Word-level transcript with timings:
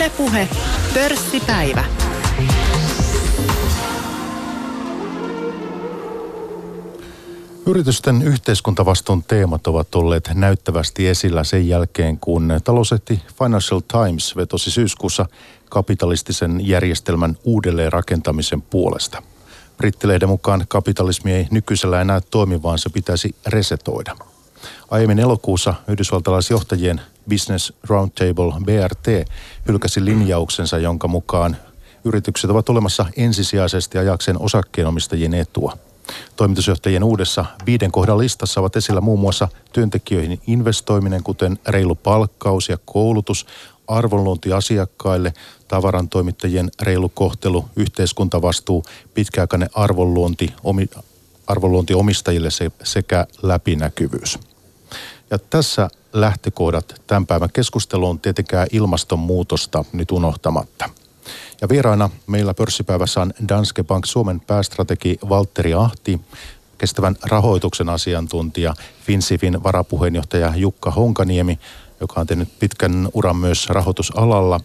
Ylepuhe 0.00 0.48
Pörssipäivä. 0.94 1.84
Yritysten 7.66 8.22
yhteiskuntavastuun 8.22 9.22
teemat 9.22 9.66
ovat 9.66 9.94
olleet 9.94 10.30
näyttävästi 10.34 11.08
esillä 11.08 11.44
sen 11.44 11.68
jälkeen, 11.68 12.18
kun 12.18 12.60
talousetti 12.64 13.22
Financial 13.38 13.80
Times 13.80 14.36
vetosi 14.36 14.70
syyskuussa 14.70 15.26
kapitalistisen 15.70 16.68
järjestelmän 16.68 17.36
uudelleen 17.44 17.92
rakentamisen 17.92 18.62
puolesta. 18.62 19.22
Brittilehden 19.76 20.28
mukaan 20.28 20.64
kapitalismi 20.68 21.32
ei 21.32 21.48
nykyisellä 21.50 22.00
enää 22.00 22.20
toimi, 22.20 22.62
vaan 22.62 22.78
se 22.78 22.90
pitäisi 22.90 23.34
resetoida. 23.46 24.16
Aiemmin 24.90 25.18
elokuussa 25.18 25.74
yhdysvaltalaisjohtajien 25.88 27.00
Business 27.28 27.72
Roundtable 27.88 28.52
BRT 28.64 29.28
hylkäsi 29.68 30.04
linjauksensa, 30.04 30.78
jonka 30.78 31.08
mukaan 31.08 31.56
yritykset 32.04 32.50
ovat 32.50 32.68
olemassa 32.68 33.06
ensisijaisesti 33.16 33.98
ajakseen 33.98 34.40
osakkeenomistajien 34.40 35.34
etua. 35.34 35.76
Toimitusjohtajien 36.36 37.04
uudessa 37.04 37.44
viiden 37.66 37.92
kohdan 37.92 38.18
listassa 38.18 38.60
ovat 38.60 38.76
esillä 38.76 39.00
muun 39.00 39.20
muassa 39.20 39.48
työntekijöihin 39.72 40.40
investoiminen, 40.46 41.22
kuten 41.22 41.58
reilu 41.68 41.94
palkkaus 41.94 42.68
ja 42.68 42.78
koulutus, 42.84 43.46
arvonluonti 43.88 44.52
asiakkaille, 44.52 45.32
tavarantoimittajien 45.68 46.70
reilu 46.82 47.08
kohtelu, 47.08 47.64
yhteiskuntavastuu, 47.76 48.84
pitkäaikainen 49.14 49.70
arvonluonti, 49.74 50.54
omi, 50.64 50.88
arvonluonti 51.46 51.94
omistajille 51.94 52.48
sekä 52.82 53.26
läpinäkyvyys. 53.42 54.38
Ja 55.30 55.38
tässä 55.38 55.88
lähtökohdat 56.12 57.02
tämän 57.06 57.26
päivän 57.26 57.52
keskusteluun 57.52 58.20
tietenkään 58.20 58.66
ilmastonmuutosta 58.72 59.84
nyt 59.92 60.12
unohtamatta. 60.12 60.90
Ja 61.60 61.68
vieraana 61.68 62.10
meillä 62.26 62.54
pörssipäivässä 62.54 63.20
on 63.20 63.32
Danske 63.48 63.84
Bank 63.84 64.06
Suomen 64.06 64.40
päästrategi 64.40 65.18
Valtteri 65.28 65.74
Ahti, 65.74 66.20
kestävän 66.78 67.16
rahoituksen 67.22 67.88
asiantuntija, 67.88 68.74
Finsifin 69.04 69.62
varapuheenjohtaja 69.62 70.52
Jukka 70.56 70.90
Honkaniemi, 70.90 71.58
joka 72.00 72.20
on 72.20 72.26
tehnyt 72.26 72.58
pitkän 72.58 73.08
uran 73.14 73.36
myös 73.36 73.68
rahoitusalalla, 73.68 74.60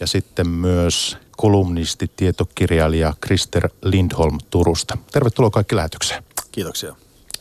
ja 0.00 0.06
sitten 0.06 0.48
myös 0.48 1.16
kolumnisti, 1.36 2.10
tietokirjailija 2.16 3.14
Krister 3.20 3.68
Lindholm 3.82 4.38
Turusta. 4.50 4.98
Tervetuloa 5.12 5.50
kaikki 5.50 5.76
lähetykseen. 5.76 6.22
Kiitoksia. 6.52 6.94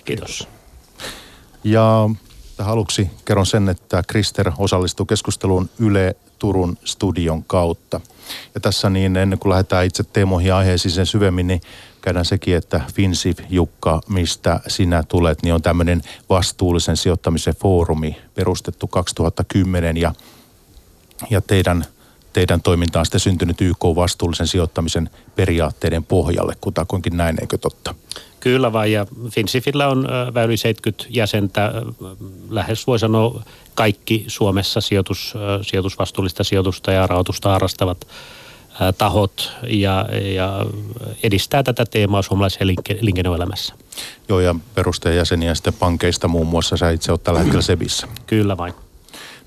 Kiitos. 0.05 0.47
Ja 1.63 2.09
Tähän 2.57 2.73
aluksi 2.73 3.09
kerron 3.25 3.45
sen, 3.45 3.69
että 3.69 4.03
Krister 4.07 4.51
osallistuu 4.57 5.05
keskusteluun 5.05 5.69
Yle 5.79 6.15
Turun 6.39 6.77
studion 6.83 7.43
kautta. 7.43 8.01
Ja 8.55 8.61
tässä 8.61 8.89
niin 8.89 9.17
ennen 9.17 9.39
kuin 9.39 9.49
lähdetään 9.49 9.85
itse 9.85 10.03
teemoihin 10.03 10.53
aiheisiin 10.53 10.91
sen 10.91 11.05
syvemmin, 11.05 11.47
niin 11.47 11.61
käydään 12.01 12.25
sekin, 12.25 12.55
että 12.55 12.81
Finsif 12.93 13.39
Jukka, 13.49 14.01
mistä 14.09 14.59
sinä 14.67 15.03
tulet, 15.03 15.43
niin 15.43 15.53
on 15.53 15.61
tämmöinen 15.61 16.01
vastuullisen 16.29 16.97
sijoittamisen 16.97 17.55
foorumi 17.55 18.17
perustettu 18.35 18.87
2010 18.87 19.97
ja, 19.97 20.13
ja 21.29 21.41
teidän, 21.41 21.85
teidän 22.37 22.61
toiminta 22.61 22.99
on 22.99 23.05
sitten 23.05 23.19
syntynyt 23.19 23.61
YK 23.61 23.83
vastuullisen 23.83 24.47
sijoittamisen 24.47 25.09
periaatteiden 25.35 26.03
pohjalle, 26.03 26.53
kutakuinkin 26.61 27.17
näin, 27.17 27.37
eikö 27.41 27.57
totta? 27.57 27.95
Kyllä 28.39 28.73
vain, 28.73 28.91
ja 28.91 29.05
Finsifillä 29.31 29.87
on 29.87 30.07
väyli 30.33 30.57
70 30.57 31.05
jäsentä, 31.09 31.71
lähes 32.49 32.87
voi 32.87 32.99
sanoa 32.99 33.43
kaikki 33.75 34.23
Suomessa 34.27 34.81
sijoitus, 34.81 35.33
sijoitusvastuullista 35.61 36.43
sijoitusta 36.43 36.91
ja 36.91 37.07
rahoitusta 37.07 37.49
harrastavat 37.49 38.07
tahot 38.97 39.51
ja, 39.67 40.05
ja 40.35 40.65
edistää 41.23 41.63
tätä 41.63 41.85
teemaa 41.85 42.21
suomalaisessa 42.21 42.65
elinkeinoelämässä. 43.01 43.73
Joo, 44.29 44.39
ja 44.39 44.55
perustajajäseniä 44.75 45.55
sitten 45.55 45.73
pankeista 45.73 46.27
muun 46.27 46.47
muassa 46.47 46.77
sä 46.77 46.89
itse 46.89 47.11
olet 47.11 47.23
tällä 47.23 47.39
hetkellä 47.39 47.61
Sebissä. 47.61 48.07
Kyllä 48.27 48.57
vain. 48.57 48.73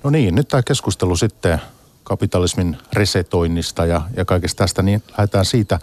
No 0.03 0.09
niin, 0.09 0.35
nyt 0.35 0.47
tämä 0.47 0.63
keskustelu 0.63 1.15
sitten 1.15 1.61
kapitalismin 2.03 2.77
resetoinnista 2.93 3.85
ja, 3.85 4.01
ja 4.17 4.25
kaikesta 4.25 4.63
tästä, 4.63 4.81
niin 4.81 5.03
lähdetään 5.17 5.45
siitä. 5.45 5.79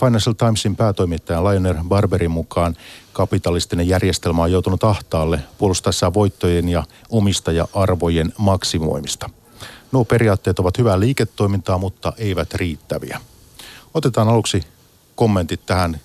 Financial 0.00 0.34
Timesin 0.34 0.76
päätoimittaja 0.76 1.44
Lionel 1.44 1.76
Barberin 1.88 2.30
mukaan 2.30 2.76
kapitalistinen 3.12 3.88
järjestelmä 3.88 4.42
on 4.42 4.52
joutunut 4.52 4.84
ahtaalle 4.84 5.40
puolustaessaan 5.58 6.14
voittojen 6.14 6.68
ja 6.68 6.84
omistaja-arvojen 7.10 8.32
maksimoimista. 8.38 9.30
Nuo 9.92 10.04
periaatteet 10.04 10.58
ovat 10.58 10.78
hyvää 10.78 11.00
liiketoimintaa, 11.00 11.78
mutta 11.78 12.12
eivät 12.18 12.54
riittäviä. 12.54 13.20
Otetaan 13.94 14.28
aluksi 14.28 14.62
kommentit 15.14 15.66
tähän, 15.66 16.00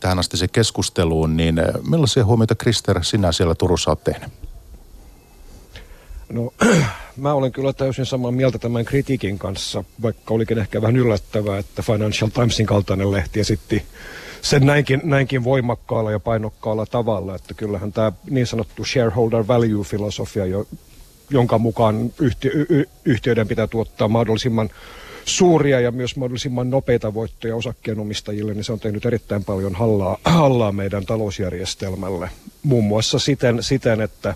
tähän 0.00 0.18
asti 0.18 0.36
se 0.36 0.48
keskusteluun, 0.48 1.36
niin 1.36 1.62
millaisia 1.88 2.24
huomioita 2.24 2.54
Krister 2.54 3.04
sinä 3.04 3.32
siellä 3.32 3.54
Turussa 3.54 3.90
olet 3.90 4.04
tehnyt? 4.04 4.43
No, 6.28 6.52
mä 7.16 7.32
olen 7.32 7.52
kyllä 7.52 7.72
täysin 7.72 8.06
samaa 8.06 8.30
mieltä 8.30 8.58
tämän 8.58 8.84
kritiikin 8.84 9.38
kanssa, 9.38 9.84
vaikka 10.02 10.34
olikin 10.34 10.58
ehkä 10.58 10.82
vähän 10.82 10.96
yllättävää, 10.96 11.58
että 11.58 11.82
Financial 11.82 12.30
Timesin 12.30 12.66
kaltainen 12.66 13.10
lehti 13.10 13.40
esitti 13.40 13.82
sen 14.42 14.66
näinkin, 14.66 15.00
näinkin 15.04 15.44
voimakkaalla 15.44 16.10
ja 16.10 16.20
painokkaalla 16.20 16.86
tavalla, 16.86 17.34
että 17.34 17.54
kyllähän 17.54 17.92
tämä 17.92 18.12
niin 18.30 18.46
sanottu 18.46 18.84
shareholder 18.84 19.44
value-filosofia, 19.46 20.46
jo, 20.46 20.66
jonka 21.30 21.58
mukaan 21.58 22.12
yhtiö, 22.20 22.50
y, 22.68 22.84
yhtiöiden 23.04 23.48
pitää 23.48 23.66
tuottaa 23.66 24.08
mahdollisimman 24.08 24.70
suuria 25.24 25.80
ja 25.80 25.90
myös 25.90 26.16
mahdollisimman 26.16 26.70
nopeita 26.70 27.14
voittoja 27.14 27.56
osakkeenomistajille, 27.56 28.54
niin 28.54 28.64
se 28.64 28.72
on 28.72 28.80
tehnyt 28.80 29.06
erittäin 29.06 29.44
paljon 29.44 29.74
hallaa, 29.74 30.18
hallaa 30.40 30.72
meidän 30.72 31.06
talousjärjestelmälle. 31.06 32.30
Muun 32.62 32.84
muassa 32.84 33.18
siten, 33.18 33.62
siten 33.62 34.00
että 34.00 34.34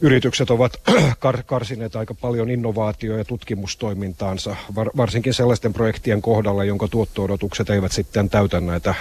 yritykset 0.00 0.50
ovat 0.50 0.76
kar- 1.26 1.42
karsineet 1.46 1.96
aika 1.96 2.14
paljon 2.14 2.50
innovaatio- 2.50 3.18
ja 3.18 3.24
tutkimustoimintaansa, 3.24 4.56
var- 4.74 4.90
varsinkin 4.96 5.34
sellaisten 5.34 5.72
projektien 5.72 6.22
kohdalla, 6.22 6.64
jonka 6.64 6.88
tuotto-odotukset 6.88 7.70
eivät 7.70 7.92
sitten 7.92 8.30
täytä 8.30 8.60
näitä 8.60 8.94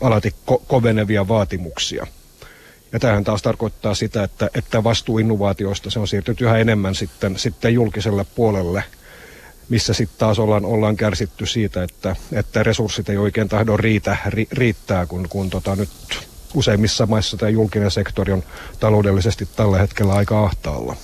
alati 0.00 0.34
ko- 0.50 0.62
kovenevia 0.68 1.28
vaatimuksia. 1.28 2.06
Ja 2.92 3.00
tämähän 3.00 3.24
taas 3.24 3.42
tarkoittaa 3.42 3.94
sitä, 3.94 4.22
että, 4.22 4.50
että 4.54 4.84
vastuu 4.84 5.18
innovaatioista 5.18 5.90
se 5.90 5.98
on 5.98 6.08
siirtynyt 6.08 6.40
yhä 6.40 6.58
enemmän 6.58 6.94
sitten, 6.94 7.38
sitten 7.38 7.74
julkiselle 7.74 8.26
puolelle, 8.34 8.84
missä 9.68 9.94
sitten 9.94 10.18
taas 10.18 10.38
ollaan, 10.38 10.64
ollaan 10.64 10.96
kärsitty 10.96 11.46
siitä, 11.46 11.82
että, 11.82 12.16
että 12.32 12.62
resurssit 12.62 13.08
ei 13.08 13.16
oikein 13.16 13.48
tahdo 13.48 13.76
riitä, 13.76 14.16
ri, 14.26 14.48
riittää, 14.52 15.06
kun, 15.06 15.26
kun 15.28 15.50
tota 15.50 15.76
nyt 15.76 15.90
useimmissa 16.54 17.06
maissa 17.06 17.36
tämä 17.36 17.50
julkinen 17.50 17.90
sektori 17.90 18.32
on 18.32 18.42
taloudellisesti 18.80 19.48
tällä 19.56 19.78
hetkellä 19.78 20.14
aika 20.14 20.44
ahtaalla. 20.44 20.96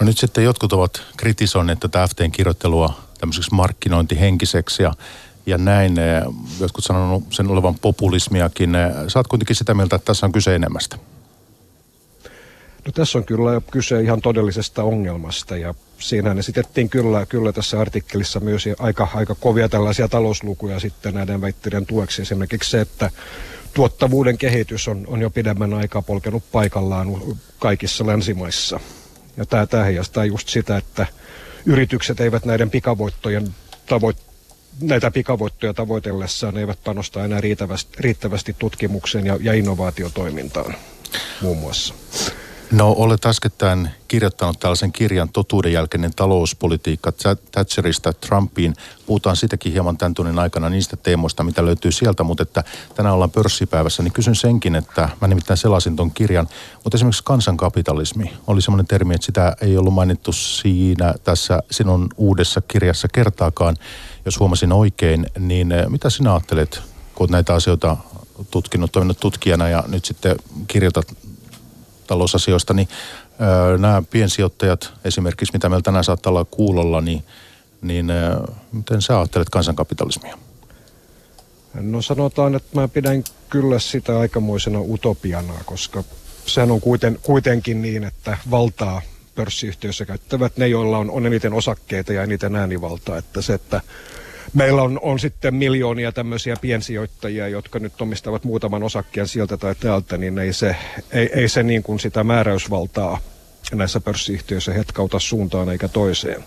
No 0.00 0.06
nyt 0.06 0.18
sitten 0.18 0.44
jotkut 0.44 0.72
ovat 0.72 1.02
kritisoineet 1.16 1.80
tätä 1.80 2.08
FTn 2.08 2.32
kirjoittelua 2.32 2.94
tämmöiseksi 3.18 3.54
markkinointihenkiseksi 3.54 4.82
ja, 4.82 4.94
ja 5.46 5.58
näin. 5.58 5.98
Eh, 5.98 6.22
jotkut 6.60 6.84
sanonut 6.84 7.24
sen 7.30 7.48
olevan 7.48 7.74
populismiakin. 7.74 8.74
Eh, 8.74 8.92
oot 9.16 9.28
kuitenkin 9.28 9.56
sitä 9.56 9.74
mieltä, 9.74 9.96
että 9.96 10.06
tässä 10.06 10.26
on 10.26 10.32
kyse 10.32 10.54
enemmästä. 10.54 10.98
No 12.86 12.92
tässä 12.92 13.18
on 13.18 13.24
kyllä 13.24 13.60
kyse 13.70 14.00
ihan 14.00 14.20
todellisesta 14.20 14.82
ongelmasta 14.82 15.56
ja 15.56 15.74
siinä 15.98 16.34
esitettiin 16.38 16.88
kyllä, 16.88 17.26
kyllä 17.26 17.52
tässä 17.52 17.80
artikkelissa 17.80 18.40
myös 18.40 18.64
aika, 18.78 19.08
aika 19.14 19.34
kovia 19.34 19.68
tällaisia 19.68 20.08
talouslukuja 20.08 20.80
sitten 20.80 21.14
näiden 21.14 21.40
väitteiden 21.40 21.86
tueksi. 21.86 22.22
Esimerkiksi 22.22 22.70
se, 22.70 22.80
että 22.80 23.10
tuottavuuden 23.74 24.38
kehitys 24.38 24.88
on, 24.88 25.04
on 25.06 25.20
jo 25.20 25.30
pidemmän 25.30 25.74
aikaa 25.74 26.02
polkenut 26.02 26.42
paikallaan 26.52 27.08
kaikissa 27.58 28.06
länsimaissa. 28.06 28.80
Ja 29.36 29.46
tämä, 29.46 29.66
tämä 29.66 29.84
heijastaa 29.84 30.24
just 30.24 30.48
sitä, 30.48 30.76
että 30.76 31.06
yritykset 31.66 32.20
eivät 32.20 32.44
näiden 32.44 32.70
pikavoittojen 32.70 33.54
tavoit, 33.86 34.16
näitä 34.80 35.10
pikavoittoja 35.10 35.74
tavoitellessaan 35.74 36.58
eivät 36.58 36.78
panosta 36.84 37.24
enää 37.24 37.40
riittävästi, 37.40 37.96
riittävästi 37.98 38.56
tutkimukseen 38.58 39.26
ja, 39.26 39.38
ja 39.40 39.52
innovaatiotoimintaan 39.52 40.74
muun 41.40 41.58
muassa. 41.58 41.94
No 42.72 42.94
olet 42.98 43.26
äskettäin 43.26 43.90
kirjoittanut 44.08 44.60
tällaisen 44.60 44.92
kirjan 44.92 45.28
Totuuden 45.28 45.72
jälkeinen 45.72 46.14
talouspolitiikka 46.16 47.12
Thatcherista 47.52 48.12
Trumpiin. 48.12 48.74
Puhutaan 49.06 49.36
sitäkin 49.36 49.72
hieman 49.72 49.96
tämän 49.96 50.14
tunnin 50.14 50.38
aikana 50.38 50.68
niistä 50.68 50.96
teemoista, 50.96 51.44
mitä 51.44 51.64
löytyy 51.64 51.92
sieltä, 51.92 52.22
mutta 52.22 52.42
että 52.42 52.64
tänään 52.94 53.14
ollaan 53.14 53.30
pörssipäivässä, 53.30 54.02
niin 54.02 54.12
kysyn 54.12 54.34
senkin, 54.34 54.74
että 54.74 55.08
mä 55.20 55.28
nimittäin 55.28 55.56
selasin 55.56 55.96
ton 55.96 56.10
kirjan, 56.10 56.48
mutta 56.84 56.96
esimerkiksi 56.96 57.24
kansankapitalismi 57.24 58.32
oli 58.46 58.62
semmoinen 58.62 58.86
termi, 58.86 59.14
että 59.14 59.26
sitä 59.26 59.56
ei 59.60 59.76
ollut 59.76 59.94
mainittu 59.94 60.32
siinä 60.32 61.14
tässä 61.24 61.62
sinun 61.70 62.08
uudessa 62.16 62.60
kirjassa 62.60 63.08
kertaakaan, 63.08 63.76
jos 64.24 64.40
huomasin 64.40 64.72
oikein, 64.72 65.26
niin 65.38 65.72
eh, 65.72 65.86
mitä 65.88 66.10
sinä 66.10 66.32
ajattelet, 66.32 66.82
kun 67.14 67.28
näitä 67.30 67.54
asioita 67.54 67.96
tutkinut, 68.50 68.92
toiminut 68.92 69.20
tutkijana 69.20 69.68
ja 69.68 69.84
nyt 69.88 70.04
sitten 70.04 70.36
kirjoitat 70.68 71.06
talousasioista, 72.12 72.74
niin 72.74 72.88
nämä 73.78 74.02
piensijoittajat 74.10 74.92
esimerkiksi, 75.04 75.52
mitä 75.52 75.68
meillä 75.68 75.82
tänään 75.82 76.04
saattaa 76.04 76.30
olla 76.30 76.44
kuulolla, 76.44 77.00
niin 77.00 77.24
niin 77.82 78.06
miten 78.72 79.02
sä 79.02 79.18
ajattelet 79.18 79.50
kansankapitalismia? 79.50 80.38
No 81.74 82.02
sanotaan, 82.02 82.54
että 82.54 82.80
mä 82.80 82.88
pidän 82.88 83.24
kyllä 83.48 83.78
sitä 83.78 84.18
aikamoisena 84.18 84.80
utopiana, 84.80 85.54
koska 85.64 86.04
sehän 86.46 86.70
on 86.70 86.80
kuiten, 86.80 87.18
kuitenkin 87.22 87.82
niin, 87.82 88.04
että 88.04 88.38
valtaa 88.50 89.02
pörssiyhtiöissä 89.34 90.04
käyttävät 90.04 90.56
ne, 90.56 90.68
joilla 90.68 90.98
on, 90.98 91.10
on 91.10 91.26
eniten 91.26 91.52
osakkeita 91.52 92.12
ja 92.12 92.22
eniten 92.22 92.56
äänivaltaa. 92.56 93.18
Että 93.18 93.42
se, 93.42 93.54
että 93.54 93.80
meillä 94.54 94.82
on, 94.82 95.00
on 95.02 95.18
sitten 95.18 95.54
miljoonia 95.54 96.12
tämmöisiä 96.12 96.56
piensijoittajia, 96.60 97.48
jotka 97.48 97.78
nyt 97.78 98.00
omistavat 98.00 98.44
muutaman 98.44 98.82
osakkeen 98.82 99.28
sieltä 99.28 99.56
tai 99.56 99.74
täältä, 99.74 100.18
niin 100.18 100.38
ei 100.38 100.52
se, 100.52 100.76
ei, 101.12 101.30
ei 101.34 101.48
se 101.48 101.62
niin 101.62 101.82
kuin 101.82 102.00
sitä 102.00 102.24
määräysvaltaa 102.24 103.18
näissä 103.72 104.00
pörssiyhtiöissä 104.00 104.72
hetkauta 104.72 105.18
suuntaan 105.18 105.68
eikä 105.68 105.88
toiseen. 105.88 106.44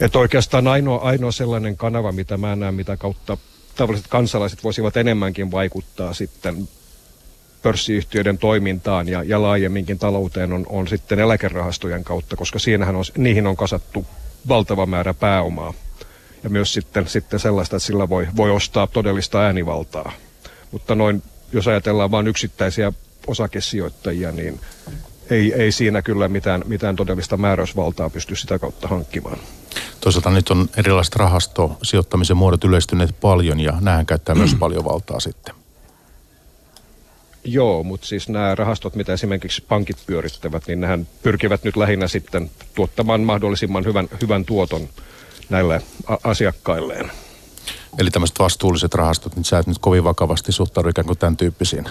Että 0.00 0.18
oikeastaan 0.18 0.66
ainoa, 0.68 0.98
ainoa 0.98 1.32
sellainen 1.32 1.76
kanava, 1.76 2.12
mitä 2.12 2.36
mä 2.36 2.56
näen, 2.56 2.74
mitä 2.74 2.96
kautta 2.96 3.36
tavalliset 3.76 4.06
kansalaiset 4.08 4.64
voisivat 4.64 4.96
enemmänkin 4.96 5.50
vaikuttaa 5.50 6.14
sitten 6.14 6.68
pörssiyhtiöiden 7.62 8.38
toimintaan 8.38 9.08
ja, 9.08 9.22
ja 9.22 9.42
laajemminkin 9.42 9.98
talouteen 9.98 10.52
on, 10.52 10.66
on 10.68 10.88
sitten 10.88 11.18
eläkerahastojen 11.18 12.04
kautta, 12.04 12.36
koska 12.36 12.58
siinähän 12.58 12.96
on, 12.96 13.04
niihin 13.16 13.46
on 13.46 13.56
kasattu 13.56 14.06
valtava 14.48 14.86
määrä 14.86 15.14
pääomaa. 15.14 15.74
Ja 16.44 16.50
myös 16.50 16.72
sitten, 16.72 17.08
sitten 17.08 17.40
sellaista, 17.40 17.76
että 17.76 17.86
sillä 17.86 18.08
voi, 18.08 18.28
voi 18.36 18.50
ostaa 18.50 18.86
todellista 18.86 19.40
äänivaltaa. 19.40 20.12
Mutta 20.70 20.94
noin, 20.94 21.22
jos 21.52 21.68
ajatellaan 21.68 22.10
vain 22.10 22.26
yksittäisiä 22.26 22.92
osakesijoittajia, 23.26 24.32
niin 24.32 24.60
ei, 25.30 25.52
ei 25.54 25.72
siinä 25.72 26.02
kyllä 26.02 26.28
mitään, 26.28 26.62
mitään 26.66 26.96
todellista 26.96 27.36
määräysvaltaa 27.36 28.10
pysty 28.10 28.36
sitä 28.36 28.58
kautta 28.58 28.88
hankkimaan. 28.88 29.38
Toisaalta 30.00 30.30
nyt 30.30 30.50
on 30.50 30.68
erilaiset 30.76 31.16
rahastosijoittamisen 31.16 32.36
muodot 32.36 32.64
yleistyneet 32.64 33.20
paljon 33.20 33.60
ja 33.60 33.72
nämähän 33.72 34.06
käyttää 34.06 34.34
myös 34.34 34.54
paljon 34.60 34.84
valtaa 34.84 35.20
sitten. 35.20 35.54
Joo, 37.44 37.82
mutta 37.82 38.06
siis 38.06 38.28
nämä 38.28 38.54
rahastot, 38.54 38.94
mitä 38.94 39.12
esimerkiksi 39.12 39.64
pankit 39.68 39.96
pyörittävät, 40.06 40.66
niin 40.66 40.80
nehän 40.80 41.06
pyrkivät 41.22 41.64
nyt 41.64 41.76
lähinnä 41.76 42.08
sitten 42.08 42.50
tuottamaan 42.74 43.20
mahdollisimman 43.20 43.84
hyvän, 43.84 44.08
hyvän 44.22 44.44
tuoton 44.44 44.88
näille 45.50 45.82
asiakkailleen. 46.24 47.10
Eli 47.98 48.10
tämmöiset 48.10 48.38
vastuulliset 48.38 48.94
rahastot, 48.94 49.36
niin 49.36 49.44
sä 49.44 49.58
et 49.58 49.66
nyt 49.66 49.78
kovin 49.78 50.04
vakavasti 50.04 50.52
suhtaudu 50.52 50.88
ikään 50.88 51.06
kuin 51.06 51.18
tämän 51.18 51.36
tyyppisiin 51.36 51.84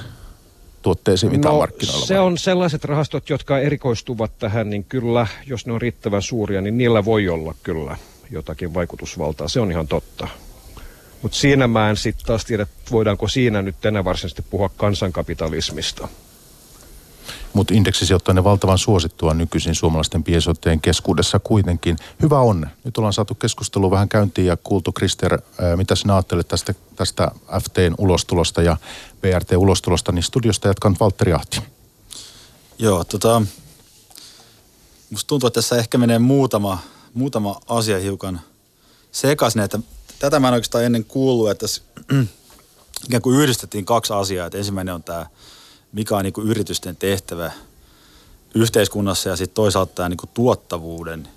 tuotteisiin, 0.82 1.32
mitä 1.32 1.50
no, 1.50 1.58
markkinoilla 1.58 2.06
se 2.06 2.20
on 2.20 2.38
sellaiset 2.38 2.86
rahastot, 2.86 3.30
jotka 3.30 3.60
erikoistuvat 3.60 4.32
tähän, 4.40 4.70
niin 4.70 4.84
kyllä, 4.84 5.28
jos 5.46 5.66
ne 5.66 5.74
on 5.74 5.82
riittävän 5.82 6.22
suuria, 6.22 6.62
niin 6.62 6.78
niillä 6.78 7.06
voi 7.06 7.30
olla 7.30 7.56
kyllä 7.64 7.98
jotakin 8.32 8.74
vaikutusvaltaa. 8.74 9.48
Se 9.48 9.60
on 9.60 9.72
ihan 9.72 9.88
totta. 9.88 10.28
Mutta 11.22 11.38
siinä 11.38 11.68
mä 11.68 11.90
en 11.90 11.98
sitten 11.98 12.26
taas 12.26 12.46
tiedä, 12.46 12.68
voidaanko 12.92 13.28
siinä 13.28 13.62
nyt 13.62 13.76
tänä 13.82 14.04
varsinaisesti 14.04 14.42
puhua 14.50 14.70
kansankapitalismista. 14.78 16.08
Mutta 17.54 17.74
indeksisijoittajien 17.74 18.44
valtavan 18.44 18.78
suosittua 18.78 19.34
nykyisin 19.34 19.75
suomalaisten 19.75 20.24
piensijoittajien 20.24 20.81
keskuudessa 20.81 21.40
kuitenkin. 21.40 21.98
Hyvä 22.22 22.40
on. 22.40 22.68
Nyt 22.84 22.98
ollaan 22.98 23.13
saatu 23.13 23.36
keskustelu 23.36 23.92
vähän 23.92 24.10
käyntiin 24.10 24.48
ja 24.48 24.57
kuultu 24.57 24.92
Krister, 24.92 25.42
mitä 25.75 25.96
sinä 25.96 26.13
ajattelet 26.13 26.48
tästä, 26.48 26.74
tästä 26.96 27.31
FTn 27.63 27.96
ulostulosta 27.98 28.62
ja 28.62 28.78
BRT-ulostulosta, 29.22 30.12
niin 30.12 30.24
studiosta 30.24 30.68
jatkan 30.68 30.96
Valtteri 31.00 31.34
Ahti. 31.34 31.62
Joo, 32.80 33.04
tota, 33.04 33.42
musta 35.10 35.28
tuntuu, 35.28 35.48
että 35.48 35.57
tässä 35.57 35.75
ehkä 35.75 35.98
menee 35.98 36.19
muutama, 36.19 36.80
muutama 37.13 37.60
asia 37.68 38.00
hiukan 38.00 38.42
sekaisin, 39.12 39.62
että 39.62 39.80
tätä 40.19 40.40
mä 40.40 40.48
en 40.48 40.54
oikeastaan 40.54 40.84
ennen 40.84 41.06
kuullut, 41.06 41.50
että 41.50 41.62
tässä 41.62 41.81
ikään 43.07 43.22
kuin 43.22 43.40
yhdistettiin 43.40 43.86
kaksi 43.86 44.13
asiaa. 44.13 44.46
Että 44.46 44.57
ensimmäinen 44.57 44.94
on 44.94 45.04
tämä, 45.04 45.25
mikä 45.91 46.18
on 46.18 46.24
niin 46.24 46.33
kuin 46.33 46.47
yritysten 46.47 46.95
tehtävä 46.95 47.51
yhteiskunnassa 48.56 49.30
ja 49.30 49.36
sitten 49.36 49.56
toisaalta 49.56 49.94
tämä 49.95 50.09
niin 50.09 50.18
kuin 50.18 50.30
tuottavuuden, 50.33 51.27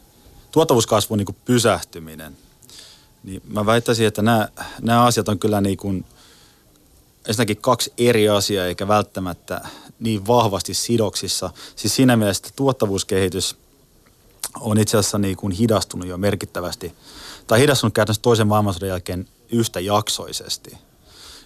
tuottavuuskasvun 0.51 1.19
niin 1.19 1.27
kuin 1.27 1.37
pysähtyminen. 1.45 2.37
Niin 3.25 3.43
mä 3.49 3.67
väittäisin, 3.67 4.07
että 4.07 4.23
nämä, 4.23 4.49
nämä 4.81 5.05
asiat 5.05 5.29
on 5.29 5.39
kyllä 5.39 5.61
niin 5.61 5.77
kuin 5.77 6.05
ensinnäkin 7.29 7.57
kaksi 7.57 7.93
eri 7.99 8.29
asiaa 8.29 8.67
eikä 8.67 8.89
välttämättä 8.89 9.69
niin 10.01 10.27
vahvasti 10.27 10.75
sidoksissa. 10.75 11.51
Siis 11.77 11.97
siinä 11.97 12.17
mielessä, 12.17 12.49
tuottavuuskehitys 12.57 13.57
on 14.61 14.79
itse 14.79 14.99
asiassa 14.99 15.19
niin 15.19 15.37
kuin 15.37 15.53
hidastunut 15.53 16.09
jo 16.09 16.19
merkittävästi– 16.19 16.95
tai 17.47 17.61
hidastunut 17.61 17.95
käytännössä 17.95 18.23
toisen 18.23 18.49
maailmansodan 18.49 18.89
jälkeen 18.89 19.29
yhtä 19.51 19.81
jaksoisesti. 19.81 20.79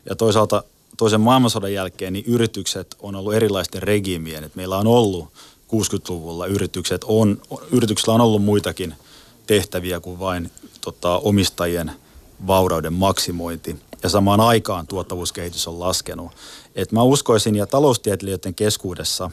Ja 0.08 0.16
toisaalta 0.16 0.62
toisen 0.96 1.20
maailmansodan 1.20 1.72
jälkeen 1.72 2.12
niin 2.12 2.25
yritykset 2.28 2.96
on 3.00 3.16
ollut 3.16 3.34
erilaisten 3.34 3.82
regiimien. 3.82 4.44
Et 4.44 4.54
meillä 4.54 4.78
on 4.78 4.87
ollut 4.87 5.28
60-luvulla 5.66 6.46
yritykset, 6.46 7.04
on, 7.04 7.43
yrityksillä 7.72 8.14
on 8.14 8.20
ollut 8.20 8.44
muitakin 8.44 8.94
tehtäviä 9.46 10.00
kuin 10.00 10.19
vain 10.19 10.50
tota, 10.81 11.19
omistajien 11.19 11.93
vaurauden 12.46 12.93
maksimointi. 12.93 13.76
Ja 14.02 14.08
samaan 14.08 14.40
aikaan 14.40 14.87
tuottavuuskehitys 14.87 15.69
on 15.69 15.81
laskenut. 15.81 16.32
Et 16.75 16.93
mä 16.93 17.02
uskoisin 17.02 17.56
ja 17.56 17.66
taloustieteilijöiden 17.66 18.54
keskuudessa, 18.54 19.31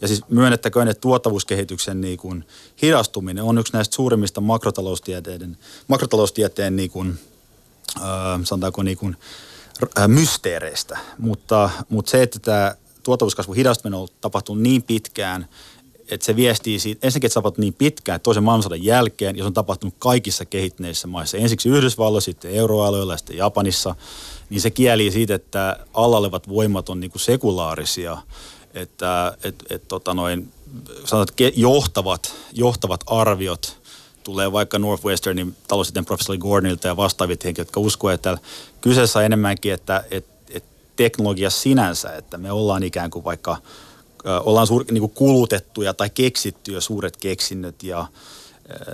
ja 0.00 0.08
siis 0.08 0.22
myönnettäköön, 0.28 0.88
että 0.88 1.00
tuottavuuskehityksen 1.00 2.00
niin 2.00 2.18
kuin 2.18 2.44
hidastuminen 2.82 3.44
on 3.44 3.58
yksi 3.58 3.72
näistä 3.72 3.96
suurimmista 3.96 4.40
makrotaloustieteiden, 4.40 5.58
makrotaloustieteen 5.88 6.76
niin 6.76 6.90
kuin, 6.90 7.18
äh, 7.96 8.04
sanotaanko 8.44 8.82
niin 8.82 8.98
kuin, 8.98 9.16
mysteereistä. 10.08 10.98
Mutta, 11.18 11.70
mutta 11.88 12.10
se, 12.10 12.22
että 12.22 12.38
tämä 12.38 12.74
tuottavuuskasvu 13.02 13.52
hidastuminen 13.52 14.00
on 14.00 14.08
tapahtunut 14.20 14.62
niin 14.62 14.82
pitkään, 14.82 15.48
että 16.08 16.26
se 16.26 16.36
viestii 16.36 16.78
siitä, 16.78 17.06
ensinnäkin, 17.06 17.26
että 17.26 17.32
se 17.32 17.38
tapahtunut 17.38 17.64
niin 17.64 17.74
pitkään, 17.74 18.20
toisen 18.20 18.42
maailmansodan 18.42 18.84
jälkeen, 18.84 19.36
ja 19.36 19.42
se 19.42 19.46
on 19.46 19.54
tapahtunut 19.54 19.94
kaikissa 19.98 20.44
kehittyneissä 20.44 21.06
maissa. 21.08 21.36
Ensiksi 21.36 21.68
Yhdysvalloissa, 21.68 22.24
sitten 22.24 22.50
euroalueella 22.50 23.12
ja 23.12 23.16
sitten 23.16 23.36
Japanissa– 23.36 23.94
niin 24.50 24.60
se 24.60 24.70
kieli 24.70 25.10
siitä, 25.10 25.34
että 25.34 25.76
alla 25.94 26.18
olevat 26.18 26.48
voimat 26.48 26.88
on 26.88 27.00
niin 27.00 27.10
kuin 27.10 27.20
sekulaarisia, 27.20 28.18
että 28.74 29.36
et, 29.44 29.64
et, 29.70 29.88
tota 29.88 30.14
noin, 30.14 30.52
sanotaan, 31.04 31.22
että 31.22 31.60
johtavat, 31.60 32.34
johtavat 32.52 33.00
arviot 33.06 33.78
tulee 34.26 34.52
vaikka 34.52 34.78
Northwesternin 34.78 35.56
taloustieteen 35.68 36.04
professori 36.04 36.38
Gordonilta 36.38 36.88
ja 36.88 36.96
vastaavit 36.96 37.44
henkilöt, 37.44 37.68
jotka 37.68 37.80
uskoo, 37.80 38.10
että 38.10 38.38
kyseessä 38.80 39.18
on 39.18 39.24
enemmänkin, 39.24 39.72
että, 39.72 40.04
että, 40.10 40.32
että 40.50 40.70
teknologia 40.96 41.50
sinänsä, 41.50 42.16
että 42.16 42.38
me 42.38 42.52
ollaan 42.52 42.82
ikään 42.82 43.10
kuin 43.10 43.24
vaikka 43.24 43.56
ollaan 44.44 44.66
suur, 44.66 44.84
niin 44.90 45.00
kuin 45.00 45.12
kulutettuja 45.12 45.94
tai 45.94 46.10
keksittyjä 46.10 46.80
suuret 46.80 47.16
keksinnöt 47.16 47.82
ja 47.82 48.06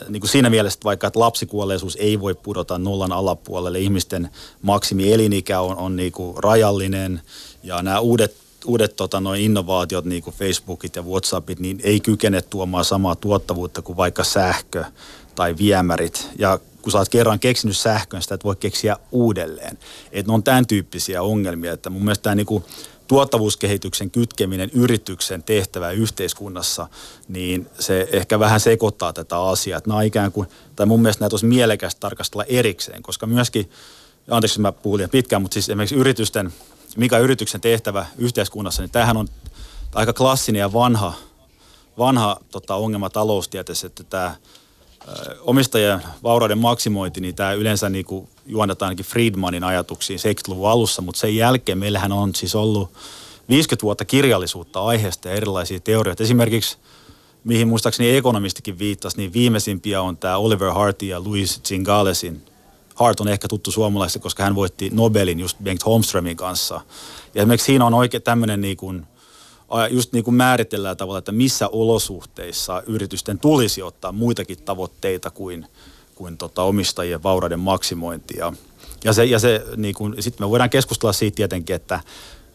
niin 0.09 0.21
kuin 0.21 0.31
siinä 0.31 0.51
mielessä, 0.51 0.77
että 0.77 0.85
vaikka 0.85 1.07
että 1.07 1.21
lapsikuolleisuus 1.21 1.97
ei 1.97 2.21
voi 2.21 2.35
pudota 2.35 2.79
nollan 2.79 3.13
alapuolelle, 3.13 3.81
ihmisten 3.81 4.31
maksimielinikä 4.63 5.61
on, 5.61 5.77
on 5.77 5.97
niin 5.97 6.13
kuin 6.13 6.45
rajallinen 6.45 7.23
ja 7.63 7.83
nämä 7.83 8.01
uudet, 8.01 8.42
uudet 8.67 8.97
tota, 8.97 9.21
noin 9.21 9.41
innovaatiot, 9.41 10.05
niin 10.05 10.23
kuin 10.23 10.37
Facebookit 10.37 10.97
ja 10.97 11.03
Whatsappit, 11.03 11.61
niin 11.61 11.81
ei 11.85 12.01
kykene 12.01 12.43
tuomaan 12.43 12.85
samaa 12.85 13.17
tuottavuutta 13.17 13.83
kuin 13.83 13.97
vaikka 13.97 14.25
sähkö 14.25 14.85
tai 15.35 15.57
viemärit. 15.59 16.29
Ja 16.39 16.59
kun 16.83 16.93
sä 16.93 16.99
oot 16.99 17.09
kerran 17.09 17.41
keksinyt 17.41 17.77
sähkön, 17.77 18.23
sitä 18.23 18.35
et 18.35 18.45
voi 18.45 18.57
keksiä 18.57 18.97
uudelleen. 19.13 19.79
Että 20.13 20.31
ne 20.31 20.35
on 20.35 20.43
tämän 20.43 20.67
tyyppisiä 20.67 21.23
ongelmia, 21.23 21.73
että 21.73 21.91
mun 21.91 22.05
mielestä 22.05 22.23
tämä 22.23 22.35
niin 22.35 22.65
tuottavuuskehityksen 23.07 24.11
kytkeminen 24.11 24.71
yrityksen 24.75 25.43
tehtävä 25.43 25.91
yhteiskunnassa, 25.91 26.89
niin 27.29 27.67
se 27.79 28.09
ehkä 28.13 28.39
vähän 28.39 28.61
sekoittaa 28.61 29.13
tätä 29.13 29.43
asiaa. 29.43 29.79
Että 29.79 29.91
nämä 29.91 30.03
ikään 30.03 30.33
kuin, 30.33 30.49
tai 30.77 30.87
mun 30.87 31.03
mielestä 31.03 31.25
näitä 31.25 31.35
olisi 31.35 31.47
mielekästä 31.47 32.01
tarkastella 32.01 32.45
erikseen, 32.45 33.03
koska 33.03 33.27
myöskin, 33.27 33.71
anteeksi 34.31 34.61
mä 34.61 34.73
puhun 34.73 35.01
pitkään, 35.11 35.43
mutta 35.43 35.55
siis 35.55 35.69
esimerkiksi 35.69 35.95
yritysten, 35.95 36.53
mikä 36.97 37.19
yrityksen 37.19 37.61
tehtävä 37.61 38.07
yhteiskunnassa, 38.19 38.83
niin 38.83 38.91
tämähän 38.91 39.17
on 39.17 39.29
aika 39.95 40.13
klassinen 40.13 40.61
ja 40.61 40.73
vanha, 40.73 41.13
vanha 41.99 42.37
tota, 42.51 42.75
ongelma 42.75 43.11
taloustieteessä, 43.11 43.87
että 43.87 44.05
tämä 44.05 44.37
omistajien 45.41 46.03
vaurauden 46.23 46.59
maksimointi, 46.59 47.21
niin 47.21 47.35
tämä 47.35 47.53
yleensä 47.53 47.89
niin 47.89 48.05
kuin 48.05 48.29
juonnetaan 48.47 48.89
ainakin 48.89 49.07
Friedmanin 49.07 49.65
ajatuksiin 49.65 50.19
70-luvun 50.19 50.71
alussa, 50.71 51.03
mutta 51.03 51.19
sen 51.19 51.37
jälkeen 51.37 51.79
meillähän 51.79 52.13
on 52.13 52.35
siis 52.35 52.55
ollut 52.55 52.91
50 53.49 53.83
vuotta 53.83 54.05
kirjallisuutta 54.05 54.83
aiheesta 54.83 55.29
ja 55.29 55.35
erilaisia 55.35 55.81
teorioita. 55.81 56.23
Esimerkiksi, 56.23 56.79
mihin 57.45 57.69
muistaakseni 57.69 58.17
ekonomistikin 58.17 58.79
viittasi, 58.79 59.17
niin 59.17 59.33
viimeisimpiä 59.33 60.03
on 60.03 60.17
tämä 60.17 60.37
Oliver 60.37 60.71
Hartin 60.71 61.09
ja 61.09 61.25
Louis 61.25 61.61
Zingalesin. 61.65 62.43
Hart 62.95 63.21
on 63.21 63.29
ehkä 63.29 63.49
tuttu 63.49 63.71
suomalaisille, 63.71 64.23
koska 64.23 64.43
hän 64.43 64.55
voitti 64.55 64.91
Nobelin 64.93 65.41
just 65.41 65.59
Bengt 65.63 65.87
Holmströmin 65.87 66.37
kanssa. 66.37 66.81
Ja 67.35 67.43
esimerkiksi 67.43 67.67
siinä 67.67 67.87
on 67.87 67.95
oikein 67.95 68.23
tämmöinen 68.23 68.61
niin 68.61 68.77
kuin– 68.77 69.07
just 69.91 70.13
niin 70.13 70.25
kuin 70.25 70.35
määritellään 70.35 70.97
tavalla, 70.97 71.19
että 71.19 71.33
missä 71.33 71.69
olosuhteissa 71.69 72.83
yritysten 72.87 73.39
tulisi 73.39 73.83
ottaa 73.83 74.13
muitakin 74.13 74.63
tavoitteita 74.63 75.31
kuin, 75.31 75.67
kuin 76.15 76.39
tota 76.39 76.63
omistajien 76.63 77.23
vaurauden 77.23 77.61
maksimointi. 77.61 78.35
Ja, 78.39 78.53
ja, 79.05 79.13
se, 79.13 79.25
ja 79.25 79.39
se, 79.39 79.65
niin 79.77 79.95
kuin, 79.95 80.23
sitten 80.23 80.47
me 80.47 80.51
voidaan 80.51 80.71
keskustella 80.71 81.13
siitä 81.13 81.37
tietenkin, 81.37 81.77
että 81.77 82.01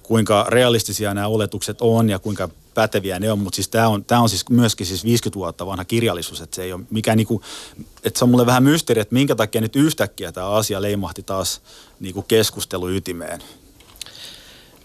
kuinka 0.03 0.45
realistisia 0.49 1.13
nämä 1.13 1.27
oletukset 1.27 1.77
on 1.81 2.09
ja 2.09 2.19
kuinka 2.19 2.49
päteviä 2.77 3.19
ne 3.19 3.31
on, 3.31 3.39
mutta 3.39 3.55
siis 3.55 3.69
tämä 3.69 3.87
on, 3.87 4.05
tämä 4.05 4.21
on 4.21 4.29
siis 4.29 4.49
myöskin 4.49 4.85
siis 4.85 5.03
50 5.03 5.35
vuotta 5.35 5.65
vanha 5.65 5.85
kirjallisuus, 5.85 6.41
että 6.41 6.55
se 6.55 6.63
ei 6.63 6.73
ole 6.73 6.83
mikään 6.89 7.17
niinku, 7.17 7.41
että 8.03 8.19
se 8.19 8.25
on 8.25 8.29
mulle 8.29 8.45
vähän 8.45 8.63
mysteeri, 8.63 9.01
että 9.01 9.13
minkä 9.13 9.35
takia 9.35 9.61
nyt 9.61 9.75
yhtäkkiä 9.75 10.31
tämä 10.31 10.49
asia 10.49 10.81
leimahti 10.81 11.23
taas 11.23 11.61
niinku 11.99 12.21
keskustelu 12.21 12.89
ytimeen. 12.89 13.39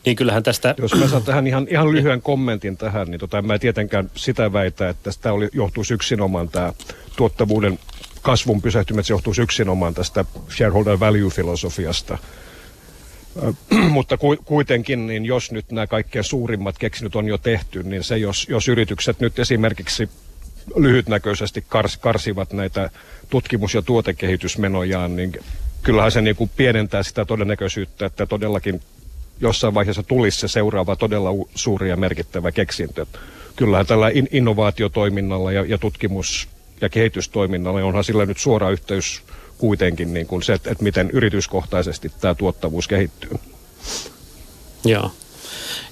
Niin 0.05 0.17
kyllähän 0.17 0.43
tästä... 0.43 0.75
Jos 0.79 0.95
mä 0.95 1.09
saan 1.09 1.23
tähän 1.23 1.47
ihan, 1.47 1.67
ihan 1.71 1.93
lyhyen 1.93 2.23
kommentin 2.23 2.77
tähän, 2.77 3.11
niin 3.11 3.21
tota, 3.21 3.43
mä 3.43 3.55
en 3.55 3.61
tietenkään 3.61 4.11
sitä 4.17 4.53
väitä, 4.53 4.89
että 4.89 5.03
tästä 5.03 5.33
oli, 5.33 5.49
johtuisi 5.53 5.95
yksinomaan 5.95 6.49
tämä 6.49 6.73
tuottavuuden 7.17 7.79
kasvun 8.23 8.63
pysähtymät, 8.63 9.07
se 9.07 9.13
johtuisi 9.13 9.43
yksinomaan 9.43 9.95
tästä 9.95 10.25
shareholder 10.57 10.97
value-filosofiasta. 10.97 12.19
mutta 13.89 14.19
kuitenkin, 14.45 15.07
niin 15.07 15.25
jos 15.25 15.53
nyt 15.53 15.73
nämä 15.73 15.87
kaikkein 15.87 16.25
suurimmat 16.25 16.79
keksinyt 16.79 17.17
on 17.17 17.29
jo 17.29 17.39
tehty, 17.39 17.83
niin 17.83 18.05
se 18.05 18.19
jos, 18.19 18.47
jos 18.49 18.69
yritykset 18.69 19.21
nyt 19.21 19.39
esimerkiksi 19.39 20.09
lyhytnäköisesti 20.77 21.65
kars, 21.69 21.97
karsivat 21.97 22.53
näitä 22.53 22.91
tutkimus- 23.31 23.75
ja 23.75 23.83
tuotekehitysmenojaan, 23.83 25.17
niin 25.17 25.33
kyllähän 25.83 26.13
se 26.13 26.21
niin 26.21 26.37
kuin 26.37 26.51
pienentää 26.57 27.03
sitä 27.03 27.25
todennäköisyyttä, 27.25 28.07
että 28.07 28.27
todellakin 28.27 28.81
jossain 29.41 29.75
vaiheessa 29.75 30.03
tulisi 30.03 30.41
se 30.41 30.49
seuraava 30.49 30.97
todella 30.97 31.31
suuri 31.55 31.89
ja 31.89 31.97
merkittävä 31.97 32.53
keksintö. 32.53 33.07
Kyllähän 33.57 33.87
tällä 33.87 34.09
in- 34.09 34.29
innovaatiotoiminnalla 34.33 35.53
ja, 35.53 35.65
ja 35.65 35.79
tutkimus- 35.79 36.49
ja 36.81 36.89
kehitystoiminnalla 36.89 37.85
onhan 37.85 38.05
sillä 38.05 38.27
nyt 38.27 38.39
suora 38.39 38.71
yhteys 38.71 39.23
kuitenkin 39.63 40.15
niin 40.15 40.27
kuin 40.27 40.43
se, 40.43 40.53
että, 40.53 40.75
miten 40.81 41.11
yrityskohtaisesti 41.11 42.13
tämä 42.21 42.35
tuottavuus 42.35 42.89
kehittyy. 42.89 43.31
Joo, 44.85 45.11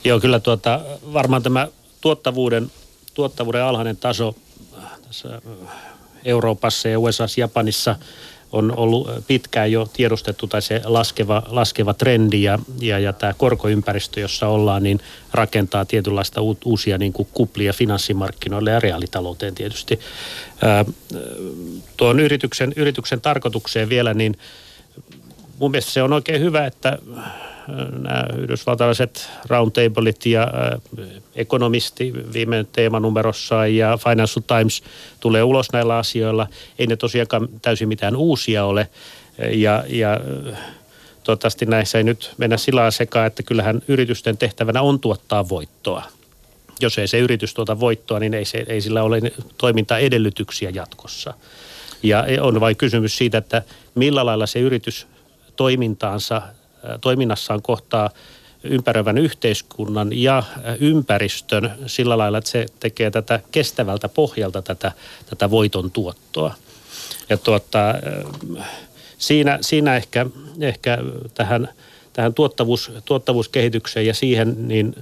Joo 0.05 0.21
kyllä 0.21 0.41
tuota, 0.41 0.81
varmaan 1.12 1.43
tämä 1.43 1.69
tuottavuuden, 2.00 2.73
tuottavuuden 3.15 3.62
alhainen 3.62 3.97
taso 3.97 4.35
tässä 5.07 5.43
Euroopassa 6.25 6.89
ja 6.89 6.99
USA, 6.99 7.25
Japanissa– 7.37 7.97
on 8.52 8.76
ollut 8.76 9.09
pitkään 9.26 9.73
jo 9.73 9.88
tiedostettu 9.92 10.47
tai 10.47 10.62
se 10.62 10.80
laskeva, 10.85 11.42
laskeva 11.47 11.95
trendi 11.95 12.42
ja, 12.42 12.59
ja, 12.80 12.99
ja 12.99 13.12
tämä 13.12 13.35
korkoympäristö, 13.35 14.21
jossa 14.21 14.49
ollaan, 14.49 14.83
niin 14.83 15.00
rakentaa 15.33 15.85
tietynlaista 15.85 16.42
u, 16.42 16.57
uusia 16.64 16.99
niin 16.99 17.12
kuin 17.12 17.28
kuplia 17.35 17.73
finanssimarkkinoille 17.73 18.71
ja 18.71 18.80
reaalitalouteen 18.80 19.54
tietysti. 19.54 20.00
Ää, 20.62 20.85
tuon 21.97 22.21
yrityksen, 22.21 22.73
yrityksen 22.76 23.21
tarkoitukseen 23.21 23.88
vielä, 23.88 24.14
niin 24.14 24.38
mun 25.59 25.71
mielestä 25.71 25.92
se 25.92 26.02
on 26.02 26.12
oikein 26.12 26.40
hyvä, 26.40 26.66
että 26.66 26.99
nämä 28.02 28.25
yhdysvaltalaiset 28.38 29.31
roundtablet 29.49 30.26
ja 30.26 30.49
ekonomisti 31.35 32.12
viime 32.33 32.67
teemanumerossa 32.73 33.67
ja 33.67 33.99
Financial 34.09 34.43
Times 34.47 34.83
tulee 35.21 35.43
ulos 35.43 35.73
näillä 35.73 35.99
asioilla. 35.99 36.47
Ei 36.79 36.87
ne 36.87 36.97
tosiaankaan 36.97 37.49
täysin 37.62 37.88
mitään 37.88 38.17
uusia 38.17 38.64
ole 38.64 38.88
ja, 39.52 39.85
ja 39.88 40.21
toivottavasti 41.25 41.67
näissä 41.67 41.99
ei 41.99 42.05
nyt 42.05 42.35
mennä 42.38 42.57
sillä 42.57 42.90
sekaan, 42.90 43.26
että 43.26 43.43
kyllähän 43.43 43.83
yritysten 43.88 44.38
tehtävänä 44.38 44.83
on 44.83 45.00
tuottaa 45.00 45.49
voittoa. 45.49 46.02
Jos 46.81 46.99
ei 46.99 47.09
se 47.09 47.19
yritys 47.19 47.55
tuota 47.55 47.81
voittoa, 47.81 48.19
niin 48.19 48.35
ei, 48.35 48.45
se, 48.45 48.64
ei 48.69 48.81
sillä 48.81 49.02
ole 49.02 49.21
toimintaedellytyksiä 49.59 50.71
jatkossa. 50.71 51.35
Ja 52.02 52.25
on 52.40 52.61
vain 52.61 52.76
kysymys 52.76 53.19
siitä, 53.19 53.38
että 53.38 53.62
millä 53.95 54.26
lailla 54.26 54.47
se 54.47 54.61
yritys 54.61 55.07
toimintaansa 55.57 56.43
toiminnassaan 57.01 57.63
kohtaa 57.63 58.11
ympäröivän 58.65 59.19
yhteiskunnan 59.19 60.09
ja 60.13 60.43
ympäristön 60.81 61.73
sillä 61.87 62.19
lailla, 62.19 62.39
että 62.39 62.51
se 62.51 62.67
tekee 62.81 63.11
tätä 63.11 63.41
kestävältä 63.53 64.09
pohjalta 64.09 64.63
tätä, 64.63 64.93
tätä 65.31 65.51
voiton 65.51 65.91
tuottoa. 65.91 66.55
Ja 67.29 67.37
tuota, 67.37 67.95
siinä, 69.19 69.59
siinä 69.61 69.97
ehkä, 69.97 70.27
ehkä 70.61 70.99
tähän, 71.35 71.69
tähän 72.13 72.35
tuottavuus, 72.35 72.93
tuottavuuskehitykseen 73.05 74.07
ja 74.07 74.15
siihen, 74.15 74.69
niin 74.69 74.95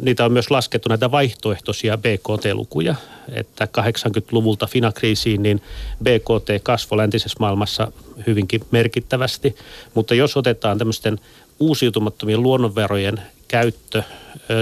niitä 0.00 0.24
on 0.24 0.32
myös 0.32 0.50
laskettu 0.50 0.88
näitä 0.88 1.10
vaihtoehtoisia 1.10 1.98
BKT-lukuja, 1.98 2.94
että 3.32 3.68
80-luvulta 3.78 4.66
finakriisiin 4.66 5.42
niin 5.42 5.62
BKT 6.02 6.62
kasvoi 6.62 6.98
läntisessä 6.98 7.36
maailmassa 7.40 7.92
hyvinkin 8.26 8.60
merkittävästi, 8.70 9.56
mutta 9.94 10.14
jos 10.14 10.36
otetaan 10.36 10.78
tämmöisten 10.78 11.20
uusiutumattomien 11.60 12.42
luonnonverojen 12.42 13.22
käyttö, 13.48 14.02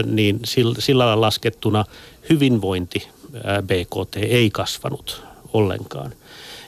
niin 0.05 0.41
sillä 0.79 1.05
lailla 1.05 1.21
laskettuna 1.21 1.85
hyvinvointi 2.31 3.09
BKT 3.63 4.17
ei 4.17 4.51
kasvanut 4.51 5.23
ollenkaan. 5.53 6.13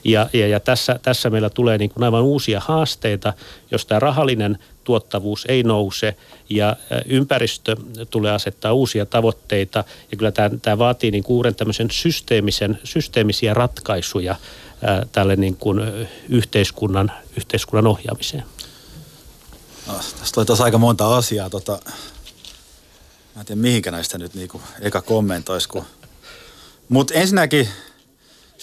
Ja, 0.03 0.29
ja, 0.33 0.47
ja 0.47 0.59
tässä, 0.59 0.99
tässä 1.01 1.29
meillä 1.29 1.49
tulee 1.49 1.77
niin 1.77 1.89
kuin 1.89 2.03
aivan 2.03 2.21
uusia 2.23 2.59
haasteita, 2.59 3.33
jos 3.71 3.85
tämä 3.85 3.99
rahallinen 3.99 4.57
tuottavuus 4.83 5.45
ei 5.49 5.63
nouse 5.63 6.15
ja 6.49 6.75
ympäristö 7.05 7.75
tulee 8.09 8.31
asettaa 8.31 8.73
uusia 8.73 9.05
tavoitteita. 9.05 9.83
Ja 10.11 10.17
kyllä 10.17 10.31
tämä, 10.31 10.49
tämä 10.61 10.77
vaatii 10.77 11.11
niin 11.11 11.23
kuin 11.23 11.35
uuden 11.35 11.55
tämmöisen 11.55 11.91
systeemisen, 11.91 12.79
systeemisiä 12.83 13.53
ratkaisuja 13.53 14.35
ää, 14.81 15.05
tälle 15.11 15.35
niin 15.35 15.55
kuin 15.55 15.81
yhteiskunnan, 16.29 17.11
yhteiskunnan 17.37 17.87
ohjaamiseen. 17.87 18.43
No, 19.87 19.93
tästä 20.19 20.41
oli 20.41 20.47
aika 20.59 20.77
monta 20.77 21.17
asiaa. 21.17 21.49
Tota, 21.49 21.79
mä 23.35 23.41
en 23.41 23.45
tiedä 23.45 23.61
mihinkä 23.61 23.91
näistä 23.91 24.17
nyt 24.17 24.33
niinku 24.33 24.61
eka 24.81 25.01
kommentoisi. 25.01 25.69
Kun... 25.69 25.85
Mutta 26.89 27.13
ensinnäkin 27.13 27.69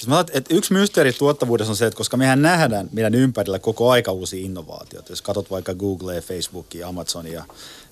Siis 0.01 0.09
mä 0.09 0.25
että 0.33 0.55
yksi 0.55 0.73
mysteeri 0.73 1.13
tuottavuudessa 1.13 1.73
on 1.73 1.77
se, 1.77 1.87
että 1.87 1.97
koska 1.97 2.17
mehän 2.17 2.43
nähdään 2.43 2.89
meidän 2.93 3.15
ympärillä 3.15 3.59
koko 3.59 3.91
aika 3.91 4.13
uusia 4.13 4.45
innovaatioita. 4.45 5.13
Jos 5.13 5.23
katsot 5.23 5.51
vaikka 5.51 5.75
Googlea, 5.75 6.21
Facebookia, 6.21 6.89
Amazonia, 6.89 7.45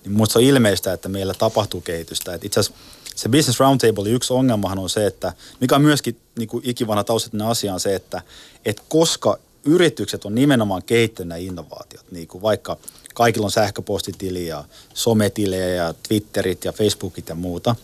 niin 0.04 0.12
musta 0.12 0.38
on 0.38 0.44
ilmeistä, 0.44 0.92
että 0.92 1.08
meillä 1.08 1.34
tapahtuu 1.34 1.80
kehitystä. 1.80 2.34
Että 2.34 2.46
itse 2.46 2.60
asiassa 2.60 2.80
se 3.14 3.28
Business 3.28 3.60
Roundtable, 3.60 4.10
yksi 4.10 4.32
ongelmahan 4.32 4.78
on 4.78 4.90
se, 4.90 5.06
että 5.06 5.32
mikä 5.60 5.76
on 5.76 5.82
myöskin 5.82 6.20
niin 6.38 6.48
kuin 6.48 6.62
ikivanha 6.66 7.04
taustattinen 7.04 7.46
asia 7.46 7.74
on 7.74 7.80
se, 7.80 7.94
että, 7.94 8.22
että 8.64 8.82
koska 8.88 9.38
yritykset 9.64 10.24
on 10.24 10.34
nimenomaan 10.34 10.82
kehittänyt 10.82 11.28
nämä 11.28 11.38
innovaatiot, 11.38 12.12
niin 12.12 12.28
kuin 12.28 12.42
vaikka 12.42 12.76
kaikilla 13.14 13.44
on 13.44 13.50
sähköpostitili 13.50 14.46
ja 14.46 14.64
sometilejä 14.94 15.68
ja 15.68 15.94
Twitterit 16.08 16.64
ja 16.64 16.72
Facebookit 16.72 17.28
ja 17.28 17.34
muuta, 17.34 17.76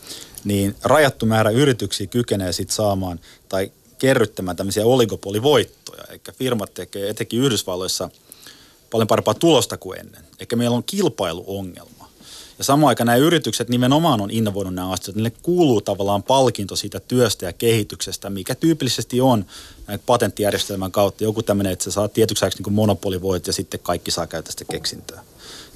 niin 0.45 0.77
rajattu 0.83 1.27
määrä 1.27 1.51
yrityksiä 1.51 2.07
kykenee 2.07 2.53
sitten 2.53 2.77
saamaan 2.77 3.21
tai 3.49 3.71
kerryttämään 3.99 4.57
tämmöisiä 4.57 4.87
oligopolivoittoja. 4.87 6.05
Eli 6.09 6.21
firmat 6.33 6.75
tekee 6.75 7.09
etenkin 7.11 7.41
Yhdysvalloissa 7.41 8.11
paljon 8.91 9.09
parempaa 9.09 9.35
tulosta 9.35 9.77
kuin 9.77 10.01
ennen. 10.01 10.25
Eli 10.39 10.49
meillä 10.57 10.77
on 10.77 10.85
kilpailuongelma. 10.85 12.09
Ja 12.59 12.65
samaan 12.65 12.89
aikaan 12.89 13.07
nämä 13.07 13.17
yritykset 13.17 13.69
nimenomaan 13.69 14.21
on 14.21 14.31
innovoinut 14.31 14.75
nämä 14.75 14.91
asiat. 14.91 15.17
Niille 15.17 15.33
kuuluu 15.43 15.81
tavallaan 15.81 16.23
palkinto 16.23 16.77
siitä 16.77 17.01
työstä 17.01 17.47
ja 17.47 17.53
kehityksestä, 17.53 18.31
mikä 18.31 18.55
tyypillisesti 18.55 19.21
on 19.21 19.47
näin 19.87 20.01
patenttijärjestelmän 20.07 20.93
kautta. 20.93 21.25
Joku 21.25 21.43
tämmöinen, 21.43 21.73
että 21.73 21.85
sä 21.85 21.91
saat 21.91 22.13
tietyksi 22.13 22.45
niin 22.45 22.63
kuin 22.63 22.75
monopolivoit 22.75 23.47
ja 23.47 23.53
sitten 23.53 23.81
kaikki 23.81 24.11
saa 24.11 24.27
käyttää 24.27 24.53
sitä 24.53 24.65
keksintöä. 24.65 25.21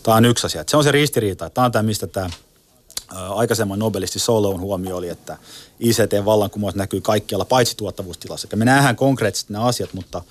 Tämä 0.03 0.17
on 0.17 0.25
yksi 0.25 0.47
asia. 0.47 0.65
Se 0.69 0.77
on 0.77 0.85
se 0.85 0.93
ristiriita. 0.93 1.51
Tämä 1.51 1.65
on 1.65 1.73
tämä, 1.73 1.83
mistä 1.83 2.07
tämä 2.07 2.31
aikaisemman 3.11 3.79
nobelisti 3.79 4.19
Solon 4.19 4.61
huomio 4.61 4.97
oli, 4.97 5.09
että 5.09 5.39
ICT-vallankumous 5.81 6.75
näkyy 6.75 7.01
kaikkialla 7.01 7.45
paitsi 7.45 7.77
tuottavuustilassa. 7.77 8.57
Me 8.57 8.65
nähdään 8.65 8.97
konkreettisesti 8.97 9.53
nämä 9.53 9.65
asiat, 9.65 9.95
mutta 9.95 10.23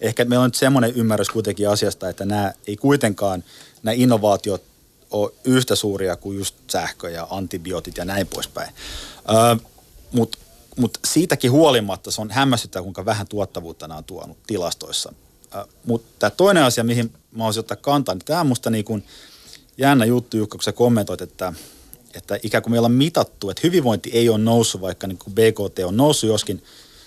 ehkä 0.00 0.24
meillä 0.24 0.42
on 0.42 0.46
nyt 0.46 0.54
semmoinen 0.54 0.92
ymmärrys 0.94 1.30
kuitenkin 1.30 1.68
asiasta, 1.68 2.08
että 2.08 2.24
nämä 2.24 2.52
ei 2.66 2.76
kuitenkaan, 2.76 3.44
nämä 3.82 3.94
innovaatiot 3.94 4.62
ole 5.10 5.32
yhtä 5.44 5.76
suuria 5.76 6.16
kuin 6.16 6.38
just 6.38 6.54
sähkö 6.70 7.10
ja 7.10 7.26
antibiootit 7.30 7.96
ja 7.96 8.04
näin 8.04 8.26
poispäin. 8.26 8.74
Mutta 10.12 10.38
mut 10.76 10.98
siitäkin 11.04 11.50
huolimatta 11.50 12.10
se 12.10 12.20
on 12.20 12.30
hämmästyttävää, 12.30 12.82
kuinka 12.82 13.04
vähän 13.04 13.28
tuottavuutta 13.28 13.88
nämä 13.88 13.98
on 13.98 14.04
tuonut 14.04 14.38
tilastoissa. 14.46 15.12
Mutta 15.86 16.08
tämä 16.18 16.30
toinen 16.30 16.62
asia, 16.62 16.84
mihin 16.84 17.12
mä 17.32 17.44
olisin 17.44 17.60
ottaa 17.60 17.76
kantaa, 17.76 18.14
niin 18.14 18.24
tämä 18.24 18.40
on 18.40 18.46
musta 18.46 18.70
niin 18.70 18.84
kuin 18.84 19.04
jännä 19.78 20.04
juttu, 20.04 20.36
Jukka, 20.36 20.58
kun 20.58 20.62
sä 20.62 20.72
kommentoit, 20.72 21.20
että– 21.20 21.52
että 22.14 22.38
ikään 22.42 22.62
kuin 22.62 22.70
meillä 22.70 22.86
on 22.86 22.92
mitattu, 22.92 23.50
että 23.50 23.60
hyvinvointi 23.64 24.10
ei 24.10 24.28
ole 24.28 24.38
noussut, 24.38 24.80
vaikka 24.80 25.06
niin 25.06 25.18
kuin 25.18 25.34
BKT 25.34 25.78
on 25.84 25.96
noussut 25.96 26.30
joskin. 26.30 26.62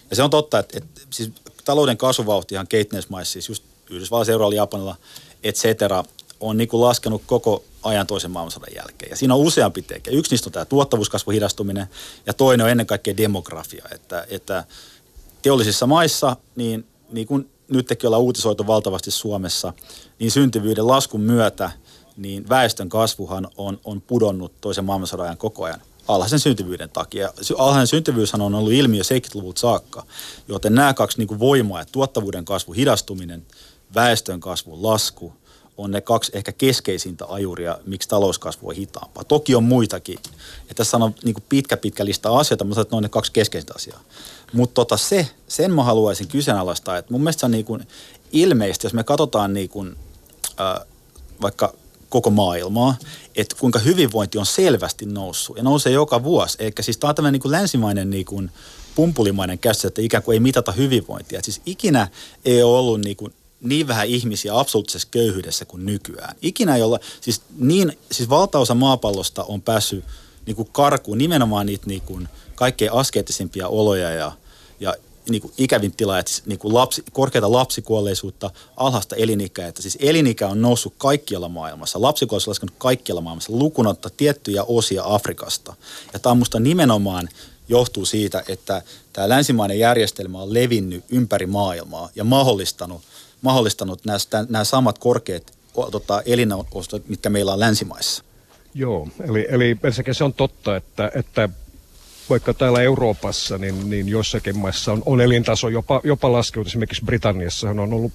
Ja 0.09 0.15
se 0.15 0.23
on 0.23 0.29
totta, 0.29 0.59
että, 0.59 0.77
että 0.77 1.01
siis 1.09 1.31
talouden 1.65 1.97
kasvuvauhtihan 1.97 2.67
kehittyneismaissa, 2.67 3.33
siis 3.33 3.49
just 3.49 3.63
Yhdysvalloissa, 3.89 4.31
Euroalla, 4.31 4.55
Japanilla, 4.55 4.95
et 5.43 5.55
cetera, 5.55 6.03
on 6.39 6.57
niin 6.57 6.67
kuin 6.67 6.81
laskenut 6.81 7.21
koko 7.25 7.63
ajan 7.83 8.07
toisen 8.07 8.31
maailmansodan 8.31 8.75
jälkeen. 8.75 9.09
Ja 9.09 9.15
siinä 9.15 9.33
on 9.33 9.39
useampi 9.39 9.81
tekijä. 9.81 10.17
Yksi 10.17 10.31
niistä 10.31 10.47
on 10.47 10.51
tämä 10.51 10.65
tuottavuuskasvun 10.65 11.33
hidastuminen 11.33 11.87
ja 12.25 12.33
toinen 12.33 12.63
on 12.63 12.71
ennen 12.71 12.85
kaikkea 12.85 13.17
demografia. 13.17 13.85
Että, 13.91 14.27
että 14.29 14.63
teollisissa 15.41 15.87
maissa 15.87 16.35
niin, 16.55 16.85
niin 17.11 17.27
kuin 17.27 17.49
nytkin 17.67 18.07
ollaan 18.07 18.23
uutisoitu 18.23 18.67
valtavasti 18.67 19.11
Suomessa, 19.11 19.73
niin 20.19 20.31
syntyvyyden 20.31 20.87
laskun 20.87 21.21
myötä 21.21 21.71
niin 22.17 22.49
väestön 22.49 22.89
kasvuhan 22.89 23.47
on, 23.57 23.79
on 23.85 24.01
pudonnut 24.01 24.51
toisen 24.61 24.85
maailmansodan 24.85 25.25
ajan 25.25 25.37
koko 25.37 25.63
ajan 25.63 25.81
alhaisen 26.07 26.39
syntyvyyden 26.39 26.89
takia. 26.89 27.33
Alhainen 27.57 27.87
syntyvyyshän 27.87 28.41
on 28.41 28.55
ollut 28.55 28.73
ilmiö 28.73 29.01
70-luvulta 29.03 29.59
saakka, 29.59 30.03
joten 30.47 30.75
nämä 30.75 30.93
kaksi 30.93 31.17
niin 31.17 31.27
kuin 31.27 31.39
voimaa, 31.39 31.81
että 31.81 31.91
tuottavuuden 31.91 32.45
kasvu 32.45 32.73
hidastuminen, 32.73 33.45
väestön 33.95 34.39
kasvun 34.39 34.83
lasku, 34.83 35.33
on 35.77 35.91
ne 35.91 36.01
kaksi 36.01 36.31
ehkä 36.35 36.51
keskeisintä 36.51 37.25
ajuria, 37.29 37.77
miksi 37.85 38.09
talouskasvu 38.09 38.69
on 38.69 38.75
hitaampaa. 38.75 39.23
Toki 39.23 39.55
on 39.55 39.63
muitakin. 39.63 40.19
Ja 40.69 40.75
tässä 40.75 40.97
on 40.97 41.15
niin 41.23 41.35
pitkä, 41.49 41.77
pitkä 41.77 42.05
lista 42.05 42.37
asioita, 42.37 42.63
mutta 42.63 42.81
ne 42.81 42.97
on 42.97 43.03
ne 43.03 43.09
kaksi 43.09 43.31
keskeisintä 43.31 43.73
asiaa. 43.75 44.01
Mutta 44.53 44.73
tota 44.73 44.97
se, 44.97 45.27
sen 45.47 45.71
mä 45.71 45.83
haluaisin 45.83 46.27
kyseenalaistaa, 46.27 46.97
että 46.97 47.13
mun 47.13 47.21
mielestä 47.21 47.39
se 47.39 47.45
on 47.45 47.51
niin 47.51 47.65
kuin 47.65 47.87
ilmeistä, 48.31 48.85
jos 48.85 48.93
me 48.93 49.03
katsotaan 49.03 49.53
niin 49.53 49.69
kuin, 49.69 49.95
äh, 50.59 50.87
vaikka 51.41 51.73
koko 52.09 52.29
maailmaa, 52.29 52.95
että 53.35 53.55
kuinka 53.59 53.79
hyvinvointi 53.79 54.37
on 54.37 54.45
selvästi 54.45 55.05
noussut 55.05 55.57
ja 55.57 55.63
nousee 55.63 55.91
joka 55.91 56.23
vuosi. 56.23 56.57
Eli 56.59 56.71
siis 56.81 56.97
tämä 56.97 57.09
on 57.09 57.15
tämmöinen 57.15 57.41
niin 57.43 57.51
länsimainen 57.51 58.09
niin 58.09 58.25
kuin 58.25 58.51
pumpulimainen 58.95 59.59
käsitys, 59.59 59.85
että 59.85 60.01
ikään 60.01 60.23
kuin 60.23 60.33
ei 60.33 60.39
mitata 60.39 60.71
hyvinvointia. 60.71 61.39
Et 61.39 61.45
siis 61.45 61.61
ikinä 61.65 62.07
ei 62.45 62.63
ole 62.63 62.79
ollut 62.79 63.01
niin, 63.01 63.15
kuin 63.15 63.33
niin 63.61 63.87
vähän 63.87 64.07
ihmisiä 64.07 64.59
absoluuttisessa 64.59 65.07
köyhyydessä 65.11 65.65
kuin 65.65 65.85
nykyään. 65.85 66.35
Ikinä 66.41 66.75
ei 66.75 66.81
ole, 66.81 66.99
siis, 67.21 67.41
niin, 67.57 67.97
siis 68.11 68.29
valtaosa 68.29 68.75
maapallosta 68.75 69.43
on 69.43 69.61
päässyt 69.61 70.05
niin 70.45 70.55
kuin 70.55 70.69
karkuun 70.71 71.17
nimenomaan 71.17 71.65
niitä 71.65 71.87
niin 71.87 72.01
kuin 72.01 72.29
kaikkein 72.55 72.93
askeettisimpia 72.93 73.67
oloja 73.67 74.11
ja, 74.11 74.31
ja 74.79 74.95
niin 75.29 75.41
kuin 75.41 75.53
ikävin 75.57 75.91
tila, 75.91 76.19
että 76.19 76.31
siis 76.31 76.45
niin 76.45 76.59
kuin 76.59 76.73
lapsi, 76.73 77.03
korkeata 77.11 77.51
lapsikuolleisuutta, 77.51 78.51
alhaista 78.77 79.15
elinikää, 79.15 79.67
että 79.67 79.81
siis 79.81 79.97
elinikä 80.01 80.47
on 80.47 80.61
noussut 80.61 80.93
kaikkialla 80.97 81.49
maailmassa, 81.49 82.01
lapsikuolleisuus 82.01 82.47
on 82.47 82.51
laskenut 82.51 82.75
kaikkialla 82.77 83.21
maailmassa, 83.21 83.53
lukunotta 83.53 84.09
tiettyjä 84.17 84.63
osia 84.63 85.03
Afrikasta. 85.05 85.73
Ja 86.13 86.19
tämä 86.19 86.31
on 86.31 86.37
musta 86.37 86.59
nimenomaan 86.59 87.29
johtuu 87.69 88.05
siitä, 88.05 88.43
että 88.47 88.81
tämä 89.13 89.29
länsimainen 89.29 89.79
järjestelmä 89.79 90.41
on 90.41 90.53
levinnyt 90.53 91.03
ympäri 91.09 91.45
maailmaa 91.45 92.09
ja 92.15 92.23
mahdollistanut, 92.23 93.01
mahdollistanut 93.41 94.05
nämä, 94.05 94.17
nämä 94.49 94.63
samat 94.63 94.97
korkeat 94.97 95.53
tota, 95.91 96.21
elinostot, 96.25 97.07
mitkä 97.07 97.29
meillä 97.29 97.53
on 97.53 97.59
länsimaissa. 97.59 98.23
Joo, 98.73 99.07
eli, 99.29 99.47
eli 99.49 99.77
se 100.11 100.23
on 100.23 100.33
totta, 100.33 100.75
että, 100.75 101.11
että 101.15 101.49
vaikka 102.29 102.53
täällä 102.53 102.81
Euroopassa, 102.81 103.57
niin, 103.57 103.89
niin 103.89 104.07
joissakin 104.07 104.57
maissa 104.57 104.91
on, 104.91 105.03
on 105.05 105.21
elintaso 105.21 105.69
jopa, 105.69 106.01
jopa 106.03 106.31
laskenut. 106.31 106.67
Esimerkiksi 106.67 107.05
Britanniassa 107.05 107.69
on 107.69 107.79
ollut 107.79 108.13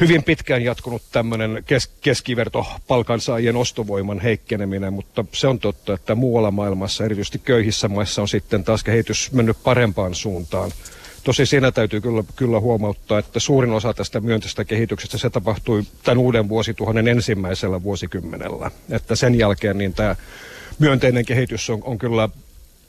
hyvin 0.00 0.22
pitkään 0.22 0.62
jatkunut 0.62 1.02
tämmöinen 1.12 1.62
kes, 1.66 1.90
keskiverto 2.00 2.66
palkansaajien 2.88 3.56
ostovoiman 3.56 4.20
heikkeneminen, 4.20 4.92
mutta 4.92 5.24
se 5.32 5.48
on 5.48 5.58
totta, 5.58 5.94
että 5.94 6.14
muualla 6.14 6.50
maailmassa, 6.50 7.04
erityisesti 7.04 7.38
köyhissä 7.38 7.88
maissa, 7.88 8.22
on 8.22 8.28
sitten 8.28 8.64
taas 8.64 8.84
kehitys 8.84 9.32
mennyt 9.32 9.56
parempaan 9.64 10.14
suuntaan. 10.14 10.70
Tosi 11.24 11.46
siinä 11.46 11.72
täytyy 11.72 12.00
kyllä, 12.00 12.24
kyllä 12.36 12.60
huomauttaa, 12.60 13.18
että 13.18 13.40
suurin 13.40 13.72
osa 13.72 13.94
tästä 13.94 14.20
myönteisestä 14.20 14.64
kehityksestä 14.64 15.18
se 15.18 15.30
tapahtui 15.30 15.82
tämän 16.02 16.18
uuden 16.18 16.48
vuosituhannen 16.48 17.08
ensimmäisellä 17.08 17.82
vuosikymmenellä. 17.82 18.70
Että 18.90 19.16
sen 19.16 19.34
jälkeen 19.38 19.78
niin 19.78 19.94
tämä 19.94 20.16
myönteinen 20.78 21.24
kehitys 21.24 21.70
on, 21.70 21.80
on 21.84 21.98
kyllä 21.98 22.28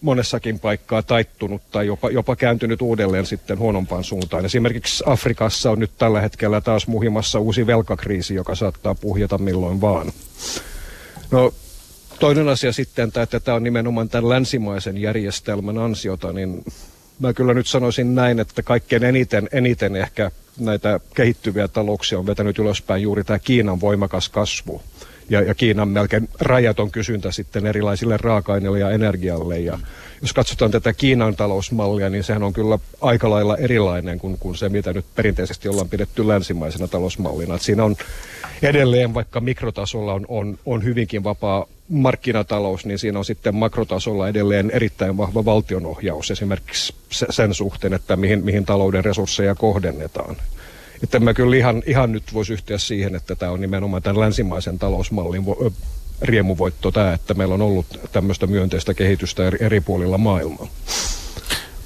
monessakin 0.02 0.60
paikkaa 0.60 1.02
taittunut 1.02 1.62
tai 1.72 1.88
jopa, 1.88 2.10
jopa 2.10 2.36
kääntynyt 2.36 2.82
uudelleen 2.82 3.26
sitten 3.26 3.60
huonompaan 3.60 4.04
suuntaan. 4.04 4.46
Esimerkiksi 4.46 5.04
Afrikassa 5.08 5.72
on 5.72 5.80
nyt 5.80 5.92
tällä 5.98 6.22
hetkellä 6.22 6.62
taas 6.62 6.88
muhimassa 6.88 7.40
uusi 7.40 7.68
velkakriisi, 7.68 8.36
joka 8.36 8.56
saattaa 8.56 8.96
puhjata 8.96 9.38
milloin 9.38 9.82
vaan. 9.82 10.12
No, 11.32 11.54
toinen 12.20 12.50
asia 12.50 12.72
sitten, 12.72 13.12
että 13.24 13.40
tämä 13.40 13.56
on 13.56 13.64
nimenomaan 13.64 14.10
tämän 14.10 14.30
länsimaisen 14.30 14.98
järjestelmän 14.98 15.78
ansiota, 15.78 16.34
niin 16.34 16.66
mä 17.20 17.34
kyllä 17.34 17.54
nyt 17.54 17.68
sanoisin 17.68 18.16
näin, 18.16 18.40
että 18.40 18.64
kaikkein 18.64 19.04
eniten, 19.04 19.50
eniten 19.52 19.96
ehkä 19.96 20.32
näitä 20.60 21.00
kehittyviä 21.16 21.68
talouksia 21.68 22.20
on 22.20 22.26
vetänyt 22.26 22.60
ylöspäin 22.60 23.02
juuri 23.02 23.24
tämä 23.24 23.40
Kiinan 23.40 23.82
voimakas 23.82 24.30
kasvu 24.30 24.82
ja, 25.30 25.42
ja 25.42 25.56
Kiinan 25.56 25.90
melkein 25.90 26.30
rajaton 26.40 26.92
kysyntä 26.92 27.32
sitten 27.32 27.66
erilaisille 27.66 28.18
raaka-aineille 28.18 28.80
ja 28.80 28.92
energialle. 28.92 29.60
Ja 29.60 29.80
jos 30.22 30.34
katsotaan 30.34 30.72
tätä 30.72 30.94
Kiinan 30.94 31.36
talousmallia, 31.36 32.10
niin 32.10 32.24
sehän 32.24 32.44
on 32.44 32.54
kyllä 32.54 32.80
aika 33.02 33.30
lailla 33.30 33.58
erilainen 33.58 34.20
kuin, 34.20 34.38
kuin 34.40 34.56
se, 34.56 34.70
mitä 34.70 34.94
nyt 34.94 35.06
perinteisesti 35.16 35.70
ollaan 35.70 35.90
pidetty 35.90 36.28
länsimaisena 36.28 36.88
talousmallina. 36.88 37.56
Et 37.56 37.62
siinä 37.62 37.84
on 37.84 37.96
edelleen, 38.62 39.14
vaikka 39.14 39.40
mikrotasolla 39.40 40.14
on, 40.14 40.26
on, 40.28 40.60
on 40.66 40.84
hyvinkin 40.84 41.24
vapaa 41.24 41.66
markkinatalous, 41.90 42.86
niin 42.86 43.00
siinä 43.00 43.20
on 43.20 43.26
sitten 43.26 43.56
makrotasolla 43.56 44.28
edelleen 44.28 44.72
erittäin 44.72 45.18
vahva 45.18 45.46
valtionohjaus 45.46 46.32
esimerkiksi 46.32 46.94
sen 47.10 47.54
suhteen, 47.54 47.94
että 47.94 48.16
mihin, 48.16 48.46
mihin 48.46 48.66
talouden 48.66 49.06
resursseja 49.06 49.56
kohdennetaan. 49.56 50.36
Että 51.04 51.20
mä 51.20 51.34
kyllä 51.34 51.56
ihan, 51.56 51.84
ihan 51.86 52.12
nyt 52.12 52.34
voisi 52.34 52.54
yhtyä 52.54 52.78
siihen, 52.78 53.16
että 53.16 53.36
tämä 53.36 53.52
on 53.52 53.62
nimenomaan 53.62 54.04
tämän 54.04 54.20
länsimaisen 54.20 54.80
talousmallin 54.80 55.46
vo, 55.46 55.72
riemuvoitto 56.22 56.92
tämä, 56.92 57.14
että 57.14 57.34
meillä 57.34 57.54
on 57.54 57.62
ollut 57.62 57.86
tämmöistä 58.12 58.48
myönteistä 58.48 58.94
kehitystä 58.94 59.48
eri, 59.48 59.58
eri 59.62 59.82
puolilla 59.82 60.18
maailmaa. 60.18 60.68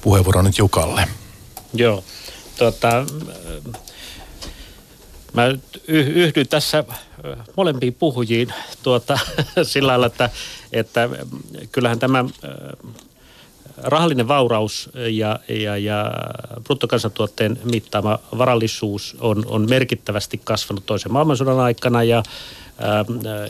Puheenvuoro 0.00 0.42
nyt 0.42 0.58
Jukalle. 0.58 1.08
Joo, 1.74 2.04
tota, 2.56 3.06
mä 5.32 5.42
yhdyn 5.88 6.48
tässä 6.48 6.84
molempiin 7.56 7.94
puhujiin 7.94 8.52
tuota, 8.82 9.18
sillä 9.62 9.90
lailla, 9.90 10.06
että, 10.06 10.30
että 10.72 11.08
kyllähän 11.72 11.98
tämä 11.98 12.24
rahallinen 13.76 14.28
vauraus 14.28 14.90
ja, 14.94 15.38
ja, 15.48 15.76
ja 15.76 16.12
bruttokansantuotteen 16.64 17.58
mittaama 17.64 18.18
varallisuus 18.38 19.16
on, 19.20 19.44
on 19.46 19.70
merkittävästi 19.70 20.40
kasvanut 20.44 20.86
toisen 20.86 21.12
maailmansodan 21.12 21.60
aikana 21.60 22.02
ja 22.02 22.18
äh, 22.18 22.24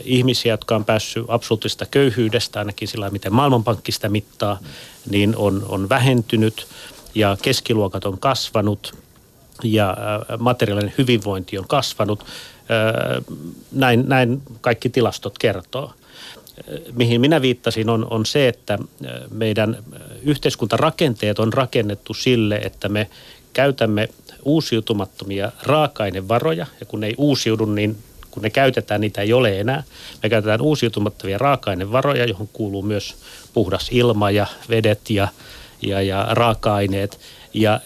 ihmisiä, 0.03 0.53
jotka 0.53 0.75
on 0.75 0.85
päässyt 0.85 1.25
absoluuttista 1.27 1.85
köyhyydestä, 1.85 2.59
ainakin 2.59 2.87
sillä 2.87 3.09
miten 3.09 3.33
Maailmanpankki 3.33 3.91
sitä 3.91 4.09
mittaa, 4.09 4.59
niin 5.09 5.35
on, 5.35 5.65
on 5.69 5.89
vähentynyt 5.89 6.67
ja 7.15 7.37
keskiluokat 7.41 8.05
on 8.05 8.19
kasvanut 8.19 8.95
ja 9.63 9.89
äh, 9.89 10.39
materiaalinen 10.39 10.93
hyvinvointi 10.97 11.57
on 11.57 11.67
kasvanut. 11.67 12.19
Äh, 12.19 13.23
näin, 13.71 14.03
näin 14.07 14.41
kaikki 14.61 14.89
tilastot 14.89 15.37
kertoo 15.37 15.93
mihin 16.93 17.21
minä 17.21 17.41
viittasin, 17.41 17.89
on, 17.89 18.07
on 18.09 18.25
se, 18.25 18.47
että 18.47 18.79
meidän 19.31 19.77
yhteiskuntarakenteet 20.21 21.39
on 21.39 21.53
rakennettu 21.53 22.13
sille, 22.13 22.55
että 22.55 22.89
me 22.89 23.09
käytämme 23.53 24.09
uusiutumattomia 24.45 25.51
raaka-ainevaroja, 25.63 26.67
ja 26.79 26.85
kun 26.85 26.99
ne 26.99 27.07
ei 27.07 27.15
uusiudu, 27.17 27.65
niin 27.65 27.97
kun 28.31 28.43
ne 28.43 28.49
käytetään, 28.49 29.01
niitä 29.01 29.21
ei 29.21 29.33
ole 29.33 29.59
enää. 29.59 29.83
Me 30.23 30.29
käytetään 30.29 30.61
uusiutumattomia 30.61 31.37
raaka-ainevaroja, 31.37 32.25
johon 32.25 32.49
kuuluu 32.53 32.81
myös 32.81 33.15
puhdas 33.53 33.87
ilma 33.91 34.31
ja 34.31 34.47
vedet 34.69 35.09
ja, 35.09 35.27
ja, 35.81 36.01
ja 36.01 36.27
raaka-aineet. 36.31 37.19
Ja 37.53 37.79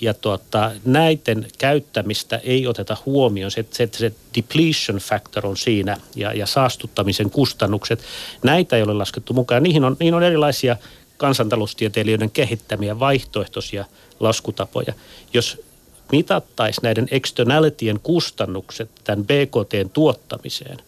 ja 0.00 0.14
tuota, 0.14 0.70
näiden 0.84 1.46
käyttämistä 1.58 2.36
ei 2.36 2.66
oteta 2.66 2.96
huomioon. 3.06 3.50
Se, 3.50 3.64
se, 3.70 3.88
se 3.92 4.12
depletion 4.36 4.98
factor 4.98 5.46
on 5.46 5.56
siinä 5.56 5.96
ja, 6.16 6.32
ja 6.32 6.46
saastuttamisen 6.46 7.30
kustannukset. 7.30 8.02
Näitä 8.42 8.76
ei 8.76 8.82
ole 8.82 8.94
laskettu 8.94 9.32
mukaan. 9.32 9.62
Niihin 9.62 9.84
on, 9.84 9.96
niihin 10.00 10.14
on 10.14 10.22
erilaisia 10.22 10.76
kansantaloustieteilijöiden 11.16 12.30
kehittämiä 12.30 12.98
vaihtoehtoisia 12.98 13.84
laskutapoja. 14.20 14.92
Jos 15.32 15.62
mitattaisiin 16.12 16.82
näiden 16.82 17.08
externalitien 17.10 18.00
kustannukset 18.02 18.90
tämän 19.04 19.24
BKTn 19.24 19.90
tuottamiseen, 19.92 20.78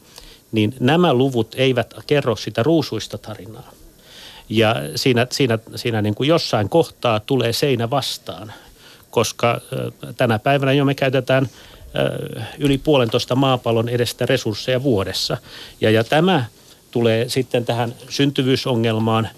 niin 0.52 0.74
nämä 0.80 1.14
luvut 1.14 1.54
eivät 1.58 1.94
kerro 2.06 2.36
sitä 2.36 2.62
ruusuista 2.62 3.18
tarinaa. 3.18 3.72
Ja 4.48 4.76
siinä, 4.96 5.26
siinä, 5.30 5.58
siinä 5.76 6.02
niin 6.02 6.14
kuin 6.14 6.28
jossain 6.28 6.68
kohtaa 6.68 7.20
tulee 7.20 7.52
seinä 7.52 7.90
vastaan 7.90 8.52
koska 9.10 9.60
tänä 10.16 10.38
päivänä 10.38 10.72
jo 10.72 10.84
me 10.84 10.94
käytetään 10.94 11.48
yli 12.58 12.78
puolentoista 12.78 13.34
maapallon 13.34 13.88
edestä 13.88 14.26
resursseja 14.26 14.82
vuodessa. 14.82 15.36
Ja, 15.80 15.90
ja 15.90 16.04
tämä 16.04 16.44
tulee 16.90 17.28
sitten 17.28 17.64
tähän 17.64 17.94
syntyvyysongelmaan, 18.08 19.28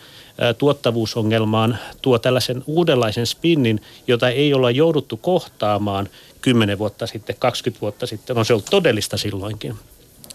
tuottavuusongelmaan, 0.58 1.78
tuo 2.02 2.18
tällaisen 2.18 2.64
uudenlaisen 2.66 3.26
spinnin, 3.26 3.80
jota 4.06 4.28
ei 4.28 4.54
olla 4.54 4.70
jouduttu 4.70 5.16
kohtaamaan 5.16 6.08
10 6.40 6.78
vuotta 6.78 7.06
sitten, 7.06 7.37
20 7.38 7.80
vuotta 7.80 8.06
sitten. 8.06 8.38
On 8.38 8.44
se 8.44 8.52
ollut 8.52 8.66
todellista 8.70 9.16
silloinkin, 9.16 9.74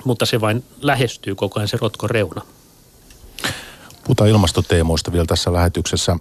mutta 0.03 0.25
se 0.25 0.41
vain 0.41 0.63
lähestyy 0.81 1.35
koko 1.35 1.59
ajan 1.59 1.67
se 1.67 1.77
rotko 1.81 2.07
reuna. 2.07 2.41
Puhutaan 4.03 4.29
ilmastoteemoista 4.29 5.11
vielä 5.11 5.25
tässä 5.25 5.53
lähetyksessä. 5.53 6.17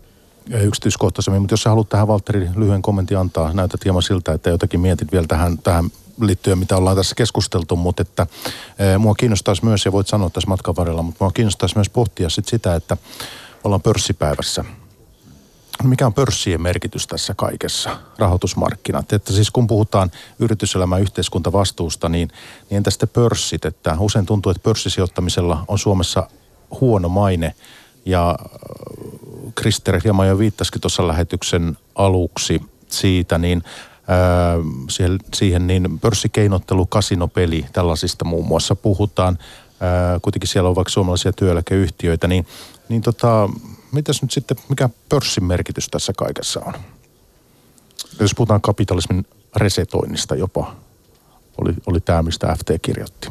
Yksityiskohtaisemmin, 0.51 1.43
mutta 1.43 1.53
jos 1.53 1.63
sä 1.63 1.71
haluat 1.71 1.89
tähän 1.89 2.09
Valtteri 2.09 2.49
lyhyen 2.57 2.83
kommentin 2.83 3.19
antaa, 3.19 3.53
näytät 3.53 3.85
hieman 3.85 4.03
siltä, 4.03 4.33
että 4.33 4.51
jotakin 4.51 4.81
mietit 4.81 5.13
vielä 5.13 5.27
tähän, 5.27 5.59
tähän 5.59 5.91
liittyen, 6.21 6.59
mitä 6.59 6.77
ollaan 6.77 6.97
tässä 6.97 7.15
keskusteltu, 7.15 7.77
mutta 7.77 8.03
että 8.03 8.27
e, 8.79 8.99
mua 8.99 9.15
kiinnostaisi 9.15 9.65
myös, 9.65 9.85
ja 9.85 9.93
voit 9.93 10.07
sanoa 10.07 10.31
tässä 10.31 10.49
matkan 10.49 10.77
varrella, 10.77 11.03
mutta 11.03 11.25
mua 11.25 11.33
kiinnostaisi 11.33 11.77
myös 11.77 11.91
pohtia 11.91 12.31
sit 12.31 12.49
sitä, 12.49 12.75
että 12.75 12.97
ollaan 13.65 13.83
pörssipäivässä. 13.83 14.65
Mikä 15.83 16.07
on 16.07 16.15
pörssien 16.15 16.63
merkitys 16.63 17.07
tässä 17.07 17.35
kaikessa, 17.35 17.99
rahoitusmarkkinat? 18.19 19.13
Että 19.13 19.33
siis 19.33 19.51
kun 19.51 19.67
puhutaan 19.67 20.11
yrityselämän 20.39 21.01
yhteiskuntavastuusta, 21.01 22.09
niin, 22.09 22.29
niin 22.71 22.77
entä 22.77 22.91
sitten 22.91 23.09
pörssit? 23.09 23.65
Että 23.65 23.97
usein 24.01 24.27
tuntuu, 24.27 24.51
että 24.51 24.63
pörssisijoittamisella 24.63 25.65
on 25.69 25.79
Suomessa 25.79 26.29
huono 26.81 27.09
maine– 27.09 27.55
ja 28.07 28.37
Krister 29.55 30.01
hieman 30.05 30.29
jo 30.29 30.39
viittasikin 30.39 30.81
tuossa 30.81 31.09
lähetyksen 31.09 31.79
aluksi 31.95 32.63
siitä, 32.89 33.39
niin 33.39 33.63
ää, 34.09 34.57
siihen, 34.91 35.19
siihen 35.35 35.67
niin 35.67 36.01
pörssikeinottelu, 36.01 36.87
kasinopeli, 36.87 37.67
tällaisista 37.73 38.25
muun 38.25 38.47
muassa 38.47 38.77
puhutaan. 38.77 39.39
Ää, 39.81 40.21
kuitenkin 40.23 40.49
siellä 40.49 40.69
on 40.69 40.77
vaikka 40.77 40.91
suomalaisia 40.91 41.33
työeläkeyhtiöitä, 41.33 42.29
niin, 42.29 42.47
niin 42.89 43.03
tota, 43.03 43.49
mitäs 43.93 44.23
nyt 44.23 44.31
sitten, 44.31 44.57
mikä 44.69 44.89
pörssin 45.09 45.45
merkitys 45.45 45.89
tässä 45.89 46.13
kaikessa 46.17 46.61
on? 46.67 46.75
Jos 48.21 48.35
puhutaan 48.35 48.61
kapitalismin 48.61 49.27
resetoinnista 49.57 50.35
jopa, 50.35 50.75
oli, 51.59 51.75
oli 51.87 52.01
tämä, 52.01 52.23
mistä 52.23 52.57
FT 52.59 52.71
kirjoitti. 52.83 53.29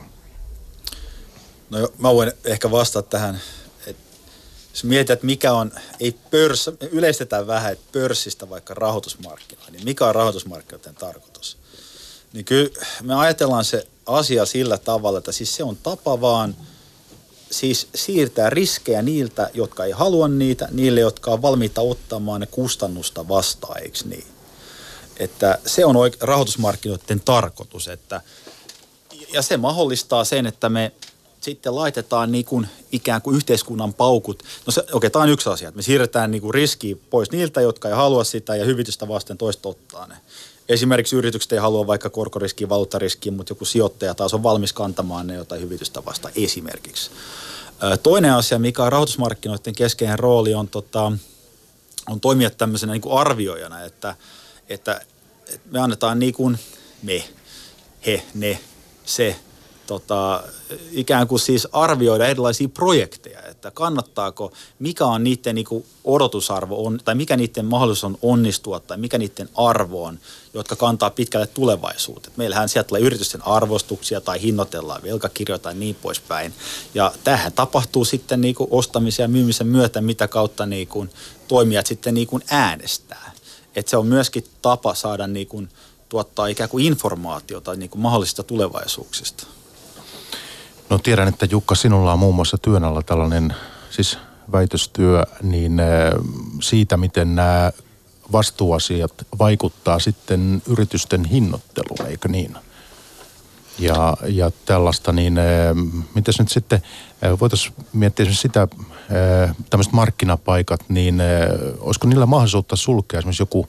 No 1.70 1.80
jo, 1.80 1.94
mä 2.00 2.14
voin 2.14 2.32
ehkä 2.46 2.72
vastata 2.72 3.10
tähän 3.10 3.42
jos 4.76 4.84
mietitään, 4.84 5.16
että 5.16 5.26
mikä 5.26 5.54
on, 5.54 5.72
ei 6.00 6.16
pörs, 6.32 6.70
yleistetään 6.92 7.48
vähän, 7.48 7.72
että 7.74 7.86
pörssistä 7.92 8.50
vaikka 8.50 8.74
rahoitusmarkkinoilla, 8.74 9.72
niin 9.72 9.86
mikä 9.86 10.08
on 10.08 10.16
rahoitusmarkkinoiden 10.16 10.96
tarkoitus? 10.96 11.58
Niin 12.34 12.46
kyllä 12.46 12.70
me 13.04 13.16
ajatellaan 13.16 13.66
se 13.66 13.88
asia 14.06 14.46
sillä 14.46 14.78
tavalla, 14.78 15.18
että 15.18 15.32
siis 15.32 15.56
se 15.56 15.64
on 15.64 15.78
tapa 15.78 16.22
vaan 16.22 16.56
siis 17.52 17.88
siirtää 17.96 18.50
riskejä 18.50 19.02
niiltä, 19.02 19.50
jotka 19.54 19.86
ei 19.86 19.92
halua 19.92 20.28
niitä, 20.28 20.68
niille, 20.72 21.00
jotka 21.00 21.32
on 21.32 21.42
valmiita 21.42 21.82
ottamaan 21.82 22.42
ne 22.42 22.48
kustannusta 22.48 23.28
vastaan, 23.28 23.84
eikö 23.84 24.00
niin? 24.06 24.28
Että 25.18 25.60
se 25.66 25.86
on 25.86 25.96
rahoitusmarkkinoiden 26.22 27.20
tarkoitus, 27.20 27.88
että 27.88 28.22
ja 29.34 29.42
se 29.42 29.58
mahdollistaa 29.58 30.24
sen, 30.26 30.46
että 30.46 30.70
me 30.70 30.92
sitten 31.45 31.75
laitetaan 31.75 32.31
niin 32.31 32.45
kuin 32.45 32.67
ikään 32.91 33.21
kuin 33.21 33.36
yhteiskunnan 33.36 33.93
paukut. 33.93 34.43
No 34.65 34.71
se, 34.71 34.84
okei, 34.91 35.10
tämä 35.10 35.23
on 35.23 35.29
yksi 35.29 35.49
asia, 35.49 35.67
että 35.67 35.77
me 35.77 35.81
siirretään 35.81 36.31
niin 36.31 36.41
kuin 36.41 36.53
riski 36.53 37.01
pois 37.10 37.31
niiltä, 37.31 37.62
jotka 37.62 37.89
ei 37.89 37.95
halua 37.95 38.23
sitä 38.23 38.55
ja 38.55 38.65
hyvitystä 38.65 39.08
vasten 39.08 39.38
toista 39.38 39.69
ottaa 39.69 40.08
ne. 40.08 40.15
Esimerkiksi 40.69 41.15
yritykset 41.15 41.51
ei 41.51 41.60
halua 41.60 41.88
vaikka 41.88 42.10
korkoriskiä, 42.10 42.69
valuuttariskiä, 42.69 43.31
mutta 43.31 43.51
joku 43.51 43.65
sijoittaja 43.65 44.15
taas 44.15 44.34
on 44.34 44.43
valmis 44.43 44.73
kantamaan 44.73 45.27
ne 45.27 45.36
jotain 45.36 45.62
hyvitystä 45.62 46.05
vastaan 46.05 46.34
esimerkiksi. 46.36 47.12
Toinen 48.03 48.34
asia, 48.34 48.60
mikä 48.60 48.84
on 48.84 48.91
rahoitusmarkkinoiden 48.91 49.75
keskeinen 49.75 50.19
rooli, 50.19 50.53
on, 50.53 50.67
tota, 50.67 51.12
on 52.10 52.19
toimia 52.21 52.49
tämmöisenä 52.49 52.93
niin 52.93 53.01
kuin 53.01 53.19
arvioijana, 53.19 53.84
että, 53.84 54.15
että, 54.69 55.01
että 55.47 55.69
me 55.71 55.79
annetaan 55.79 56.19
niin 56.19 56.34
kuin 56.34 56.60
me, 57.03 57.23
he, 58.05 58.23
ne, 58.34 58.60
se, 59.05 59.36
tota, 59.88 60.43
ikään 60.91 61.28
kuin 61.28 61.39
siis 61.39 61.67
arvioida 61.71 62.28
erilaisia 62.28 62.69
projekteja, 62.69 63.41
että 63.41 63.71
kannattaako, 63.71 64.52
mikä 64.80 65.06
on 65.06 65.24
niiden 65.24 65.56
niin 65.56 65.65
kuin 65.65 65.86
odotusarvo 66.04 66.86
on, 66.86 67.00
tai 67.06 67.15
mikä 67.15 67.38
niiden 67.38 67.65
mahdollisuus 67.65 68.04
on 68.04 68.17
onnistua, 68.21 68.80
tai 68.80 68.98
mikä 68.98 69.17
niiden 69.17 69.50
arvo 69.56 70.04
on, 70.04 70.19
jotka 70.54 70.76
kantaa 70.76 71.10
pitkälle 71.10 71.48
tulevaisuuteen. 71.48 72.34
Meillähän 72.38 72.69
sieltä 72.69 72.88
tulee 72.88 73.02
yritysten 73.02 73.48
arvostuksia 73.48 74.21
tai 74.21 74.41
hinnoitellaan 74.41 75.04
velkakirjoja 75.04 75.60
tai 75.60 75.74
niin 75.74 75.95
poispäin. 75.95 76.54
Ja 76.93 77.12
tähän 77.24 77.54
tapahtuu 77.54 78.06
sitten 78.06 78.41
niin 78.41 78.56
kuin 78.56 78.67
ostamisen 78.71 79.24
ja 79.24 79.28
myymisen 79.28 79.67
myötä, 79.67 80.02
mitä 80.02 80.28
kautta 80.28 80.65
niin 80.65 80.88
kuin 80.88 81.10
toimijat 81.48 81.86
sitten 81.86 82.13
niin 82.13 82.28
kuin 82.28 82.43
äänestää. 82.50 83.32
Et 83.76 83.88
se 83.88 83.98
on 83.98 84.08
myöskin 84.08 84.45
tapa 84.62 84.93
saada 84.93 85.28
niin 85.28 85.48
kuin 85.48 85.69
tuottaa 86.10 86.48
ikään 86.48 86.69
kuin 86.69 86.86
informaatiota 86.86 87.76
niin 87.76 87.89
kuin 87.89 88.02
mahdollisista 88.02 88.43
tulevaisuuksista. 88.43 89.48
No 90.89 90.98
tiedän, 90.98 91.28
että 91.28 91.48
Jukka, 91.52 91.76
sinulla 91.76 92.13
on 92.13 92.19
muun 92.19 92.36
muassa 92.36 92.58
työn 92.58 92.84
alla 92.84 93.02
tällainen 93.02 93.54
siis 93.89 94.17
väitöstyö 94.52 95.24
niin 95.41 95.80
äh, 95.80 95.88
siitä, 96.62 96.98
miten 96.98 97.36
nämä 97.36 97.71
vastuuasiat 98.32 99.12
vaikuttaa 99.39 100.00
sitten 100.00 100.62
yritysten 100.67 101.26
hinnoitteluun, 101.26 102.10
eikö 102.10 102.28
niin? 102.28 102.56
Ja, 103.80 104.17
ja 104.28 104.52
tällaista, 104.65 105.12
niin 105.12 105.38
äh, 105.38 105.45
mitäs 106.15 106.39
nyt 106.39 106.50
sitten, 106.50 106.82
äh, 107.24 107.39
voitaisiin 107.39 107.74
miettiä 107.93 108.26
sitä, 108.32 108.67
tämmöiset 109.69 109.93
markkinapaikat, 109.93 110.80
niin 110.89 111.21
olisiko 111.80 112.08
niillä 112.08 112.26
mahdollisuutta 112.26 112.76
sulkea 112.76 113.17
esimerkiksi 113.17 113.41
joku 113.41 113.67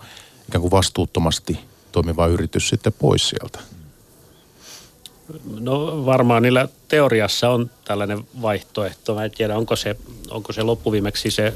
ikään 0.49 0.61
kuin 0.61 0.71
vastuuttomasti 0.71 1.59
toimiva 1.93 2.27
yritys 2.27 2.69
sitten 2.69 2.93
pois 2.93 3.29
sieltä? 3.29 3.76
No 5.61 6.07
varmaan 6.07 6.43
niillä 6.43 6.69
teoriassa 6.89 7.51
on 7.51 7.71
tällainen 7.85 8.25
vaihtoehto. 8.43 9.15
Mä 9.15 9.25
en 9.25 9.31
tiedä, 9.31 9.57
onko 9.57 9.77
se, 9.77 9.97
onko 10.31 10.53
se 10.53 10.63
loppuviimeksi 10.63 11.31
se 11.31 11.53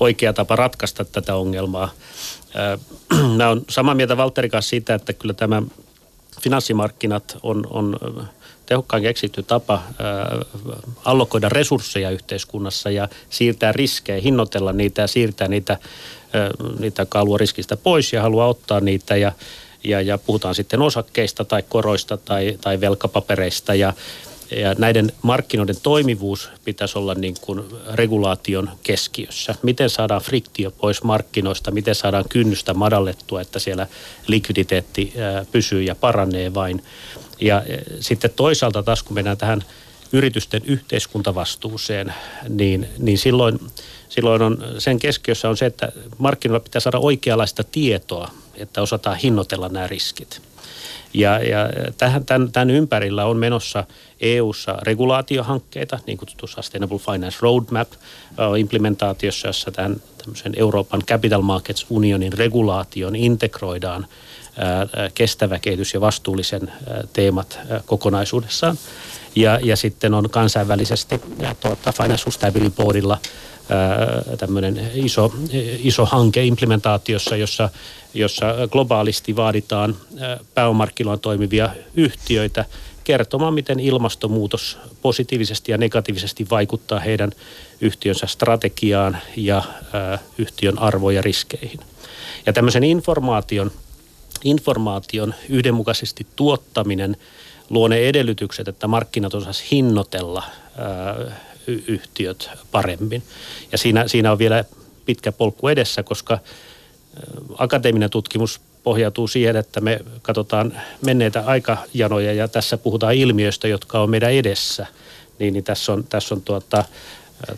oikea 0.00 0.32
tapa 0.32 0.56
ratkaista 0.56 1.04
tätä 1.04 1.34
ongelmaa. 1.34 1.90
Mä 3.36 3.48
on 3.48 3.62
samaa 3.68 3.94
mieltä 3.94 4.16
Valtteri 4.16 4.48
kanssa 4.48 4.70
siitä, 4.70 4.94
että 4.94 5.12
kyllä 5.12 5.34
tämä 5.34 5.62
finanssimarkkinat 6.40 7.36
on, 7.42 7.66
on 7.70 7.98
tehokkaan 8.66 9.02
keksitty 9.02 9.42
tapa 9.42 9.82
allokoida 11.04 11.48
resursseja 11.48 12.10
yhteiskunnassa 12.10 12.90
ja 12.90 13.08
siirtää 13.30 13.72
riskejä, 13.72 14.20
hinnoitella 14.20 14.72
niitä 14.72 15.02
ja 15.02 15.06
siirtää 15.06 15.48
niitä, 15.48 15.78
niitä 16.78 17.06
kalua 17.06 17.38
riskistä 17.38 17.76
pois 17.76 18.12
ja 18.12 18.22
haluaa 18.22 18.48
ottaa 18.48 18.80
niitä 18.80 19.16
ja 19.16 19.32
ja, 19.84 20.00
ja 20.00 20.18
puhutaan 20.18 20.54
sitten 20.54 20.82
osakkeista 20.82 21.44
tai 21.44 21.62
koroista 21.68 22.16
tai, 22.16 22.58
tai 22.60 22.80
velkapapereista 22.80 23.74
ja, 23.74 23.92
ja 24.50 24.74
näiden 24.78 25.12
markkinoiden 25.22 25.76
toimivuus 25.82 26.50
pitäisi 26.64 26.98
olla 26.98 27.14
niin 27.14 27.34
kuin 27.40 27.64
regulaation 27.92 28.70
keskiössä. 28.82 29.54
Miten 29.62 29.90
saadaan 29.90 30.22
friktio 30.22 30.70
pois 30.70 31.02
markkinoista, 31.02 31.70
miten 31.70 31.94
saadaan 31.94 32.24
kynnystä 32.28 32.74
madallettua, 32.74 33.40
että 33.40 33.58
siellä 33.58 33.86
likviditeetti 34.26 35.12
pysyy 35.52 35.82
ja 35.82 35.94
paranee 35.94 36.54
vain. 36.54 36.84
Ja 37.40 37.62
sitten 38.00 38.30
toisaalta 38.36 38.82
taas 38.82 39.02
kun 39.02 39.14
mennään 39.14 39.38
tähän 39.38 39.64
yritysten 40.12 40.62
yhteiskuntavastuuseen, 40.64 42.14
niin, 42.48 42.88
niin 42.98 43.18
silloin, 43.18 43.60
silloin 44.08 44.42
on, 44.42 44.58
sen 44.78 44.98
keskiössä 44.98 45.48
on 45.48 45.56
se, 45.56 45.66
että 45.66 45.92
markkinoilla 46.18 46.64
pitää 46.64 46.80
saada 46.80 46.98
oikeanlaista 46.98 47.64
tietoa 47.64 48.30
että 48.62 48.82
osataan 48.82 49.16
hinnoitella 49.16 49.68
nämä 49.68 49.86
riskit. 49.86 50.42
Ja, 51.14 51.38
ja 51.38 51.68
tämän, 51.98 52.52
tämän 52.52 52.70
ympärillä 52.70 53.24
on 53.24 53.36
menossa 53.36 53.84
EU-ssa 54.20 54.78
regulaatiohankkeita, 54.82 55.98
niin 56.06 56.18
kutsuttu 56.18 56.46
Sustainable 56.46 56.98
Finance 56.98 57.38
Roadmap 57.40 57.88
implementaatiossa, 58.58 59.48
jossa 59.48 59.70
tämän 59.70 59.96
tämmöisen 60.18 60.52
Euroopan 60.56 61.02
Capital 61.06 61.42
Markets 61.42 61.86
Unionin 61.90 62.32
regulaation 62.32 63.16
integroidaan 63.16 64.06
kestävä 65.14 65.58
kehitys 65.58 65.94
ja 65.94 66.00
vastuullisen 66.00 66.72
teemat 67.12 67.58
kokonaisuudessaan. 67.86 68.78
Ja, 69.36 69.58
ja 69.62 69.76
sitten 69.76 70.14
on 70.14 70.30
kansainvälisesti 70.30 71.20
tuota, 71.60 71.92
Financial 71.92 72.30
Stability 72.30 72.70
Boardilla 72.76 73.18
tämmöinen 74.38 74.90
iso, 74.94 75.32
iso 75.78 76.06
hanke 76.06 76.44
implementaatiossa, 76.44 77.36
jossa, 77.36 77.68
jossa 78.14 78.46
globaalisti 78.70 79.36
vaaditaan 79.36 79.96
pääomarkkinoilla 80.54 81.20
toimivia 81.20 81.70
yhtiöitä 81.94 82.64
kertomaan, 83.04 83.54
miten 83.54 83.80
ilmastonmuutos 83.80 84.78
positiivisesti 85.02 85.72
ja 85.72 85.78
negatiivisesti 85.78 86.46
vaikuttaa 86.50 87.00
heidän 87.00 87.32
yhtiönsä 87.80 88.26
strategiaan 88.26 89.18
ja 89.36 89.62
yhtiön 90.38 90.78
arvoja 90.78 91.16
ja 91.16 91.22
riskeihin. 91.22 91.80
Ja 92.46 92.52
tämmöisen 92.52 92.84
informaation, 92.84 93.70
informaation 94.44 95.34
yhdenmukaisesti 95.48 96.26
tuottaminen 96.36 97.16
luo 97.70 97.88
ne 97.88 97.98
edellytykset, 97.98 98.68
että 98.68 98.86
markkinat 98.86 99.34
osaisivat 99.34 99.70
hinnoitella 99.70 100.42
yhtiöt 101.66 102.50
paremmin. 102.70 103.22
Ja 103.72 103.78
siinä, 103.78 104.08
siinä 104.08 104.32
on 104.32 104.38
vielä 104.38 104.64
pitkä 105.06 105.32
polku 105.32 105.68
edessä, 105.68 106.02
koska 106.02 106.38
akateeminen 107.58 108.10
tutkimus 108.10 108.60
pohjautuu 108.82 109.28
siihen, 109.28 109.56
että 109.56 109.80
me 109.80 110.00
katsotaan 110.22 110.80
menneitä 111.04 111.42
aikajanoja 111.46 112.32
ja 112.32 112.48
tässä 112.48 112.78
puhutaan 112.78 113.14
ilmiöistä, 113.14 113.68
jotka 113.68 114.00
on 114.00 114.10
meidän 114.10 114.32
edessä. 114.32 114.86
Niin, 115.38 115.52
niin 115.52 115.64
tässä 115.64 115.92
on, 115.92 116.04
tässä 116.04 116.34
on 116.34 116.42
tuota, 116.42 116.84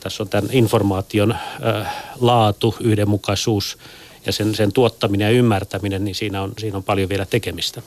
Tässä 0.00 0.22
on 0.22 0.28
tämän 0.28 0.50
informaation 0.52 1.34
laatu, 2.20 2.74
yhdenmukaisuus 2.80 3.78
ja 4.26 4.32
sen, 4.32 4.54
sen 4.54 4.72
tuottaminen 4.72 5.24
ja 5.24 5.30
ymmärtäminen, 5.30 6.04
niin 6.04 6.14
siinä 6.14 6.42
on, 6.42 6.52
siinä 6.58 6.76
on 6.76 6.84
paljon 6.84 7.08
vielä 7.08 7.26
tekemistä. 7.26 7.82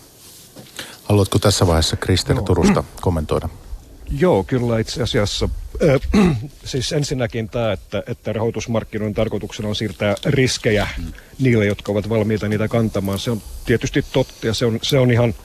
Haluatko 1.04 1.40
tässä 1.40 1.68
vaiheessa 1.68 1.96
Krister 1.96 2.42
Turusta 2.42 2.84
kommentoida? 3.02 3.50
Joo, 4.12 4.44
kyllä 4.44 4.80
itse 4.80 5.04
asiassa. 5.04 5.50
Äh, 5.84 6.28
siis 6.66 6.94
ensinnäkin 6.94 7.50
tämä, 7.50 7.72
että, 7.72 8.04
että 8.08 8.34
rahoitusmarkkinoiden 8.34 9.14
tarkoituksena 9.14 9.70
on 9.70 9.76
siirtää 9.76 10.16
riskejä 10.26 10.88
niille, 11.40 11.66
jotka 11.66 11.92
ovat 11.92 12.10
valmiita 12.10 12.48
niitä 12.48 12.68
kantamaan. 12.68 13.20
Se 13.20 13.32
on 13.32 13.42
tietysti 13.66 14.06
totta 14.14 14.48
ja 14.48 14.54
se 14.54 14.66
on, 14.66 14.80
se 14.82 15.00
on 15.00 15.12
ihan 15.12 15.36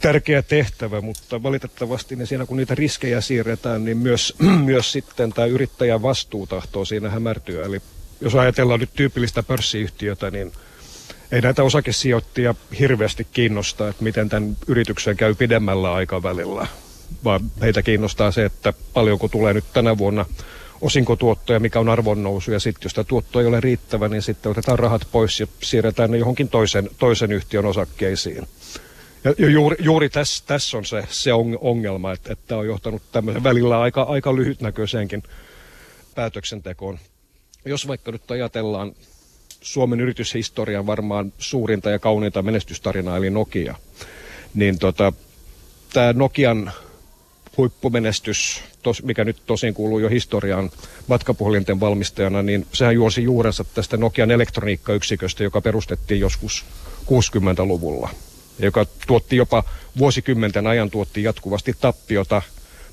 tärkeä 0.00 0.42
tehtävä, 0.42 1.00
mutta 1.00 1.42
valitettavasti 1.42 2.16
niin 2.16 2.26
siinä 2.26 2.46
kun 2.46 2.56
niitä 2.56 2.74
riskejä 2.74 3.20
siirretään, 3.20 3.84
niin 3.84 3.98
myös, 3.98 4.34
myös 4.64 4.92
sitten 4.92 5.32
tämä 5.32 5.46
yrittäjän 5.46 6.02
vastuu 6.02 6.46
tahtoo 6.46 6.84
siinä 6.84 7.10
hämärtyä. 7.10 7.64
Eli 7.64 7.80
jos 8.20 8.34
ajatellaan 8.34 8.80
nyt 8.80 8.90
tyypillistä 8.94 9.42
pörssiyhtiötä, 9.42 10.30
niin 10.30 10.52
ei 11.32 11.40
näitä 11.40 11.62
osakesijoittajia 11.62 12.54
hirveästi 12.78 13.26
kiinnosta, 13.32 13.88
että 13.88 14.04
miten 14.04 14.28
tämän 14.28 14.56
yrityksen 14.66 15.16
käy 15.16 15.34
pidemmällä 15.34 15.92
aikavälillä, 15.92 16.66
vaan 17.24 17.40
heitä 17.60 17.82
kiinnostaa 17.82 18.30
se, 18.30 18.44
että 18.44 18.72
paljonko 18.94 19.28
tulee 19.28 19.54
nyt 19.54 19.64
tänä 19.72 19.98
vuonna 19.98 20.26
osinkotuottoja, 20.80 21.60
mikä 21.60 21.80
on 21.80 21.88
arvonnousu, 21.88 22.52
ja 22.52 22.60
sitten 22.60 22.84
jos 22.84 22.94
tämä 22.94 23.04
tuotto 23.04 23.40
ei 23.40 23.46
ole 23.46 23.60
riittävä, 23.60 24.08
niin 24.08 24.22
sitten 24.22 24.52
otetaan 24.52 24.78
rahat 24.78 25.02
pois 25.12 25.40
ja 25.40 25.46
siirretään 25.62 26.10
ne 26.10 26.18
johonkin 26.18 26.48
toisen, 26.48 26.90
toisen 26.98 27.32
yhtiön 27.32 27.66
osakkeisiin. 27.66 28.46
Ja 29.24 29.50
juuri, 29.50 29.76
juuri 29.80 30.08
tässä, 30.08 30.44
tässä 30.46 30.78
on 30.78 30.84
se, 30.84 31.04
se 31.08 31.30
ongelma, 31.60 32.12
että, 32.12 32.32
että 32.32 32.56
on 32.56 32.66
johtanut 32.66 33.02
tämmöisen 33.12 33.44
välillä 33.44 33.80
aika, 33.80 34.02
aika 34.02 34.36
lyhytnäköiseenkin 34.36 35.22
päätöksentekoon. 36.14 36.98
Jos 37.64 37.88
vaikka 37.88 38.12
nyt 38.12 38.30
ajatellaan 38.30 38.92
Suomen 39.60 40.00
yrityshistorian 40.00 40.86
varmaan 40.86 41.32
suurinta 41.38 41.90
ja 41.90 41.98
kauniinta 41.98 42.42
menestystarinaa, 42.42 43.16
eli 43.16 43.30
Nokia, 43.30 43.74
niin 44.54 44.78
tota, 44.78 45.12
tämä 45.92 46.12
Nokian 46.12 46.72
huippumenestys, 47.60 48.62
tos, 48.82 49.02
mikä 49.02 49.24
nyt 49.24 49.36
tosin 49.46 49.74
kuuluu 49.74 49.98
jo 49.98 50.08
historiaan 50.08 50.70
matkapuhelinten 51.06 51.80
valmistajana, 51.80 52.42
niin 52.42 52.66
sehän 52.72 52.94
juosi 52.94 53.22
juurensa 53.22 53.64
tästä 53.64 53.96
Nokian 53.96 54.30
elektroniikkayksiköstä, 54.30 55.42
joka 55.42 55.60
perustettiin 55.60 56.20
joskus 56.20 56.64
60-luvulla 57.06 58.10
joka 58.62 58.86
tuotti 59.06 59.36
jopa 59.36 59.64
vuosikymmenten 59.98 60.66
ajan 60.66 60.90
tuotti 60.90 61.22
jatkuvasti 61.22 61.74
tappiota, 61.80 62.42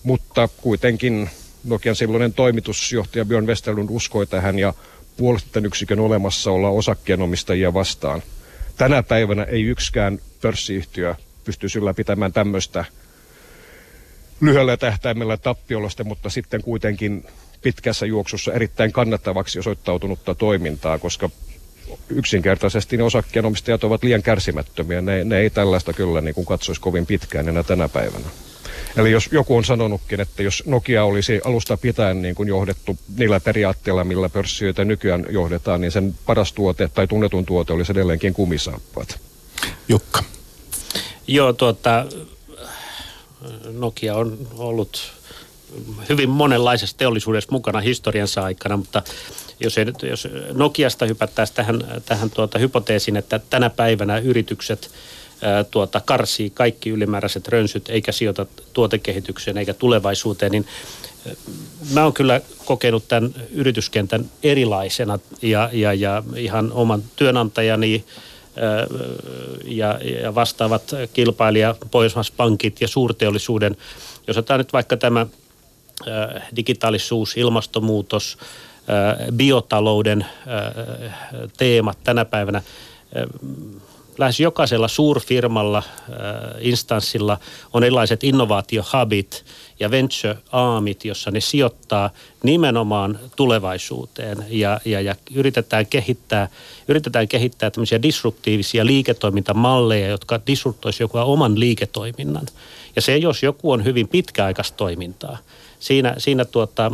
mutta 0.04 0.50
kuitenkin 0.58 1.30
Nokian 1.64 1.96
silloinen 1.96 2.34
toimitusjohtaja 2.34 3.26
Björn 3.26 3.48
Westerlund 3.48 3.90
uskoi 3.92 4.28
tähän 4.28 4.60
ja 4.60 4.74
puolusti 5.18 5.50
tämän 5.52 5.66
yksikön 5.66 6.00
olemassaolla 6.00 6.70
osakkeenomistajia 6.70 7.74
vastaan. 7.74 8.24
Tänä 8.78 9.04
päivänä 9.04 9.44
ei 9.44 9.64
yksikään 9.64 10.20
pörssiyhtiö 10.42 11.16
pysty 11.46 11.68
ylläpitämään 11.78 12.34
tämmöistä 12.34 12.86
lyhyellä 14.42 14.78
tähtäimellä 14.78 15.38
tappiolosta, 15.38 16.04
mutta 16.04 16.30
sitten 16.30 16.64
kuitenkin 16.64 17.26
pitkässä 17.62 18.06
juoksussa 18.06 18.54
erittäin 18.54 18.92
kannattavaksi 18.92 19.60
osoittautunutta 19.60 20.36
toimintaa, 20.36 21.00
koska 21.00 21.30
yksinkertaisesti 22.10 22.98
ne 22.98 23.04
osakkeenomistajat 23.04 23.84
ovat 23.84 24.04
liian 24.04 24.24
kärsimättömiä. 24.24 25.02
Ne, 25.02 25.24
ne 25.24 25.40
ei 25.40 25.50
tällaista 25.50 25.94
kyllä 25.94 26.22
niin 26.22 26.36
kuin 26.36 26.46
katsoisi 26.46 26.82
kovin 26.82 27.06
pitkään 27.06 27.50
enää 27.50 27.64
tänä 27.64 27.90
päivänä. 27.90 28.26
Eli 28.98 29.12
jos 29.12 29.30
joku 29.32 29.58
on 29.58 29.66
sanonutkin, 29.66 30.20
että 30.20 30.44
jos 30.44 30.64
Nokia 30.66 31.04
olisi 31.04 31.42
alusta 31.44 31.78
pitäen 31.78 32.22
niin 32.22 32.36
kuin 32.36 32.50
johdettu 32.50 32.98
niillä 33.18 33.40
periaatteilla, 33.40 34.04
millä 34.04 34.30
pörssiöitä 34.30 34.86
nykyään 34.86 35.26
johdetaan, 35.30 35.82
niin 35.82 35.92
sen 35.92 36.16
paras 36.26 36.54
tuote 36.54 36.88
tai 36.88 37.08
tunnetun 37.08 37.46
tuote 37.46 37.74
olisi 37.74 37.92
edelleenkin 37.92 38.34
kumisaappaat. 38.34 39.20
Jukka. 39.88 40.24
Joo, 41.28 41.54
tuota, 41.54 42.06
Nokia 43.72 44.16
on 44.16 44.38
ollut 44.58 45.12
hyvin 46.10 46.30
monenlaisessa 46.30 46.98
teollisuudessa 46.98 47.52
mukana 47.52 47.80
historiansa 47.80 48.44
aikana, 48.44 48.78
mutta 48.78 49.02
jos, 49.60 49.78
ei, 49.78 49.86
jos 50.10 50.28
Nokiasta 50.54 51.06
hypättäisiin 51.06 51.56
tähän, 51.56 51.84
tähän 52.06 52.30
tuota 52.30 52.60
hypoteesiin, 52.60 53.18
että 53.18 53.40
tänä 53.50 53.70
päivänä 53.70 54.18
yritykset 54.18 54.92
tuota, 55.72 56.02
karsii 56.06 56.50
kaikki 56.50 56.90
ylimääräiset 56.90 57.48
rönsyt 57.48 57.90
eikä 57.90 58.12
sijoita 58.12 58.46
tuotekehitykseen 58.74 59.58
eikä 59.58 59.74
tulevaisuuteen, 59.74 60.52
niin 60.52 60.66
mä 61.94 62.04
oon 62.04 62.14
kyllä 62.14 62.42
kokenut 62.66 63.08
tämän 63.08 63.36
yrityskentän 63.52 64.26
erilaisena 64.44 65.20
ja, 65.42 65.70
ja, 65.74 65.94
ja 65.94 66.24
ihan 66.36 66.72
oman 66.72 67.04
työnantajani 67.16 68.06
ja, 69.66 70.00
ja 70.24 70.36
vastaavat 70.36 70.92
kilpailija, 71.14 71.76
Pohjoismaispankit 71.92 72.82
ja 72.82 72.88
suurteollisuuden. 72.88 73.78
Jos 74.28 74.38
otetaan 74.38 74.60
nyt 74.60 74.74
vaikka 74.74 74.98
tämä 74.98 75.26
digitaalisuus, 76.56 77.38
ilmastonmuutos, 77.38 78.38
biotalouden 79.34 80.26
teemat 81.58 81.98
tänä 82.04 82.26
päivänä. 82.26 82.62
Lähes 84.18 84.40
jokaisella 84.40 84.88
suurfirmalla, 84.88 85.84
instanssilla 86.60 87.38
on 87.74 87.84
erilaiset 87.84 88.24
innovaatiohubit 88.24 89.46
ja 89.80 89.92
venture-aamit, 89.92 91.06
jossa 91.06 91.32
ne 91.32 91.40
sijoittaa 91.40 92.10
nimenomaan 92.44 93.20
tulevaisuuteen 93.36 94.46
ja, 94.50 94.80
ja, 94.86 95.02
ja 95.02 95.16
yritetään, 95.34 95.86
kehittää, 95.86 96.50
yritetään 96.88 97.28
kehittää 97.28 97.72
tämmöisiä 97.72 98.02
disruptiivisia 98.02 98.86
liiketoimintamalleja, 98.86 100.08
jotka 100.08 100.40
disruptoisivat 100.48 101.02
joku 101.02 101.32
oman 101.32 101.60
liiketoiminnan. 101.60 102.46
Ja 102.96 103.02
se, 103.02 103.18
jos 103.18 103.44
joku 103.44 103.72
on 103.72 103.84
hyvin 103.86 104.08
pitkäaikaista 104.08 104.78
toimintaa, 104.78 105.38
siinä, 105.80 106.16
siinä 106.18 106.46
tuota, 106.46 106.92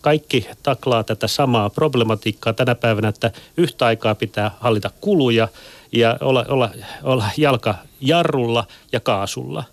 kaikki 0.00 0.46
taklaa 0.62 1.04
tätä 1.04 1.28
samaa 1.28 1.70
problematiikkaa 1.70 2.52
tänä 2.52 2.74
päivänä, 2.74 3.08
että 3.08 3.30
yhtä 3.56 3.86
aikaa 3.86 4.14
pitää 4.14 4.50
hallita 4.60 4.90
kuluja 5.00 5.48
ja 5.94 6.16
olla, 6.20 6.44
olla, 6.48 6.70
olla 7.02 7.24
jalka 7.36 7.74
jarrulla 8.00 8.66
ja 8.92 9.00
kaasulla. 9.00 9.64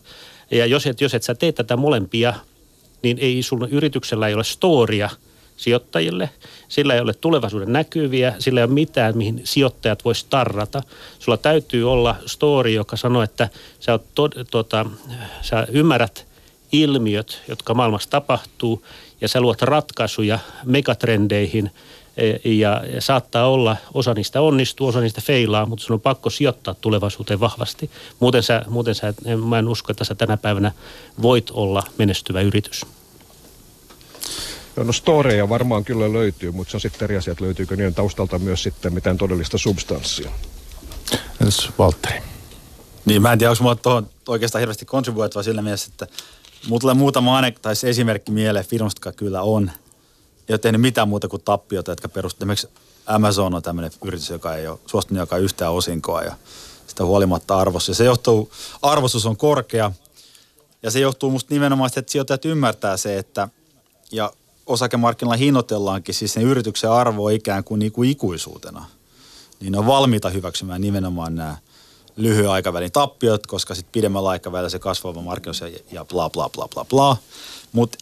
Ja 0.51 0.65
jos 0.65 0.87
et, 0.87 1.01
jos 1.01 1.13
et 1.13 1.23
sä 1.23 1.35
tee 1.35 1.51
tätä 1.51 1.77
molempia, 1.77 2.33
niin 3.03 3.17
ei 3.21 3.43
sun 3.43 3.67
yrityksellä 3.71 4.27
ei 4.27 4.33
ole 4.33 4.43
storia 4.43 5.09
sijoittajille. 5.57 6.29
Sillä 6.67 6.93
ei 6.93 6.99
ole 6.99 7.13
tulevaisuuden 7.13 7.73
näkyviä, 7.73 8.33
sillä 8.39 8.59
ei 8.59 8.65
ole 8.65 8.73
mitään, 8.73 9.17
mihin 9.17 9.41
sijoittajat 9.43 10.05
voisi 10.05 10.25
tarrata. 10.29 10.83
Sulla 11.19 11.37
täytyy 11.37 11.91
olla 11.91 12.15
story, 12.25 12.71
joka 12.71 12.97
sanoo, 12.97 13.21
että 13.21 13.49
sä, 13.79 13.91
oot 13.91 14.05
to, 14.15 14.29
tota, 14.51 14.85
sä 15.41 15.67
ymmärrät 15.71 16.27
ilmiöt, 16.71 17.41
jotka 17.47 17.73
maailmassa 17.73 18.09
tapahtuu, 18.09 18.85
ja 19.21 19.27
sä 19.27 19.41
luot 19.41 19.61
ratkaisuja 19.61 20.39
megatrendeihin, 20.65 21.71
ja, 22.43 22.83
ja 22.93 23.01
saattaa 23.01 23.47
olla, 23.49 23.77
osa 23.93 24.13
niistä 24.13 24.41
onnistuu, 24.41 24.87
osa 24.87 25.01
niistä 25.01 25.21
feilaa, 25.21 25.65
mutta 25.65 25.85
sun 25.85 25.93
on 25.93 26.01
pakko 26.01 26.29
sijoittaa 26.29 26.73
tulevaisuuteen 26.73 27.39
vahvasti. 27.39 27.91
Muuten, 28.19 28.43
sä, 28.43 28.65
muuten 28.67 28.95
sä, 28.95 29.13
mä 29.45 29.59
en 29.59 29.67
usko, 29.67 29.91
että 29.91 30.03
sä 30.03 30.15
tänä 30.15 30.37
päivänä 30.37 30.71
voit 31.21 31.51
olla 31.51 31.83
menestyvä 31.97 32.41
yritys. 32.41 32.85
No, 34.75 34.83
no 34.83 34.93
storeja 34.93 35.49
varmaan 35.49 35.85
kyllä 35.85 36.13
löytyy, 36.13 36.51
mutta 36.51 36.71
se 36.71 36.77
on 36.77 36.81
sitten 36.81 37.05
eri 37.05 37.17
asia, 37.17 37.31
että 37.31 37.43
löytyykö 37.43 37.75
niiden 37.75 37.93
taustalta 37.93 38.39
myös 38.39 38.63
sitten 38.63 38.93
mitään 38.93 39.17
todellista 39.17 39.57
substanssia. 39.57 40.31
Entäs 41.41 41.69
Valtteri? 41.77 42.21
Niin, 43.05 43.21
mä 43.21 43.33
en 43.33 43.39
tiedä, 43.39 43.51
onko 43.51 43.63
mulla 43.63 43.75
tuohon 43.75 44.09
oikeastaan 44.27 44.59
hirveästi 44.59 44.85
kontribuoitua 44.85 45.43
sillä 45.43 45.61
mielessä, 45.61 45.89
että 45.91 46.07
Mulla 46.67 46.79
tulee 46.79 46.95
muutama 46.95 47.41
anek- 47.41 47.59
tai 47.61 47.73
esimerkki 47.83 48.31
mieleen 48.31 48.65
firmasta, 48.65 48.99
joka 48.99 49.17
kyllä 49.17 49.41
on. 49.41 49.71
Ei 50.51 50.53
ole 50.53 50.59
tehnyt 50.59 50.81
mitään 50.81 51.09
muuta 51.09 51.27
kuin 51.27 51.41
tappiota, 51.41 51.91
jotka 51.91 52.09
perustuvat. 52.09 52.41
Esimerkiksi 52.41 52.69
Amazon 53.05 53.53
on 53.53 53.61
tämmöinen 53.61 53.91
yritys, 54.05 54.29
joka 54.29 54.55
ei 54.55 54.67
ole 54.67 54.79
suostunut 54.85 55.19
joka 55.19 55.37
yhtään 55.37 55.71
osinkoa 55.71 56.21
ja 56.21 56.35
sitä 56.87 57.05
huolimatta 57.05 57.57
arvossa. 57.57 57.91
Ja 57.91 57.95
se 57.95 58.05
johtuu, 58.05 58.51
arvostus 58.81 59.25
on 59.25 59.37
korkea 59.37 59.91
ja 60.83 60.91
se 60.91 60.99
johtuu 60.99 61.31
musta 61.31 61.53
nimenomaan 61.53 61.89
siitä, 61.89 61.99
että 61.99 62.11
sijoittajat 62.11 62.45
ymmärtää 62.45 62.97
se, 62.97 63.17
että 63.17 63.49
ja 64.11 64.33
osakemarkkinoilla 64.65 65.37
hinnoitellaankin 65.37 66.15
siis 66.15 66.33
sen 66.33 66.43
yrityksen 66.43 66.91
arvo 66.91 67.29
ikään 67.29 67.63
kuin, 67.63 67.79
niin 67.79 67.91
kuin 67.91 68.09
ikuisuutena. 68.09 68.85
Niin 69.59 69.71
ne 69.71 69.79
on 69.79 69.87
valmiita 69.87 70.29
hyväksymään 70.29 70.81
nimenomaan 70.81 71.35
nämä– 71.35 71.57
lyhyen 72.23 72.49
aikavälin 72.49 72.91
tappiot, 72.91 73.47
koska 73.47 73.75
sitten 73.75 73.91
pidemmällä 73.91 74.29
aikavälillä 74.29 74.69
se 74.69 74.79
kasvava 74.79 75.21
markkinoissa 75.21 75.65
ja 75.91 76.05
bla 76.05 76.29
bla 76.29 76.49
bla 76.49 76.67
bla 76.67 76.85
bla. 76.85 77.17
Mutta 77.71 77.97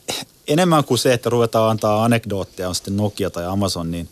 enemmän 0.48 0.84
kuin 0.84 0.98
se, 0.98 1.14
että 1.14 1.30
ruvetaan 1.30 1.70
antaa 1.70 2.04
anekdootteja 2.04 2.70
on 2.70 2.76
sitten 2.76 2.98
Nokia 2.98 3.30
tai 3.30 3.46
Amazon, 3.46 3.92
niin 3.92 4.10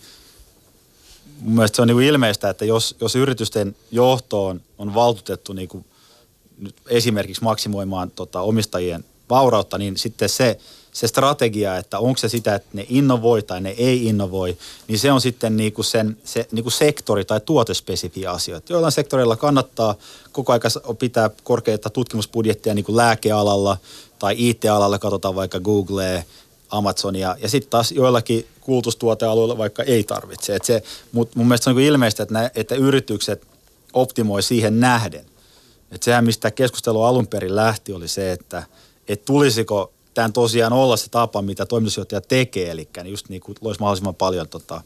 mun 1.39 1.56
mielestä 1.56 1.76
se 1.76 1.82
on 1.82 1.88
niinku 1.88 2.00
ilmeistä, 2.00 2.50
että 2.50 2.65
jos, 2.65 2.96
jos 3.02 3.15
yritysten 3.15 3.76
johtoon 3.91 4.62
on 4.78 4.96
valtuutettu 4.96 5.54
niinku 5.54 5.86
nyt 6.58 6.76
esimerkiksi 6.88 7.43
maksimoimaan 7.43 8.12
tota, 8.12 8.41
omistajien 8.41 9.06
vaurautta, 9.30 9.78
niin 9.78 9.98
sitten 9.98 10.30
se, 10.30 10.60
se 10.98 11.08
strategia, 11.08 11.78
että 11.78 12.00
onko 12.00 12.18
se 12.18 12.30
sitä, 12.30 12.56
että 12.56 12.70
ne 12.74 12.86
innovoi 12.90 13.42
tai 13.42 13.62
ne 13.62 13.70
ei 13.70 14.06
innovoi, 14.06 14.58
niin 14.88 15.00
se 15.00 15.12
on 15.12 15.22
sitten 15.22 15.58
niinku 15.58 15.84
sen, 15.84 16.18
se 16.24 16.48
niinku 16.52 16.70
sektori- 16.70 17.26
tai 17.26 17.40
tuotespesifiä 17.40 18.32
asioita. 18.32 18.74
Joillain 18.74 18.92
sektoreilla 18.92 19.36
kannattaa 19.36 19.96
koko 20.32 20.52
ajan 20.52 20.98
pitää 21.00 21.30
korkeita 21.44 21.90
tutkimusbudjetteja 21.90 22.74
niin 22.74 22.86
kuin 22.86 22.96
lääkealalla 22.96 23.78
tai 24.20 24.36
IT-alalla, 24.38 25.00
katsotaan 25.00 25.36
vaikka 25.36 25.60
Googlea, 25.60 26.24
Amazonia, 26.70 27.36
ja 27.42 27.50
sitten 27.50 27.70
taas 27.70 27.92
joillakin 27.92 28.48
kulutustuotealueilla 28.62 29.58
vaikka 29.58 29.84
ei 29.84 30.04
tarvitse. 30.04 30.60
Mutta 31.12 31.40
mun 31.40 31.48
mielestä 31.48 31.64
se 31.64 31.70
on 31.70 31.76
niin 31.76 31.88
ilmeistä, 31.88 32.24
että, 32.24 32.34
nä, 32.34 32.52
että 32.56 32.76
yritykset 32.76 33.48
optimoi 33.94 34.44
siihen 34.44 34.80
nähden. 34.80 35.26
Et 35.92 36.04
sehän, 36.04 36.26
mistä 36.26 36.52
keskustelu 36.52 37.04
alun 37.04 37.28
perin 37.28 37.56
lähti, 37.56 37.94
oli 37.94 38.08
se, 38.08 38.32
että 38.32 38.64
et 39.08 39.26
tulisiko 39.26 39.92
tämän 40.17 40.34
tosiaan 40.34 40.73
olla 40.73 40.97
se 40.97 41.10
tapa, 41.10 41.41
mitä 41.41 41.65
toimitusjohtaja 41.65 42.21
tekee, 42.21 42.71
eli 42.71 42.89
niin 42.97 43.12
just 43.12 43.30
niin 43.30 43.41
kuin 43.41 43.58
loisi 43.62 43.80
mahdollisimman 43.80 44.15
paljon 44.15 44.49
tota, 44.49 44.82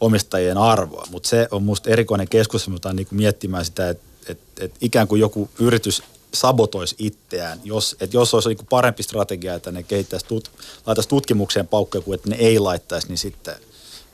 omistajien 0.00 0.58
arvoa. 0.58 1.06
Mutta 1.10 1.28
se 1.28 1.48
on 1.50 1.62
musta 1.62 1.90
erikoinen 1.90 2.28
keskustelu, 2.28 2.72
mutta 2.72 2.92
niin 2.92 3.06
miettimään 3.10 3.64
sitä, 3.64 3.88
että 3.88 4.04
et, 4.28 4.38
et 4.60 4.74
ikään 4.80 5.08
kuin 5.08 5.20
joku 5.20 5.50
yritys 5.58 6.02
sabotoisi 6.34 6.94
itseään, 6.98 7.60
jos, 7.64 7.96
että 8.00 8.16
jos 8.16 8.34
olisi 8.34 8.48
niin 8.48 8.66
parempi 8.70 9.02
strategia, 9.02 9.54
että 9.54 9.72
ne 9.72 9.82
kehittäisi 9.82 10.26
tut, 10.26 10.50
laitaisi 10.86 11.08
tutkimukseen 11.08 11.68
paukkoja 11.68 12.02
kuin 12.02 12.14
että 12.14 12.30
ne 12.30 12.36
ei 12.36 12.58
laittaisi, 12.58 13.08
niin 13.08 13.18
sitten 13.18 13.54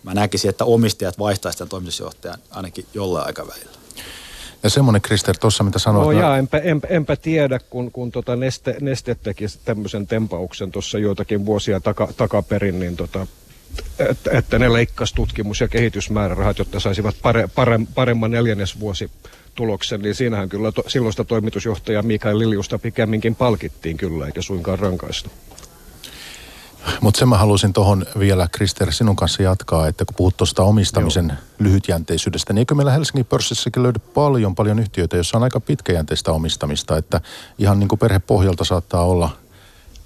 mä 0.02 0.14
näkisin, 0.14 0.48
että 0.48 0.64
omistajat 0.64 1.18
vaihtaisivat 1.18 1.58
tämän 1.58 1.70
toimitusjohtajan 1.70 2.38
ainakin 2.50 2.86
jollain 2.94 3.26
aikavälillä. 3.26 3.85
Ja 4.66 4.70
semmoinen, 4.70 5.02
Krister, 5.02 5.36
tuossa 5.38 5.64
mitä 5.64 5.78
sanoit... 5.78 6.04
No, 6.04 6.12
jaa, 6.12 6.38
enpä, 6.38 6.58
enpä, 6.58 6.88
enpä 6.88 7.16
tiedä, 7.16 7.58
kun, 7.70 7.92
kun 7.92 8.10
tota 8.10 8.36
Neste, 8.36 8.76
Neste 8.80 9.14
teki 9.14 9.44
tämmöisen 9.64 10.06
tempauksen 10.06 10.70
tuossa 10.72 10.98
joitakin 10.98 11.46
vuosia 11.46 11.80
taka, 11.80 12.08
takaperin, 12.16 12.80
niin 12.80 12.96
tota, 12.96 13.26
että, 13.98 14.30
että 14.38 14.58
ne 14.58 14.72
leikkasi 14.72 15.14
tutkimus- 15.14 15.60
ja 15.60 15.68
kehitysmäärärahat, 15.68 16.58
jotta 16.58 16.80
saisivat 16.80 17.16
pare, 17.22 17.48
pare, 17.54 17.80
paremman 17.94 18.30
neljännesvuosi 18.30 19.10
tuloksen, 19.54 20.00
niin 20.00 20.14
siinähän 20.14 20.48
kyllä 20.48 20.72
to, 20.72 20.82
silloista 20.86 21.24
toimitusjohtajaa 21.24 22.02
Mikael 22.02 22.38
Liljusta 22.38 22.78
pikemminkin 22.78 23.34
palkittiin 23.34 23.96
kyllä, 23.96 24.26
eikä 24.26 24.42
suinkaan 24.42 24.78
rankaistu. 24.78 25.30
Mutta 27.00 27.18
sen 27.18 27.28
mä 27.28 27.38
haluaisin 27.38 27.72
tuohon 27.72 28.06
vielä, 28.18 28.48
Krister, 28.52 28.92
sinun 28.92 29.16
kanssa 29.16 29.42
jatkaa, 29.42 29.88
että 29.88 30.04
kun 30.04 30.14
puhut 30.16 30.36
tuosta 30.36 30.62
omistamisen 30.62 31.28
Joo. 31.28 31.38
lyhytjänteisyydestä, 31.58 32.52
niin 32.52 32.58
eikö 32.58 32.74
meillä 32.74 32.92
Helsingin 32.92 33.26
pörssissäkin 33.26 33.82
löydy 33.82 33.98
paljon, 33.98 34.54
paljon 34.54 34.78
yhtiöitä, 34.78 35.16
joissa 35.16 35.36
on 35.36 35.42
aika 35.42 35.60
pitkäjänteistä 35.60 36.32
omistamista, 36.32 36.96
että 36.96 37.20
ihan 37.58 37.78
niin 37.80 37.88
kuin 37.88 37.98
perhepohjalta 37.98 38.64
saattaa 38.64 39.04
olla 39.04 39.30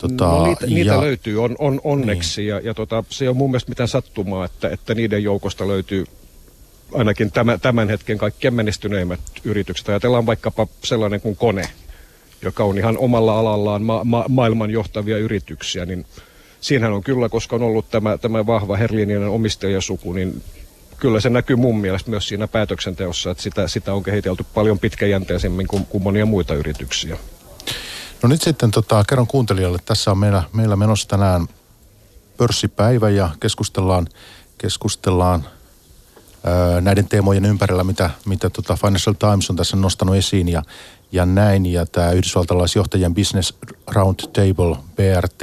Tota, 0.01 0.25
no, 0.25 0.47
niitä, 0.47 0.65
ja, 0.65 0.75
niitä 0.75 1.01
löytyy 1.01 1.43
on, 1.43 1.57
on 1.59 1.81
onneksi 1.85 2.41
niin. 2.41 2.49
ja, 2.49 2.61
ja 2.61 2.75
tota, 2.75 3.05
se 3.09 3.29
on 3.29 3.37
mun 3.37 3.51
mielestä 3.51 3.69
mitään 3.69 3.89
sattumaa, 3.89 4.45
että, 4.45 4.69
että 4.69 4.95
niiden 4.95 5.23
joukosta 5.23 5.69
löytyy 5.69 6.05
ainakin 6.95 7.33
tämän, 7.33 7.61
tämän 7.61 7.89
hetken 7.89 8.19
kaikkien 8.19 8.55
menestyneimmät 8.55 9.21
yritykset. 9.45 9.89
Ajatellaan 9.89 10.27
vaikkapa 10.27 10.67
sellainen 10.85 11.21
kuin 11.21 11.37
Kone, 11.37 11.69
joka 12.43 12.65
on 12.65 12.79
ihan 12.79 12.99
omalla 12.99 13.39
alallaan 13.39 13.83
ma- 13.83 14.05
ma- 14.05 14.25
maailman 14.29 14.71
johtavia 14.71 15.19
yrityksiä, 15.19 15.87
niin 15.87 16.07
siinähän 16.61 16.95
on 16.95 17.03
kyllä, 17.03 17.29
koska 17.29 17.57
on 17.57 17.63
ollut 17.63 17.91
tämä, 17.91 18.19
tämä 18.19 18.47
vahva 18.47 18.77
herlininen 18.77 19.29
omistajasuku, 19.29 20.13
niin 20.13 20.43
kyllä 20.97 21.21
se 21.21 21.31
näkyy 21.31 21.57
mun 21.57 21.81
mielestä 21.81 22.11
myös 22.11 22.29
siinä 22.29 22.49
päätöksenteossa, 22.49 23.31
että 23.31 23.43
sitä, 23.43 23.69
sitä 23.69 23.95
on 23.95 24.03
kehitelty 24.03 24.45
paljon 24.55 24.79
pitkäjänteisemmin 24.79 25.67
kuin, 25.67 25.87
kuin 25.87 26.03
monia 26.03 26.27
muita 26.27 26.55
yrityksiä. 26.55 27.17
No 28.23 28.29
nyt 28.29 28.43
sitten 28.43 28.71
tota, 28.71 29.05
kerron 29.09 29.27
kuuntelijalle, 29.27 29.79
tässä 29.85 30.11
on 30.11 30.19
meillä, 30.19 30.43
meillä 30.53 30.77
menossa 30.77 31.09
tänään 31.09 31.47
pörssipäivä 32.37 33.11
ja 33.11 33.31
keskustellaan, 33.41 34.07
keskustellaan 34.59 35.47
ää, 36.45 36.81
näiden 36.81 37.09
teemojen 37.09 37.45
ympärillä, 37.45 37.85
mitä, 37.85 38.11
mitä 38.27 38.51
tota 38.51 38.77
Financial 38.77 39.15
Times 39.15 39.51
on 39.51 39.57
tässä 39.57 39.77
nostanut 39.77 40.17
esiin 40.17 40.49
ja, 40.49 40.63
ja 41.13 41.27
näin. 41.27 41.67
Ja 41.67 41.87
tämä 41.87 42.11
yhdysvaltalaisjohtajien 42.11 43.15
Business 43.15 43.55
Roundtable, 43.87 44.77
BRT, 44.97 45.43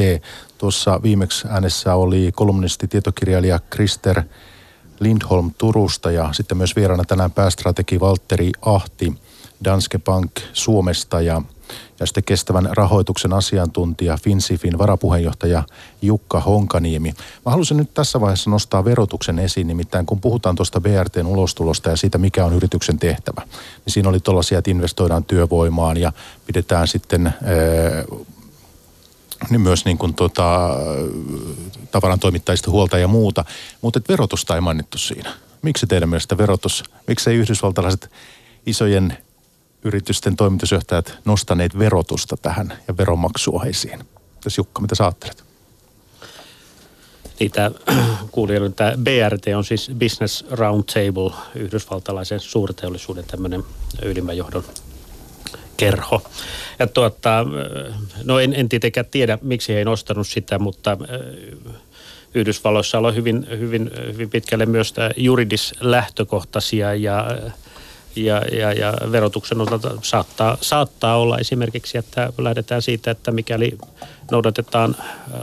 tuossa 0.58 1.02
viimeksi 1.04 1.48
äänessä 1.50 1.96
oli 1.96 2.32
kolumnisti, 2.36 2.88
tietokirjailija 2.88 3.60
Krister 3.70 4.24
Lindholm 5.00 5.52
Turusta 5.58 6.12
ja 6.12 6.34
sitten 6.34 6.58
myös 6.58 6.76
vieraana 6.76 7.04
tänään 7.04 7.32
päästrategi 7.32 8.00
Valtteri 8.00 8.52
Ahti 8.62 9.14
Danske 9.64 10.00
Bank 10.00 10.32
Suomesta 10.54 11.22
ja 11.22 11.42
ja 12.00 12.06
sitten 12.06 12.24
kestävän 12.24 12.70
rahoituksen 12.72 13.34
asiantuntija 13.34 14.18
Finsifin 14.24 14.78
varapuheenjohtaja 14.78 15.64
Jukka 16.02 16.40
Honkaniemi. 16.40 17.14
Mä 17.46 17.52
haluaisin 17.52 17.78
nyt 17.78 17.94
tässä 17.94 18.22
vaiheessa 18.22 18.50
nostaa 18.50 18.86
verotuksen 18.86 19.40
esiin, 19.40 19.68
nimittäin 19.68 20.06
kun 20.06 20.22
puhutaan 20.22 20.56
tuosta 20.56 20.82
BRTn 20.82 21.26
ulostulosta 21.26 21.90
ja 21.90 21.98
siitä, 21.98 22.18
mikä 22.18 22.46
on 22.46 22.54
yrityksen 22.54 23.00
tehtävä, 23.00 23.42
niin 23.86 23.94
siinä 23.94 24.10
oli 24.10 24.20
tuollaisia, 24.20 24.58
että 24.58 24.72
investoidaan 24.72 25.24
työvoimaan 25.24 25.98
ja 25.98 26.12
pidetään 26.46 26.88
sitten 26.88 27.28
ää, 27.28 27.34
niin 29.50 29.62
myös 29.62 29.86
niin 29.86 29.98
kuin 29.98 30.14
tota, 30.14 30.70
tavaran 31.92 32.20
toimittajista 32.20 32.72
huolta 32.72 32.98
ja 32.98 33.08
muuta, 33.08 33.46
mutta 33.82 34.00
verotusta 34.10 34.56
ei 34.56 34.62
mainittu 34.62 34.98
siinä. 34.98 35.34
Miksi 35.62 35.88
teidän 35.88 36.10
mielestä 36.10 36.38
verotus, 36.38 36.84
miksi 37.08 37.30
ei 37.30 37.36
yhdysvaltalaiset 37.36 38.12
isojen 38.66 39.18
yritysten 39.84 40.36
toimitusjohtajat 40.36 41.18
nostaneet 41.26 41.80
verotusta 41.80 42.38
tähän 42.38 42.78
ja 42.88 42.98
veromaksua 42.98 43.64
esiin. 43.66 44.00
Tässä 44.44 44.60
Jukka, 44.60 44.82
mitä 44.82 44.96
sä 44.96 45.04
ajattelet? 45.04 45.44
Tämä 47.54 47.72
kuulijoille, 48.32 48.70
tämä 48.70 48.94
BRT 49.04 49.44
on 49.58 49.64
siis 49.64 49.92
Business 50.00 50.46
Roundtable, 50.52 51.32
yhdysvaltalaisen 51.56 52.40
suurteollisuuden 52.40 53.26
tämmöinen 53.26 53.64
ylimmän 54.02 54.38
johdon 54.38 54.64
kerho. 55.78 56.22
Ja 56.80 56.88
tuota, 56.88 57.46
no 58.24 58.40
en, 58.40 58.54
en 58.54 58.70
tietenkään 58.70 59.06
tiedä, 59.12 59.38
miksi 59.42 59.74
he 59.74 59.78
ei 59.78 59.86
nostanut 59.86 60.28
sitä, 60.28 60.60
mutta 60.60 60.98
Yhdysvalloissa 62.34 63.00
on 63.00 63.16
hyvin, 63.16 63.48
hyvin, 63.50 63.92
hyvin 64.14 64.30
pitkälle 64.30 64.66
myös 64.66 64.94
juridislähtökohtaisia 65.18 66.94
ja 66.94 67.28
ja, 68.16 68.42
ja, 68.52 68.74
ja 68.74 68.94
verotuksen 69.12 69.62
osalta 69.62 69.92
saattaa, 70.02 70.58
saattaa 70.62 71.18
olla 71.18 71.38
esimerkiksi, 71.38 71.98
että 71.98 72.34
lähdetään 72.38 72.82
siitä, 72.82 73.12
että 73.12 73.32
mikäli 73.32 73.78
noudatetaan 74.32 74.96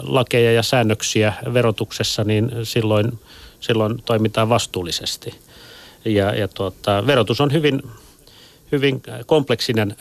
lakeja 0.03 0.53
ja 0.53 0.63
säännöksiä 0.63 1.33
verotuksessa, 1.55 2.25
niin 2.25 2.51
silloin, 2.63 3.19
silloin 3.61 4.03
toimitaan 4.05 4.49
vastuullisesti. 4.49 5.35
Ja, 6.05 6.35
ja 6.35 6.49
tuota, 6.49 7.07
verotus 7.07 7.41
on 7.41 7.53
hyvin, 7.53 7.83
hyvin 8.75 9.03
kompleksinen 9.27 9.97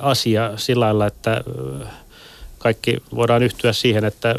asia 0.00 0.52
sillä 0.56 0.84
lailla, 0.84 1.06
että 1.06 1.44
kaikki 2.58 2.96
voidaan 3.14 3.42
yhtyä 3.42 3.72
siihen, 3.72 4.04
että 4.04 4.34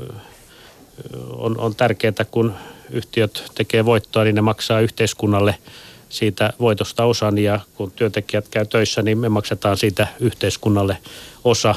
on, 1.30 1.58
on 1.58 1.76
tärkeää, 1.76 2.26
kun 2.32 2.54
yhtiöt 2.90 3.52
tekee 3.56 3.86
voittoa, 3.86 4.24
niin 4.24 4.36
ne 4.36 4.42
maksaa 4.42 4.80
yhteiskunnalle– 4.80 5.56
siitä 6.16 6.54
voitosta 6.60 7.06
osan 7.06 7.38
ja 7.38 7.60
kun 7.76 7.92
työntekijät 7.92 8.48
käy 8.48 8.66
töissä, 8.66 9.02
niin 9.02 9.18
me 9.18 9.30
maksetaan 9.30 9.78
siitä 9.78 10.08
yhteiskunnalle 10.20 10.98
osa. 11.44 11.76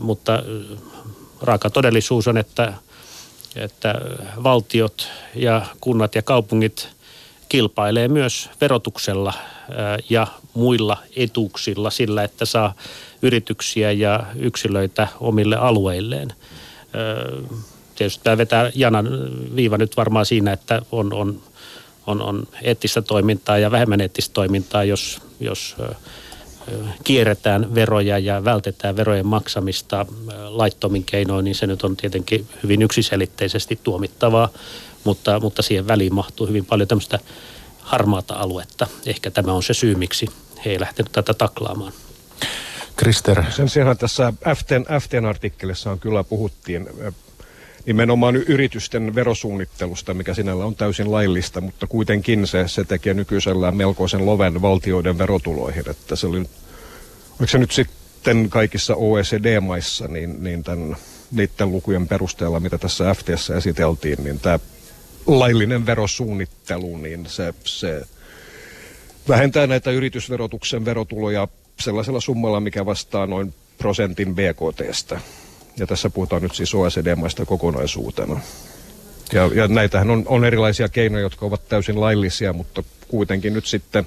mutta 0.00 0.42
raaka 1.42 1.70
todellisuus 1.70 2.28
on, 2.28 2.38
että, 2.38 2.72
että 3.56 3.94
valtiot 4.42 5.08
ja 5.34 5.66
kunnat 5.80 6.14
ja 6.14 6.22
kaupungit 6.22 6.88
kilpailee 7.54 8.08
myös 8.08 8.50
verotuksella 8.60 9.32
ja 10.10 10.26
muilla 10.54 10.96
etuuksilla 11.16 11.90
sillä, 11.90 12.24
että 12.24 12.44
saa 12.44 12.74
yrityksiä 13.22 13.92
ja 13.92 14.26
yksilöitä 14.36 15.08
omille 15.20 15.56
alueilleen. 15.56 16.32
Tietysti 17.94 18.24
tämä 18.24 18.38
vetää 18.38 18.70
janan 18.74 19.08
viiva 19.56 19.78
nyt 19.78 19.96
varmaan 19.96 20.26
siinä, 20.26 20.52
että 20.52 20.82
on, 20.92 21.12
on 21.12 21.40
on, 22.06 22.22
on 22.22 22.46
eettistä 22.62 23.02
toimintaa 23.02 23.58
ja 23.58 23.70
vähemmän 23.70 24.00
eettistä 24.00 24.34
toimintaa, 24.34 24.84
jos, 24.84 25.20
jos 25.40 25.76
kierretään 27.04 27.74
veroja 27.74 28.18
ja 28.18 28.44
vältetään 28.44 28.96
verojen 28.96 29.26
maksamista 29.26 30.06
laittomin 30.48 31.04
keinoin, 31.04 31.44
niin 31.44 31.54
se 31.54 31.66
nyt 31.66 31.82
on 31.82 31.96
tietenkin 31.96 32.46
hyvin 32.62 32.82
yksiselitteisesti 32.82 33.78
tuomittavaa, 33.82 34.48
mutta, 35.04 35.40
mutta 35.40 35.62
siihen 35.62 35.88
väliin 35.88 36.14
mahtuu 36.14 36.46
hyvin 36.46 36.64
paljon 36.64 36.88
tämmöistä 36.88 37.18
harmaata 37.80 38.34
aluetta. 38.34 38.86
Ehkä 39.06 39.30
tämä 39.30 39.52
on 39.52 39.62
se 39.62 39.74
syy, 39.74 39.94
miksi 39.94 40.26
he 40.64 40.70
ei 40.70 40.80
lähtenyt 40.80 41.12
tätä 41.12 41.34
taklaamaan. 41.34 41.92
Krister. 42.96 43.44
Sen 43.50 43.68
sijaan 43.68 43.98
tässä 43.98 44.32
FTN, 44.56 45.00
FTN 45.00 45.24
artikkelissa 45.24 45.90
on 45.90 46.00
kyllä 46.00 46.24
puhuttiin 46.24 46.88
nimenomaan 47.86 48.36
yritysten 48.36 49.14
verosuunnittelusta, 49.14 50.14
mikä 50.14 50.34
sinällä 50.34 50.64
on 50.64 50.74
täysin 50.74 51.12
laillista, 51.12 51.60
mutta 51.60 51.86
kuitenkin 51.86 52.46
se, 52.46 52.68
se 52.68 52.84
tekee 52.84 53.14
nykyisellään 53.14 53.76
melkoisen 53.76 54.26
loven 54.26 54.62
valtioiden 54.62 55.18
verotuloihin. 55.18 55.90
Että 55.90 56.16
se 56.16 56.26
oli, 56.26 56.38
oliko 56.38 57.46
se 57.46 57.58
nyt 57.58 57.72
sitten 57.72 58.50
kaikissa 58.50 58.94
OECD-maissa, 58.94 60.08
niin, 60.08 60.44
niin 60.44 60.62
tämän, 60.62 60.96
niiden 61.32 61.72
lukujen 61.72 62.08
perusteella, 62.08 62.60
mitä 62.60 62.78
tässä 62.78 63.14
FTS 63.14 63.50
esiteltiin, 63.50 64.24
niin 64.24 64.40
tämä 64.40 64.58
laillinen 65.26 65.86
verosuunnittelu, 65.86 66.96
niin 66.96 67.26
se, 67.26 67.54
se 67.64 68.02
vähentää 69.28 69.66
näitä 69.66 69.90
yritysverotuksen 69.90 70.84
verotuloja 70.84 71.48
sellaisella 71.80 72.20
summalla, 72.20 72.60
mikä 72.60 72.86
vastaa 72.86 73.26
noin 73.26 73.54
prosentin 73.78 74.34
BKTstä. 74.34 75.20
Ja 75.76 75.86
tässä 75.86 76.10
puhutaan 76.10 76.42
nyt 76.42 76.54
siis 76.54 76.74
OECD-maista 76.74 77.44
kokonaisuutena. 77.44 78.40
Ja, 79.32 79.50
ja 79.54 79.68
näitähän 79.68 80.10
on, 80.10 80.22
on 80.26 80.44
erilaisia 80.44 80.88
keinoja, 80.88 81.22
jotka 81.22 81.46
ovat 81.46 81.68
täysin 81.68 82.00
laillisia, 82.00 82.52
mutta 82.52 82.82
kuitenkin 83.08 83.54
nyt 83.54 83.66
sitten, 83.66 84.06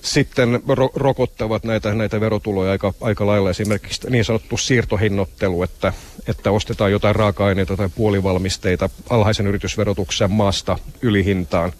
sitten 0.00 0.62
ro, 0.68 0.90
rokottavat 0.94 1.64
näitä, 1.64 1.94
näitä 1.94 2.20
verotuloja 2.20 2.72
aika, 2.72 2.94
aika 3.00 3.26
lailla. 3.26 3.50
Esimerkiksi 3.50 4.10
niin 4.10 4.24
sanottu 4.24 4.56
siirtohinnoittelu, 4.56 5.62
että, 5.62 5.92
että 6.26 6.50
ostetaan 6.50 6.92
jotain 6.92 7.16
raaka-aineita 7.16 7.76
tai 7.76 7.88
puolivalmisteita 7.94 8.90
alhaisen 9.10 9.46
yritysverotuksen 9.46 10.30
maasta 10.30 10.78
ylihintaan. 11.02 11.72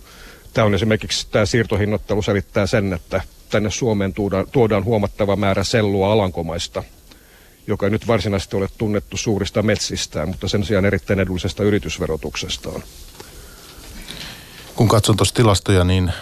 Tämä 0.55 0.65
on 0.65 0.75
esimerkiksi 0.75 1.27
tämä 1.31 1.47
siirtohinnoittelu 1.47 2.23
selittää 2.23 2.67
sen, 2.67 2.93
että 2.93 3.21
tänne 3.51 3.71
Suomeen 3.71 4.13
tuodaan, 4.13 4.47
tuodaan 4.53 4.85
huomattava 4.85 5.37
määrä 5.37 5.65
sellua 5.65 6.13
Alankomaista, 6.13 6.83
joka 7.67 7.87
ei 7.87 7.91
nyt 7.91 8.07
varsinaisesti 8.07 8.57
ole 8.57 8.69
tunnettu 8.79 9.17
suurista 9.17 9.63
metsistään, 9.63 10.29
mutta 10.29 10.49
sen 10.49 10.65
sijaan 10.65 10.85
erittäin 10.85 11.21
edullisesta 11.21 11.63
yritysverotuksestaan. 11.63 12.83
Kun 14.77 14.89
katson 14.89 15.17
tuossa 15.17 15.35
tilastoja, 15.35 15.85
niin 15.85 16.13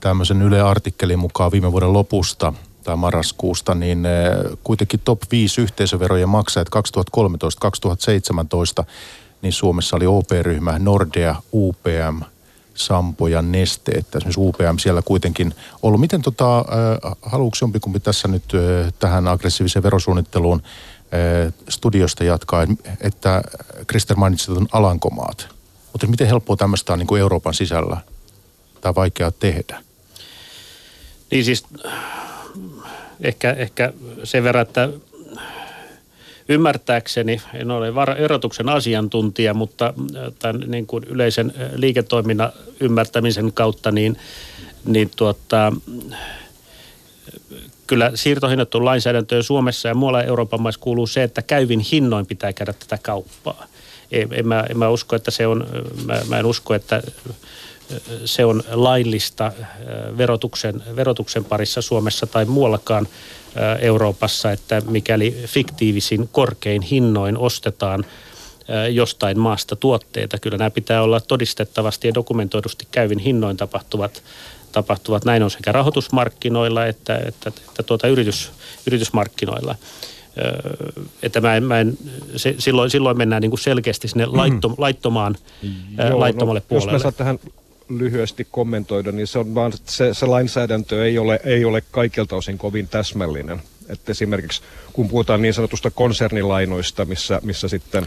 tämmöisen 0.00 0.42
Yle 0.42 0.60
artikkelin 0.60 1.18
mukaan 1.18 1.52
viime 1.52 1.72
vuoden 1.72 1.92
lopusta 1.92 2.52
tai 2.84 2.96
marraskuusta, 2.96 3.74
niin 3.74 4.06
eh, 4.06 4.58
kuitenkin 4.64 5.00
top 5.04 5.22
5 5.30 5.60
yhteisöverojen 5.60 6.28
maksajat 6.28 6.68
2013-2017, 8.82 8.84
niin 9.42 9.52
Suomessa 9.52 9.96
oli 9.96 10.06
OP-ryhmä, 10.06 10.78
Nordea, 10.78 11.34
UPM, 11.52 12.22
Sampo 12.74 13.28
ja 13.28 13.42
Neste, 13.42 13.92
että 13.92 14.18
esimerkiksi 14.18 14.40
UPM 14.40 14.78
siellä 14.78 15.02
kuitenkin 15.02 15.54
ollut. 15.82 16.00
Miten 16.00 16.22
tota, 16.22 16.58
äh, 16.58 16.64
haluatko 17.22 17.58
jompikumpi 17.60 18.00
tässä 18.00 18.28
nyt 18.28 18.44
äh, 18.54 18.92
tähän 18.98 19.28
aggressiiviseen 19.28 19.82
verosuunnitteluun 19.82 20.62
äh, 20.64 21.52
studiosta 21.68 22.24
jatkaa, 22.24 22.66
että 23.00 23.42
Krister 23.86 24.16
mainitsi 24.16 24.46
tuon 24.46 24.68
Alankomaat. 24.72 25.48
Mutta 25.92 26.06
miten 26.06 26.26
helppoa 26.26 26.56
tämmöistä 26.56 26.92
on 26.92 26.98
niin 26.98 27.06
kuin 27.06 27.20
Euroopan 27.20 27.54
sisällä 27.54 27.96
tai 28.80 28.94
vaikeaa 28.94 29.30
tehdä? 29.30 29.82
Niin 31.30 31.44
siis 31.44 31.64
ehkä, 33.20 33.52
ehkä 33.52 33.92
sen 34.24 34.44
verran, 34.44 34.62
että 34.62 34.88
ymmärtääkseni, 36.52 37.42
en 37.54 37.70
ole 37.70 37.92
erotuksen 38.18 38.68
asiantuntija, 38.68 39.54
mutta 39.54 39.86
äh, 39.86 40.32
tämän 40.38 40.62
niin 40.66 40.86
kuin 40.86 41.04
yleisen 41.04 41.52
äh, 41.60 41.70
liiketoiminnan 41.74 42.52
ymmärtämisen 42.80 43.52
kautta, 43.52 43.90
niin, 43.90 44.16
niin 44.84 45.10
tuota, 45.16 45.72
kyllä 47.86 48.12
siirtohinnattu 48.14 48.84
lainsäädäntöön 48.84 49.42
Suomessa 49.42 49.88
ja 49.88 49.94
muualla 49.94 50.22
Euroopan 50.22 50.62
maissa 50.62 50.80
kuuluu 50.80 51.06
se, 51.06 51.22
että 51.22 51.42
käyvin 51.42 51.80
hinnoin 51.80 52.26
pitää 52.26 52.52
käydä 52.52 52.72
tätä 52.72 52.98
kauppaa. 53.02 53.66
En, 54.12 54.28
en, 54.32 54.48
mä, 54.48 54.64
en 54.70 54.78
mä 54.78 54.88
usko, 54.88 55.16
että 55.16 55.30
se 55.30 55.46
on, 55.46 55.66
mä, 56.04 56.20
mä 56.28 56.38
en 56.38 56.46
usko, 56.46 56.74
että 56.74 57.02
se 58.24 58.44
on 58.44 58.62
laillista 58.70 59.46
äh, 59.46 59.68
verotuksen, 60.18 60.82
verotuksen 60.96 61.44
parissa 61.44 61.82
Suomessa 61.82 62.26
tai 62.26 62.44
muuallakaan 62.44 63.08
Euroopassa, 63.80 64.52
että 64.52 64.82
mikäli 64.86 65.36
fiktiivisin 65.46 66.28
korkein 66.32 66.82
hinnoin 66.82 67.38
ostetaan 67.38 68.04
jostain 68.90 69.38
maasta 69.38 69.76
tuotteita. 69.76 70.38
Kyllä 70.38 70.58
nämä 70.58 70.70
pitää 70.70 71.02
olla 71.02 71.20
todistettavasti 71.20 72.08
ja 72.08 72.14
dokumentoidusti 72.14 72.88
käyvin 72.90 73.18
hinnoin 73.18 73.56
tapahtuvat, 73.56 74.22
tapahtuvat. 74.72 75.24
Näin 75.24 75.42
on 75.42 75.50
sekä 75.50 75.72
rahoitusmarkkinoilla 75.72 76.86
että, 76.86 77.16
että, 77.26 77.48
että 77.68 77.82
tuota 77.82 78.08
yritys, 78.08 78.50
yritysmarkkinoilla. 78.86 79.74
Että 81.22 81.40
mä 81.40 81.56
en, 81.56 81.64
mä 81.64 81.80
en, 81.80 81.98
se, 82.36 82.54
silloin, 82.58 82.90
silloin 82.90 83.18
mennään 83.18 83.42
niin 83.42 83.50
kuin 83.50 83.60
selkeästi 83.60 84.08
sinne 84.08 84.26
laittom, 84.26 84.74
laittomaan, 84.78 85.36
Joo, 86.08 86.20
laittomalle 86.20 86.60
no, 86.60 86.66
puolelle. 86.68 86.92
Jos 86.92 87.04
mä 87.04 87.12
tähän 87.12 87.38
lyhyesti 87.88 88.46
kommentoida, 88.50 89.12
niin 89.12 89.26
se, 89.26 89.38
on 89.38 89.54
vaan, 89.54 89.72
se, 89.84 90.14
se 90.14 90.26
lainsäädäntö 90.26 91.06
ei 91.06 91.18
ole, 91.18 91.40
ei 91.44 91.64
ole 91.64 91.82
kaikilta 91.90 92.36
osin 92.36 92.58
kovin 92.58 92.88
täsmällinen. 92.88 93.62
Että 93.88 94.12
esimerkiksi 94.12 94.62
kun 94.92 95.08
puhutaan 95.08 95.42
niin 95.42 95.54
sanotusta 95.54 95.90
konsernilainoista, 95.90 97.04
missä, 97.04 97.40
missä 97.42 97.68
sitten 97.68 98.06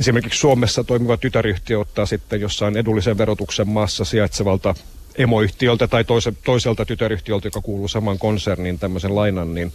esimerkiksi 0.00 0.40
Suomessa 0.40 0.84
toimiva 0.84 1.16
tytäryhtiö 1.16 1.78
ottaa 1.78 2.06
sitten 2.06 2.40
jossain 2.40 2.76
edullisen 2.76 3.18
verotuksen 3.18 3.68
maassa 3.68 4.04
sijaitsevalta 4.04 4.74
emoyhtiöltä 5.16 5.86
tai 5.86 6.04
toise, 6.04 6.32
toiselta 6.44 6.84
tytäryhtiöltä, 6.84 7.46
joka 7.46 7.60
kuuluu 7.60 7.88
saman 7.88 8.18
konserniin 8.18 8.78
tämmöisen 8.78 9.14
lainan, 9.14 9.54
niin 9.54 9.72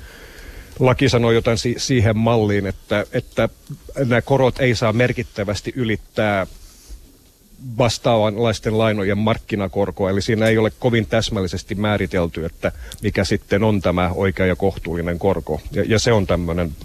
laki 0.79 1.09
sanoo 1.09 1.31
jotain 1.31 1.57
si- 1.57 1.75
siihen 1.77 2.17
malliin, 2.17 2.65
että, 2.65 3.05
että 3.11 3.49
nämä 3.97 4.21
korot 4.21 4.59
ei 4.59 4.75
saa 4.75 4.93
merkittävästi 4.93 5.73
ylittää 5.75 6.47
vastaavanlaisten 7.77 8.77
lainojen 8.77 9.17
markkinakorkoa, 9.17 10.09
eli 10.09 10.21
siinä 10.21 10.47
ei 10.47 10.57
ole 10.57 10.71
kovin 10.79 11.05
täsmällisesti 11.05 11.75
määritelty, 11.75 12.45
että 12.45 12.71
mikä 13.01 13.23
sitten 13.23 13.63
on 13.63 13.81
tämä 13.81 14.11
oikea 14.15 14.45
ja 14.45 14.55
kohtuullinen 14.55 15.19
korko. 15.19 15.61
Ja, 15.71 15.83
ja 15.87 15.99
se 15.99 16.13
on 16.13 16.27
tämmöinen 16.27 16.75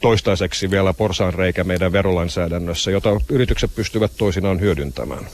toistaiseksi 0.00 0.70
vielä 0.70 0.94
porsaanreikä 0.94 1.64
meidän 1.64 1.92
verolainsäädännössä, 1.92 2.90
jota 2.90 3.10
yritykset 3.28 3.74
pystyvät 3.74 4.12
toisinaan 4.16 4.60
hyödyntämään. 4.60 5.28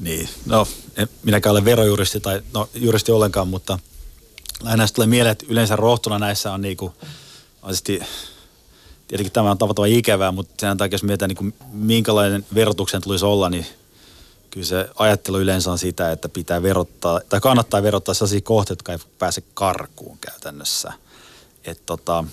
Niin, 0.00 0.28
no 0.46 0.66
en 0.96 1.08
minäkään 1.22 1.52
ole 1.52 1.64
verojuristi 1.64 2.20
tai 2.20 2.42
no 2.54 2.68
juristi 2.74 3.12
ollenkaan, 3.12 3.48
mutta 3.48 3.78
lähinnä 4.62 4.86
tulee 4.94 5.06
mieleen, 5.06 5.32
että 5.32 5.46
yleensä 5.48 5.76
rohtuna 5.76 6.18
näissä 6.18 6.52
on 6.52 6.60
niinku, 6.60 6.94
tietenkin 9.10 9.32
tämä 9.32 9.50
on 9.50 9.58
tavattoman 9.58 9.90
ikävää, 9.90 10.32
mutta 10.32 10.54
sen 10.60 10.76
takia 10.76 10.94
jos 10.94 11.02
mietitään, 11.02 11.28
niin 11.28 11.54
minkälainen 11.72 12.46
verotuksen 12.54 13.02
tulisi 13.02 13.24
olla, 13.24 13.50
niin 13.50 13.66
kyllä 14.50 14.66
se 14.66 14.90
ajattelu 14.96 15.40
yleensä 15.40 15.70
on 15.70 15.78
sitä, 15.78 16.12
että 16.12 16.28
pitää 16.28 16.62
verottaa, 16.62 17.20
tai 17.28 17.40
kannattaa 17.40 17.82
verottaa 17.82 18.14
sellaisia 18.14 18.40
kohteita, 18.40 18.80
jotka 18.80 18.92
ei 18.92 18.98
pääse 19.18 19.42
karkuun 19.54 20.18
käytännössä. 20.18 20.92
Että 21.64 21.82
tota, 21.86 22.24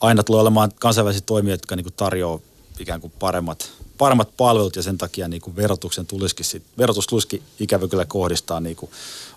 aina 0.00 0.22
tulee 0.22 0.40
olemaan 0.40 0.72
kansainvälisiä 0.78 1.22
toimijoita, 1.26 1.62
jotka 1.62 1.76
niin 1.76 1.86
tarjoaa 1.96 2.38
ikään 2.78 3.00
kuin 3.00 3.12
paremmat, 3.18 3.70
paremmat 3.98 4.36
palvelut 4.36 4.76
ja 4.76 4.82
sen 4.82 4.98
takia 4.98 5.28
niin 5.28 5.42
kuin 5.42 5.56
verotuksen 5.56 6.06
tulisikin 6.06 6.46
sit, 6.46 6.62
verotus 6.78 7.06
tulisikin 7.06 7.42
ikävä 7.60 7.88
kyllä 7.88 8.04
kohdistaa 8.04 8.60
niin 8.60 8.76
kuin 8.76 8.90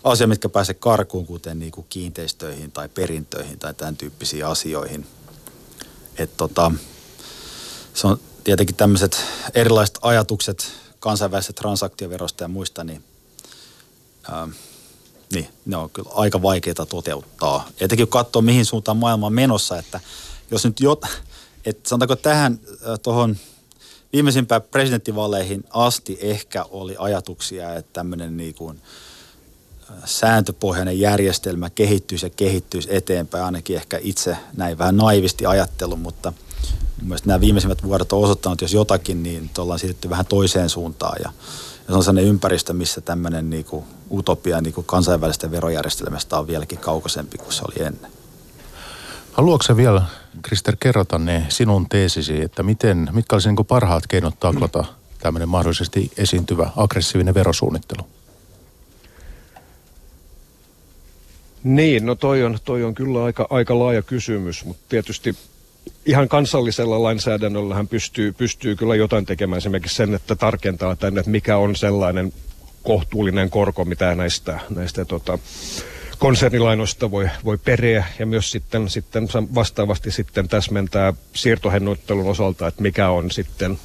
asia, 0.04 0.26
mitkä 0.26 0.48
pääse 0.48 0.74
karkuun, 0.74 1.26
kuten 1.26 1.58
niin 1.58 1.72
kuin 1.72 1.86
kiinteistöihin 1.88 2.72
tai 2.72 2.88
perintöihin 2.88 3.58
tai 3.58 3.74
tämän 3.74 3.96
tyyppisiin 3.96 4.46
asioihin– 4.46 5.06
et 6.18 6.36
tota, 6.36 6.72
se 7.94 8.06
on 8.06 8.20
tietenkin 8.44 8.76
tämmöiset 8.76 9.24
erilaiset 9.54 9.98
ajatukset 10.02 10.72
kansainvälisestä 11.00 11.60
transaktioverosta 11.60 12.44
ja 12.44 12.48
muista, 12.48 12.84
niin, 12.84 13.04
ää, 14.30 14.48
niin 15.32 15.48
ne 15.66 15.76
on 15.76 15.90
kyllä 15.90 16.10
aika 16.14 16.42
vaikeita 16.42 16.86
toteuttaa. 16.86 17.68
Etenkin 17.80 18.06
kun 18.06 18.24
katsoo, 18.24 18.42
mihin 18.42 18.64
suuntaan 18.64 18.96
maailma 18.96 19.26
on 19.26 19.32
menossa, 19.32 19.78
että 19.78 20.00
jos 20.50 20.64
nyt 20.64 20.80
jot, 20.80 21.04
että 21.64 21.88
sanotaanko 21.88 22.16
tähän 22.16 22.60
tuohon 23.02 23.36
viimeisimpään 24.12 24.62
presidenttivaaleihin 24.62 25.64
asti 25.70 26.18
ehkä 26.20 26.64
oli 26.70 26.96
ajatuksia, 26.98 27.74
että 27.74 27.92
tämmöinen 27.92 28.36
niin 28.36 28.54
kuin– 28.54 28.82
sääntöpohjainen 30.04 31.00
järjestelmä 31.00 31.70
kehittyisi 31.70 32.26
ja 32.26 32.30
kehittyisi 32.30 32.96
eteenpäin. 32.96 33.44
Ainakin 33.44 33.76
ehkä 33.76 33.98
itse 34.02 34.36
näin 34.56 34.78
vähän 34.78 34.96
naivisti 34.96 35.46
ajattelun, 35.46 35.98
mutta 35.98 36.32
mielestäni 37.02 37.28
nämä 37.28 37.40
viimeisimmät 37.40 37.82
vuodet 37.82 38.12
on 38.12 38.22
osoittanut, 38.22 38.60
jos 38.60 38.72
jotakin, 38.72 39.22
niin 39.22 39.50
ollaan 39.58 39.78
siirtynyt 39.78 40.10
vähän 40.10 40.26
toiseen 40.26 40.70
suuntaan. 40.70 41.16
Ja, 41.24 41.32
ja 41.78 41.86
se 41.88 41.94
on 41.94 42.04
sellainen 42.04 42.30
ympäristö, 42.30 42.72
missä 42.72 43.00
tämmöinen 43.00 43.50
niin 43.50 43.64
kuin 43.64 43.84
utopia 44.10 44.60
niin 44.60 44.74
kuin 44.74 44.84
kansainvälisten 44.84 45.50
verojärjestelmästä 45.50 46.38
on 46.38 46.46
vieläkin 46.46 46.78
kaukaisempi 46.78 47.38
kuin 47.38 47.52
se 47.52 47.62
oli 47.64 47.86
ennen. 47.86 48.10
Haluatko 49.32 49.76
vielä, 49.76 50.02
Krister, 50.42 50.76
kerrota 50.80 51.18
ne 51.18 51.46
sinun 51.48 51.88
teesisi, 51.88 52.42
että 52.42 52.62
miten, 52.62 53.08
mitkä 53.12 53.36
olisivat 53.36 53.56
niin 53.56 53.66
parhaat 53.66 54.06
keinot 54.06 54.40
taklata 54.40 54.84
tämmöinen 55.18 55.48
mahdollisesti 55.48 56.12
esiintyvä 56.16 56.70
aggressiivinen 56.76 57.34
verosuunnittelu? 57.34 58.06
Niin, 61.64 62.06
no 62.06 62.14
toi 62.14 62.44
on, 62.44 62.58
toi 62.64 62.84
on 62.84 62.94
kyllä 62.94 63.24
aika, 63.24 63.46
aika 63.50 63.78
laaja 63.78 64.02
kysymys, 64.02 64.64
mutta 64.64 64.82
tietysti 64.88 65.36
ihan 66.06 66.28
kansallisella 66.28 67.02
lainsäädännöllähän 67.02 67.88
pystyy, 67.88 68.32
pystyy 68.32 68.76
kyllä 68.76 68.94
jotain 68.94 69.26
tekemään. 69.26 69.58
Esimerkiksi 69.58 69.96
sen, 69.96 70.14
että 70.14 70.36
tarkentaa 70.36 70.96
tänne, 70.96 71.20
että 71.20 71.30
mikä 71.30 71.56
on 71.56 71.76
sellainen 71.76 72.32
kohtuullinen 72.82 73.50
korko, 73.50 73.84
mitä 73.84 74.14
näistä, 74.14 74.60
näistä 74.70 75.04
tota, 75.04 75.38
konsernilainoista 76.18 77.10
voi, 77.10 77.28
voi 77.44 77.58
periä. 77.58 78.04
Ja 78.18 78.26
myös 78.26 78.50
sitten, 78.50 78.90
sitten 78.90 79.28
vastaavasti 79.54 80.10
sitten 80.10 80.48
täsmentää 80.48 81.12
siirtohennoittelun 81.34 82.30
osalta, 82.30 82.66
että 82.66 82.82
mikä 82.82 83.10
on 83.10 83.30
sitten 83.30 83.78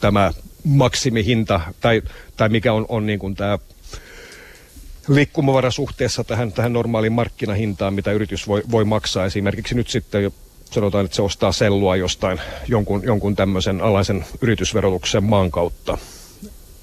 tämä 0.00 0.32
maksimihinta 0.64 1.60
tai, 1.80 2.02
tai 2.36 2.48
mikä 2.48 2.72
on, 2.72 2.86
on 2.88 3.06
niin 3.06 3.18
kuin 3.18 3.34
tämä 3.34 3.58
liikkumavara 5.14 5.70
suhteessa 5.70 6.24
tähän, 6.24 6.52
tähän 6.52 6.72
normaaliin 6.72 7.12
markkinahintaan, 7.12 7.94
mitä 7.94 8.12
yritys 8.12 8.48
voi, 8.48 8.62
voi 8.70 8.84
maksaa. 8.84 9.26
Esimerkiksi 9.26 9.74
nyt 9.74 9.88
sitten 9.88 10.32
sanotaan, 10.70 11.04
että 11.04 11.16
se 11.16 11.22
ostaa 11.22 11.52
sellua 11.52 11.96
jostain 11.96 12.40
jonkun, 12.68 13.02
jonkun 13.04 13.36
tämmöisen 13.36 13.80
alaisen 13.80 14.24
yritysverotuksen 14.40 15.24
maan 15.24 15.50
kautta. 15.50 15.98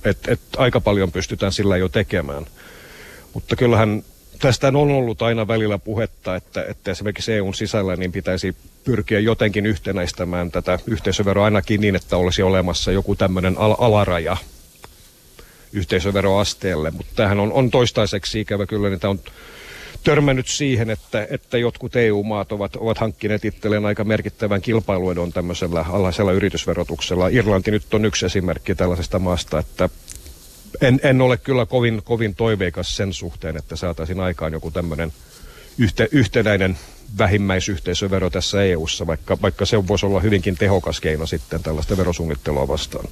Et, 0.06 0.18
et 0.28 0.40
aika 0.58 0.82
paljon 0.82 1.12
pystytään 1.12 1.52
sillä 1.52 1.78
jo 1.78 1.90
tekemään. 1.90 2.46
Mutta 3.34 3.56
kyllähän 3.56 4.04
tästä 4.40 4.68
on 4.68 4.76
ollut 4.76 5.22
aina 5.22 5.48
välillä 5.48 5.78
puhetta, 5.78 6.36
että, 6.36 6.66
että 6.70 6.92
esimerkiksi 6.92 7.34
EUn 7.34 7.54
sisällä 7.54 7.96
niin 7.96 8.12
pitäisi 8.12 8.56
pyrkiä 8.84 9.20
jotenkin 9.20 9.66
yhtenäistämään 9.66 10.52
tätä 10.52 10.80
yhteisöveroa 10.88 11.46
ainakin 11.46 11.82
niin, 11.82 11.96
että 11.96 12.18
olisi 12.18 12.44
olemassa 12.44 12.92
joku 12.92 13.16
tämmöinen 13.16 13.58
al- 13.58 13.76
alaraja 13.80 14.38
yhteisöveroasteelle. 15.78 16.92
Mutta 16.92 17.12
tämähän 17.16 17.40
on, 17.40 17.54
on 17.54 17.72
toistaiseksi 17.72 18.40
ikävä 18.40 18.66
kyllä, 18.66 18.90
niin 18.90 19.00
tämä 19.00 19.12
on 19.12 19.20
törmännyt 20.04 20.48
siihen, 20.48 20.90
että, 20.90 21.28
että 21.30 21.58
jotkut 21.58 21.96
EU-maat 21.96 22.52
ovat, 22.52 22.76
ovat 22.76 22.98
hankkineet 22.98 23.46
itselleen 23.46 23.86
aika 23.86 24.04
merkittävän 24.04 24.62
kilpailuedon 24.62 25.34
tämmöisellä 25.34 25.86
alaisella 25.90 26.32
yritysverotuksella. 26.32 27.28
Irlanti 27.28 27.72
nyt 27.72 27.94
on 27.94 28.06
yksi 28.06 28.26
esimerkki 28.26 28.76
tällaisesta 28.76 29.20
maasta, 29.20 29.60
että 29.60 29.90
en, 30.82 31.00
en 31.04 31.22
ole 31.22 31.38
kyllä 31.38 31.66
kovin, 31.66 32.02
kovin 32.04 32.36
toiveikas 32.36 32.96
sen 32.96 33.14
suhteen, 33.14 33.58
että 33.58 33.76
saataisiin 33.76 34.20
aikaan 34.20 34.54
joku 34.54 34.72
tämmöinen 34.72 35.14
yhte, 35.78 36.08
yhtenäinen 36.12 36.78
vähimmäisyhteisövero 37.18 38.30
tässä 38.30 38.64
EU-ssa, 38.64 39.08
vaikka, 39.08 39.38
vaikka 39.42 39.66
se 39.66 39.88
voisi 39.88 40.06
olla 40.06 40.20
hyvinkin 40.20 40.56
tehokas 40.58 41.00
keino 41.02 41.26
sitten 41.26 41.64
tällaista 41.64 41.98
verosuunnittelua 41.98 42.68
vastaan. 42.68 43.06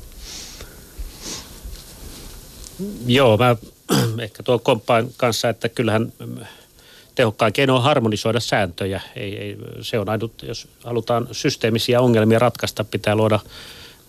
Joo, 3.08 3.38
mä 3.38 3.56
ehkä 4.24 4.44
tuon 4.44 4.60
komppaan 4.60 5.08
kanssa, 5.18 5.50
että 5.50 5.70
kyllähän 5.70 6.14
tehokkain 7.16 7.54
keino 7.54 7.76
on 7.76 7.84
harmonisoida 7.84 8.40
sääntöjä. 8.40 9.02
Ei, 9.16 9.38
ei, 9.38 9.58
se 9.82 10.00
on 10.00 10.10
ainut, 10.10 10.44
jos 10.44 10.68
halutaan 10.84 11.28
systeemisiä 11.32 12.02
ongelmia 12.02 12.40
ratkaista, 12.40 12.84
pitää 12.84 13.16
luoda, 13.16 13.40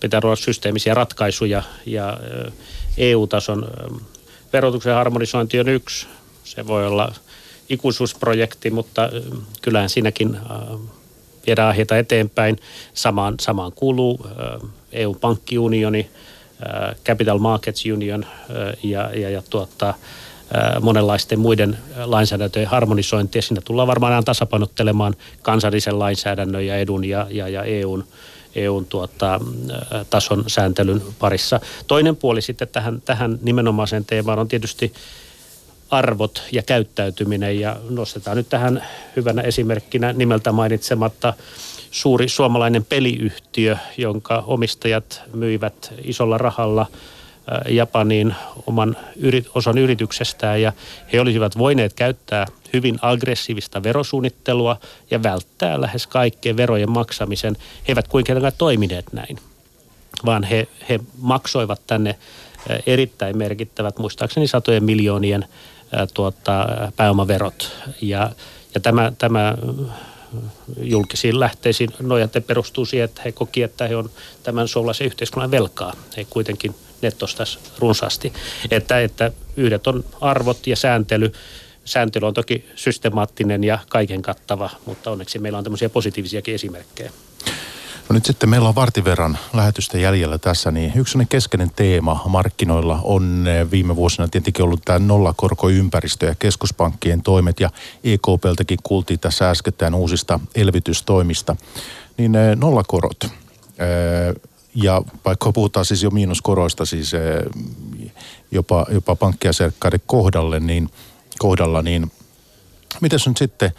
pitää 0.01 0.21
luoda 0.23 0.37
systeemisiä 0.37 0.95
ratkaisuja 0.95 1.63
ja 1.87 2.19
EU-tason 2.99 3.67
verotuksen 4.53 4.95
harmonisointi 4.95 5.61
on 5.61 5.69
yksi. 5.69 6.07
Se 6.45 6.67
voi 6.67 6.87
olla 6.87 7.13
ikuisuusprojekti, 7.69 8.71
mutta 8.71 9.11
kyllähän 9.63 9.91
siinäkin 9.91 10.39
viedään 11.47 11.69
aiheita 11.69 11.99
eteenpäin. 11.99 12.59
Samaan, 12.95 13.35
samaan 13.41 13.73
kuuluu 13.73 14.27
EU-pankkiunioni, 14.93 16.11
Capital 17.05 17.39
Markets 17.39 17.85
Union 17.93 18.27
ja, 18.83 19.11
ja, 19.15 19.31
ja 19.31 19.43
tuottaa, 19.51 19.95
monenlaisten 20.81 21.41
muiden 21.41 21.79
lainsäädäntöjen 22.05 22.69
harmonisointia. 22.69 23.43
Siinä 23.43 23.61
tullaan 23.65 23.89
varmaan 23.89 24.25
tasapainottelemaan 24.25 25.15
kansallisen 25.43 25.99
lainsäädännön 25.99 26.67
ja 26.67 26.77
edun 26.77 27.05
ja, 27.05 27.27
ja, 27.31 27.49
ja 27.49 27.63
EUn, 27.63 28.05
EUn 28.55 28.85
tuota, 28.85 29.41
tason 30.11 30.45
sääntelyn 30.47 31.03
parissa. 31.19 31.61
Toinen 31.87 32.17
puoli 32.17 32.43
sitten 32.43 32.69
tähän, 32.69 33.03
tähän 33.05 33.39
nimenomaiseen 33.43 34.05
teemaan 34.05 34.39
on 34.39 34.49
tietysti 34.49 34.93
arvot 35.91 36.43
ja 36.53 36.63
käyttäytyminen 36.63 37.61
ja 37.61 37.77
nostetaan 37.91 38.37
nyt 38.37 38.49
tähän 38.49 38.85
hyvänä 39.17 39.43
esimerkkinä 39.43 40.13
nimeltä 40.13 40.53
mainitsematta 40.53 41.35
suuri 41.91 42.29
suomalainen 42.29 42.85
peliyhtiö, 42.85 43.77
jonka 43.97 44.45
omistajat 44.47 45.23
myivät 45.35 45.93
isolla 46.05 46.39
rahalla– 46.39 46.87
Japaniin 47.69 48.35
oman 48.67 48.97
yrit, 49.17 49.47
osan 49.55 49.79
yrityksestään 49.79 50.63
ja 50.63 50.73
he 51.13 51.21
olisivat 51.21 51.59
voineet 51.59 51.93
käyttää 51.93 52.47
hyvin 52.73 52.99
aggressiivista 53.03 53.83
verosuunnittelua 53.83 54.77
ja 55.11 55.23
välttää 55.23 55.81
lähes 55.81 56.07
kaikkeen 56.07 56.57
verojen 56.57 56.91
maksamisen. 56.91 57.57
He 57.61 57.85
eivät 57.89 58.09
kuitenkaan 58.09 58.53
toimineet 58.59 59.13
näin, 59.13 59.39
vaan 60.25 60.45
he, 60.45 60.69
he 60.89 61.01
maksoivat 61.19 61.81
tänne 61.87 62.17
erittäin 62.87 63.39
merkittävät, 63.39 63.99
muistaakseni 63.99 64.47
satojen 64.47 64.85
miljoonien 64.85 65.45
tuota, 66.15 66.67
pääomaverot. 66.97 67.73
Ja, 68.03 68.31
ja 68.75 68.81
tämä, 68.81 69.13
tämä 69.19 69.55
julkisiin 70.81 71.41
lähteisiin 71.41 71.91
nojaten 72.01 72.43
perustuu 72.43 72.87
siihen, 72.87 73.05
että 73.05 73.23
he 73.25 73.33
koki, 73.33 73.63
että 73.63 73.89
he 73.89 73.97
on 73.97 74.11
tämän 74.43 74.69
suomalaisen 74.69 75.07
yhteiskunnan 75.07 75.51
velkaa. 75.51 75.97
He 76.17 76.27
kuitenkin 76.31 76.75
nettostaisi 77.03 77.59
runsaasti. 77.79 78.33
Että, 78.71 79.01
että 79.01 79.33
yhdet 79.57 79.87
on 79.87 80.05
arvot 80.21 80.67
ja 80.67 80.77
sääntely. 80.77 81.33
Sääntely 81.85 82.27
on 82.27 82.35
toki 82.35 82.65
systemaattinen 82.75 83.65
ja 83.65 83.79
kaiken 83.89 84.23
kattava, 84.23 84.71
mutta 84.87 85.11
onneksi 85.11 85.39
meillä 85.39 85.59
on 85.59 85.65
tämmöisiä 85.65 85.89
positiivisiakin 85.89 86.55
esimerkkejä. 86.55 87.13
No 88.09 88.15
nyt 88.15 88.25
sitten 88.25 88.49
meillä 88.49 88.69
on 88.69 88.75
vartin 88.75 89.05
verran 89.05 89.39
lähetystä 89.53 89.99
jäljellä 89.99 90.39
tässä, 90.39 90.71
niin 90.71 90.93
yksi 90.97 91.19
keskeinen 91.29 91.71
teema 91.77 92.23
markkinoilla 92.29 93.01
on 93.03 93.45
eh, 93.49 93.71
viime 93.71 93.97
vuosina 93.97 94.29
tietenkin 94.29 94.65
ollut 94.65 94.85
tämä 94.85 94.99
nollakorkoympäristö 94.99 96.27
ja 96.27 96.35
keskuspankkien 96.35 97.23
toimet 97.23 97.61
ja 97.61 97.71
EKPltäkin 98.05 98.79
kuultiin 98.83 99.21
tässä 99.21 99.51
äskettäin 99.51 99.95
uusista 99.95 100.41
elvytystoimista. 100.55 101.57
Niin 102.17 102.35
eh, 102.35 102.57
nollakorot, 102.57 103.25
eh, 103.25 103.31
ja 104.75 105.03
vaikka 105.25 105.53
puhutaan 105.53 105.87
siis 105.87 106.03
jo 106.03 106.11
miinuskoroista 106.11 106.85
siis 106.85 107.13
jopa, 108.51 108.87
jopa 108.91 109.17
pankkiasiakkaiden 109.17 110.01
kohdalle, 110.07 110.61
niin, 110.61 110.91
kohdalla, 111.39 111.83
niin 111.83 112.13
miten 113.01 113.19
nyt 113.27 113.37
sitten 113.37 113.73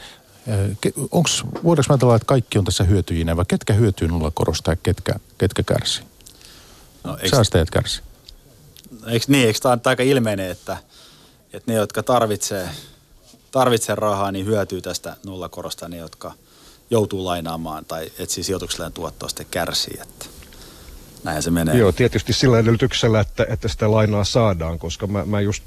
onks, 1.12 1.44
voidaanko 1.64 1.94
ajatella, 1.94 2.16
että 2.16 2.26
kaikki 2.26 2.58
on 2.60 2.66
tässä 2.66 2.84
hyötyjinä 2.84 3.38
vai 3.38 3.46
ketkä 3.48 3.74
hyötyy 3.74 4.08
nollakorosta 4.08 4.72
ja 4.72 4.76
ketkä, 4.76 5.14
ketkä 5.38 5.64
kärsii? 5.64 6.04
No, 7.04 7.18
eikö, 7.18 7.36
Säästäjät 7.36 7.70
kärsii. 7.70 8.04
Eikö 9.08 9.26
niin, 9.28 9.48
eikö 9.48 9.60
tämä 9.60 9.74
on 9.74 9.82
aika 9.86 10.04
ilmeinen, 10.04 10.52
että, 10.52 10.78
että 11.54 11.72
ne, 11.72 11.78
jotka 11.78 12.04
tarvitsee, 12.04 12.70
tarvitsee 13.52 13.96
rahaa, 13.96 14.32
niin 14.32 14.46
hyötyy 14.46 14.82
tästä 14.82 15.18
nollakorosta, 15.26 15.90
ne, 15.90 15.98
jotka 15.98 16.34
joutuu 16.90 17.26
lainaamaan 17.26 17.86
tai 17.86 18.12
etsii 18.20 18.44
sijoitukselleen 18.44 18.94
tuottoa, 18.94 19.30
sitten 19.30 19.48
kärsii. 19.52 19.98
Että 20.02 20.26
näin 21.24 21.44
se 21.44 21.52
menee. 21.52 21.78
Joo, 21.78 21.92
tietysti 21.92 22.34
sillä 22.34 22.60
edellytyksellä, 22.60 23.20
että, 23.20 23.46
että 23.50 23.68
sitä 23.68 23.92
lainaa 23.92 24.24
saadaan, 24.24 24.80
koska 24.80 25.08
mä, 25.08 25.26
mä 25.26 25.42
just 25.42 25.64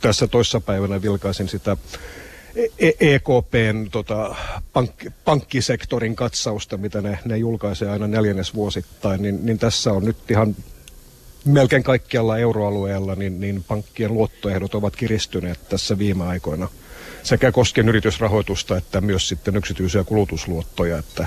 tässä 0.00 0.26
toissapäivänä 0.26 1.02
vilkaisin 1.02 1.48
sitä 1.48 1.76
EKPn 3.00 3.84
e 3.86 3.90
tota, 3.90 4.34
pankk, 4.72 5.06
pankkisektorin 5.24 6.16
katsausta, 6.16 6.76
mitä 6.76 7.00
ne, 7.00 7.18
ne 7.24 7.36
julkaisee 7.36 7.90
aina 7.90 8.06
neljännesvuosittain, 8.06 9.22
niin, 9.22 9.46
niin 9.46 9.58
tässä 9.58 9.92
on 9.92 10.04
nyt 10.04 10.30
ihan 10.30 10.56
melkein 11.44 11.82
kaikkialla 11.82 12.38
euroalueella, 12.38 13.14
niin, 13.14 13.40
niin 13.40 13.64
pankkien 13.68 14.14
luottoehdot 14.14 14.74
ovat 14.74 14.96
kiristyneet 14.96 15.68
tässä 15.68 15.98
viime 15.98 16.24
aikoina. 16.24 16.68
Sekä 17.22 17.52
koskien 17.52 17.88
yritysrahoitusta 17.88 18.76
että 18.76 19.00
myös 19.00 19.28
sitten 19.28 19.56
yksityisiä 19.56 20.04
kulutusluottoja, 20.04 20.98
että 20.98 21.26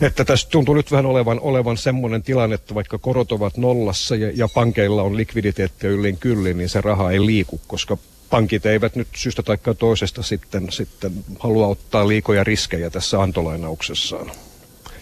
että 0.00 0.24
tässä 0.24 0.48
tuntuu 0.50 0.74
nyt 0.74 0.90
vähän 0.90 1.06
olevan, 1.06 1.40
olevan 1.40 1.76
semmoinen 1.76 2.22
tilanne, 2.22 2.54
että 2.54 2.74
vaikka 2.74 2.98
korot 2.98 3.32
ovat 3.32 3.56
nollassa 3.56 4.16
ja, 4.16 4.32
ja 4.34 4.48
pankeilla 4.48 5.02
on 5.02 5.16
likviditeettiä 5.16 5.90
yllin 5.90 6.16
kyllin, 6.16 6.58
niin 6.58 6.68
se 6.68 6.80
raha 6.80 7.10
ei 7.10 7.26
liiku, 7.26 7.60
koska 7.66 7.98
pankit 8.32 8.66
eivät 8.66 8.96
nyt 8.96 9.08
syystä 9.16 9.42
tai 9.42 9.58
toisesta 9.78 10.22
sitten, 10.22 10.72
sitten 10.72 11.12
halua 11.38 11.66
ottaa 11.66 12.08
liikoja 12.08 12.44
riskejä 12.44 12.90
tässä 12.90 13.22
antolainauksessaan. 13.22 14.32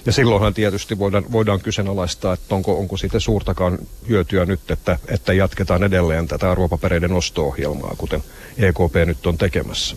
Ja 0.06 0.12
silloinhan 0.12 0.54
tietysti 0.54 0.98
voidaan, 0.98 1.32
voidaan 1.32 1.60
kyseenalaistaa, 1.60 2.34
että 2.34 2.54
onko, 2.54 2.78
onko 2.78 2.96
siitä 2.96 3.20
suurtakaan 3.20 3.78
hyötyä 4.08 4.44
nyt, 4.44 4.70
että, 4.70 4.98
että 5.08 5.32
jatketaan 5.32 5.82
edelleen 5.82 6.28
tätä 6.28 6.50
arvopapereiden 6.50 7.12
osto-ohjelmaa, 7.12 7.94
kuten 7.98 8.22
EKP 8.58 8.94
nyt 9.06 9.26
on 9.26 9.38
tekemässä. 9.38 9.96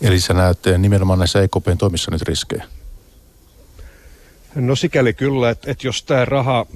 Eli 0.00 0.20
sä 0.20 0.34
näet 0.34 0.58
nimenomaan 0.78 1.18
näissä 1.18 1.42
EKPn 1.42 1.78
toimissa 1.78 2.10
nyt 2.10 2.22
riskejä? 2.22 2.64
No 4.54 4.76
sikäli 4.76 5.14
kyllä, 5.14 5.50
että, 5.50 5.70
että 5.70 5.86
jos 5.86 6.02
tämä 6.02 6.24
raha 6.24 6.66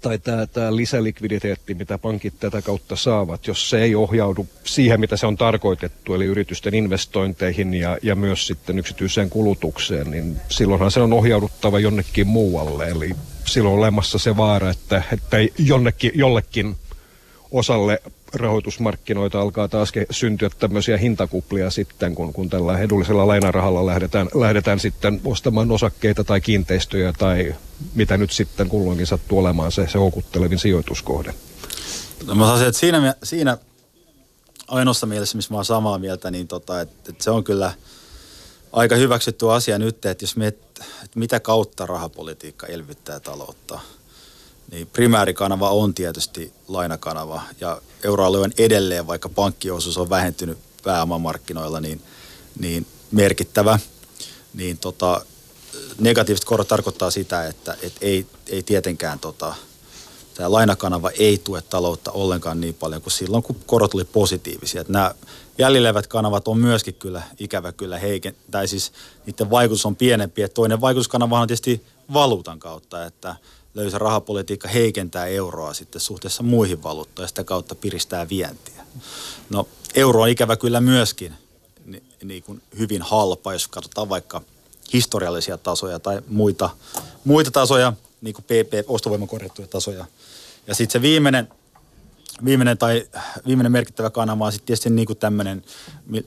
tai 0.00 0.18
tämä, 0.18 0.46
tämä 0.46 0.76
lisälikviditeetti, 0.76 1.74
mitä 1.74 1.98
pankit 1.98 2.34
tätä 2.40 2.62
kautta 2.62 2.96
saavat, 2.96 3.46
jos 3.46 3.70
se 3.70 3.82
ei 3.82 3.94
ohjaudu 3.94 4.46
siihen, 4.64 5.00
mitä 5.00 5.16
se 5.16 5.26
on 5.26 5.36
tarkoitettu, 5.36 6.14
eli 6.14 6.24
yritysten 6.24 6.74
investointeihin 6.74 7.74
ja, 7.74 7.98
ja 8.02 8.14
myös 8.14 8.46
sitten 8.46 8.78
yksityiseen 8.78 9.30
kulutukseen, 9.30 10.10
niin 10.10 10.36
silloinhan 10.48 10.90
se 10.90 11.00
on 11.00 11.12
ohjauduttava 11.12 11.80
jonnekin 11.80 12.26
muualle. 12.26 12.88
Eli 12.88 13.10
silloin 13.44 13.72
on 13.72 13.78
olemassa 13.78 14.18
se 14.18 14.36
vaara, 14.36 14.70
että, 14.70 15.02
että 15.12 15.36
jonnekin, 15.58 16.12
jollekin 16.14 16.76
osalle 17.50 18.02
rahoitusmarkkinoita 18.34 19.40
alkaa 19.40 19.68
taas 19.68 19.92
syntyä 20.10 20.50
tämmöisiä 20.58 20.96
hintakuplia 20.96 21.70
sitten, 21.70 22.14
kun, 22.14 22.32
kun 22.32 22.50
tällä 22.50 22.78
edullisella 22.78 23.26
lainarahalla 23.26 23.86
lähdetään, 23.86 24.28
lähdetään 24.34 24.80
sitten 24.80 25.20
ostamaan 25.24 25.70
osakkeita 25.70 26.24
tai 26.24 26.40
kiinteistöjä 26.40 27.12
tai 27.18 27.54
mitä 27.94 28.16
nyt 28.16 28.30
sitten 28.30 28.68
kulloinkin 28.68 29.06
sattuu 29.06 29.38
olemaan 29.38 29.72
se, 29.72 29.88
se 29.88 29.98
houkuttelevin 29.98 30.58
sijoituskohde. 30.58 31.34
Mä 32.26 32.44
sanoisin, 32.44 32.68
että 32.68 32.80
siinä, 32.80 33.14
siinä 33.22 33.58
ainoassa 34.68 35.06
mielessä, 35.06 35.36
missä 35.36 35.54
mä 35.54 35.58
oon 35.58 35.64
samaa 35.64 35.98
mieltä, 35.98 36.30
niin 36.30 36.48
tota, 36.48 36.80
että, 36.80 37.10
että 37.10 37.24
se 37.24 37.30
on 37.30 37.44
kyllä 37.44 37.72
aika 38.72 38.96
hyväksytty 38.96 39.52
asia 39.52 39.78
nyt, 39.78 40.06
että 40.06 40.22
jos 40.22 40.36
miet, 40.36 40.58
että 41.04 41.18
mitä 41.18 41.40
kautta 41.40 41.86
rahapolitiikka 41.86 42.66
elvyttää 42.66 43.20
taloutta, 43.20 43.80
niin 44.70 44.86
primäärikanava 44.86 45.70
on 45.70 45.94
tietysti 45.94 46.52
lainakanava 46.68 47.42
ja 47.60 47.82
euroalue 48.04 48.40
on 48.40 48.52
edelleen, 48.58 49.06
vaikka 49.06 49.28
pankkiosuus 49.28 49.98
on 49.98 50.10
vähentynyt 50.10 50.58
pääomamarkkinoilla, 50.84 51.80
niin, 51.80 52.02
niin 52.58 52.86
merkittävä. 53.10 53.78
Niin 54.54 54.78
tota, 54.78 55.24
negatiiviset 55.98 56.44
korot 56.44 56.68
tarkoittaa 56.68 57.10
sitä, 57.10 57.46
että 57.46 57.76
et 57.82 57.92
ei, 58.00 58.26
ei 58.46 58.62
tietenkään 58.62 59.18
tota, 59.18 59.54
tämä 60.34 60.52
lainakanava 60.52 61.10
ei 61.10 61.38
tue 61.38 61.62
taloutta 61.62 62.12
ollenkaan 62.12 62.60
niin 62.60 62.74
paljon 62.74 63.02
kuin 63.02 63.12
silloin, 63.12 63.42
kun 63.42 63.56
korot 63.66 63.94
oli 63.94 64.04
positiivisia. 64.04 64.80
Että 64.80 64.92
nämä 64.92 65.14
jäljilevät 65.58 66.06
kanavat 66.06 66.48
on 66.48 66.58
myöskin 66.58 66.94
kyllä 66.94 67.22
ikävä 67.38 67.72
kyllä 67.72 67.98
heiken, 67.98 68.36
tai 68.50 68.68
siis 68.68 68.92
niiden 69.26 69.50
vaikutus 69.50 69.86
on 69.86 69.96
pienempi. 69.96 70.42
Että 70.42 70.54
toinen 70.54 70.80
vaikutuskanava 70.80 71.40
on 71.40 71.48
tietysti 71.48 71.86
valuutan 72.12 72.58
kautta, 72.58 73.06
että 73.06 73.36
löysä 73.74 73.98
rahapolitiikka 73.98 74.68
heikentää 74.68 75.26
euroa 75.26 75.74
sitten 75.74 76.00
suhteessa 76.00 76.42
muihin 76.42 76.82
valuuttoihin 76.82 77.24
ja 77.24 77.28
sitä 77.28 77.44
kautta 77.44 77.74
piristää 77.74 78.28
vientiä. 78.28 78.84
No 79.50 79.68
euro 79.94 80.20
on 80.20 80.28
ikävä 80.28 80.56
kyllä 80.56 80.80
myöskin 80.80 81.34
niin, 82.22 82.42
kuin 82.42 82.62
hyvin 82.78 83.02
halpa, 83.02 83.52
jos 83.52 83.68
katsotaan 83.68 84.08
vaikka 84.08 84.42
historiallisia 84.92 85.58
tasoja 85.58 85.98
tai 85.98 86.22
muita, 86.28 86.70
muita 87.24 87.50
tasoja, 87.50 87.92
niin 88.20 88.34
kuin 88.34 88.44
PP, 88.44 88.90
ostovoimakorjattuja 88.90 89.68
tasoja– 89.68 90.06
ja 90.66 90.74
sitten 90.74 90.92
se 90.92 91.02
viimeinen, 91.02 91.48
viimeinen, 92.44 92.78
tai 92.78 93.08
viimeinen 93.46 93.72
merkittävä 93.72 94.10
kanava 94.10 94.46
on 94.46 94.52
sitten 94.52 94.66
tietysti 94.66 94.90
niin 94.90 95.06
kuin 95.06 95.18
tämmöinen, 95.18 95.64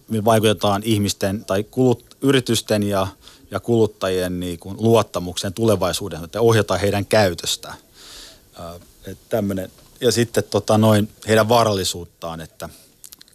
millä 0.08 0.26
vaikutetaan 0.26 0.82
ihmisten 0.86 1.46
tai 1.46 1.64
kulut, 1.64 2.18
yritysten 2.22 2.84
ja, 2.84 3.08
ja 3.54 3.60
kuluttajien 3.60 4.40
niin 4.40 4.60
kuin 4.60 4.78
luottamukseen 4.80 5.54
tulevaisuuden, 5.54 6.24
että 6.24 6.42
ohjataan 6.42 6.80
heidän 6.80 7.06
käytöstä. 7.06 7.74
tämmöinen. 9.30 9.72
Ja 10.02 10.12
sitten 10.12 10.44
tota 10.44 10.78
noin, 10.78 11.10
heidän 11.28 11.50
vaarallisuuttaan, 11.50 12.42
että 12.42 12.70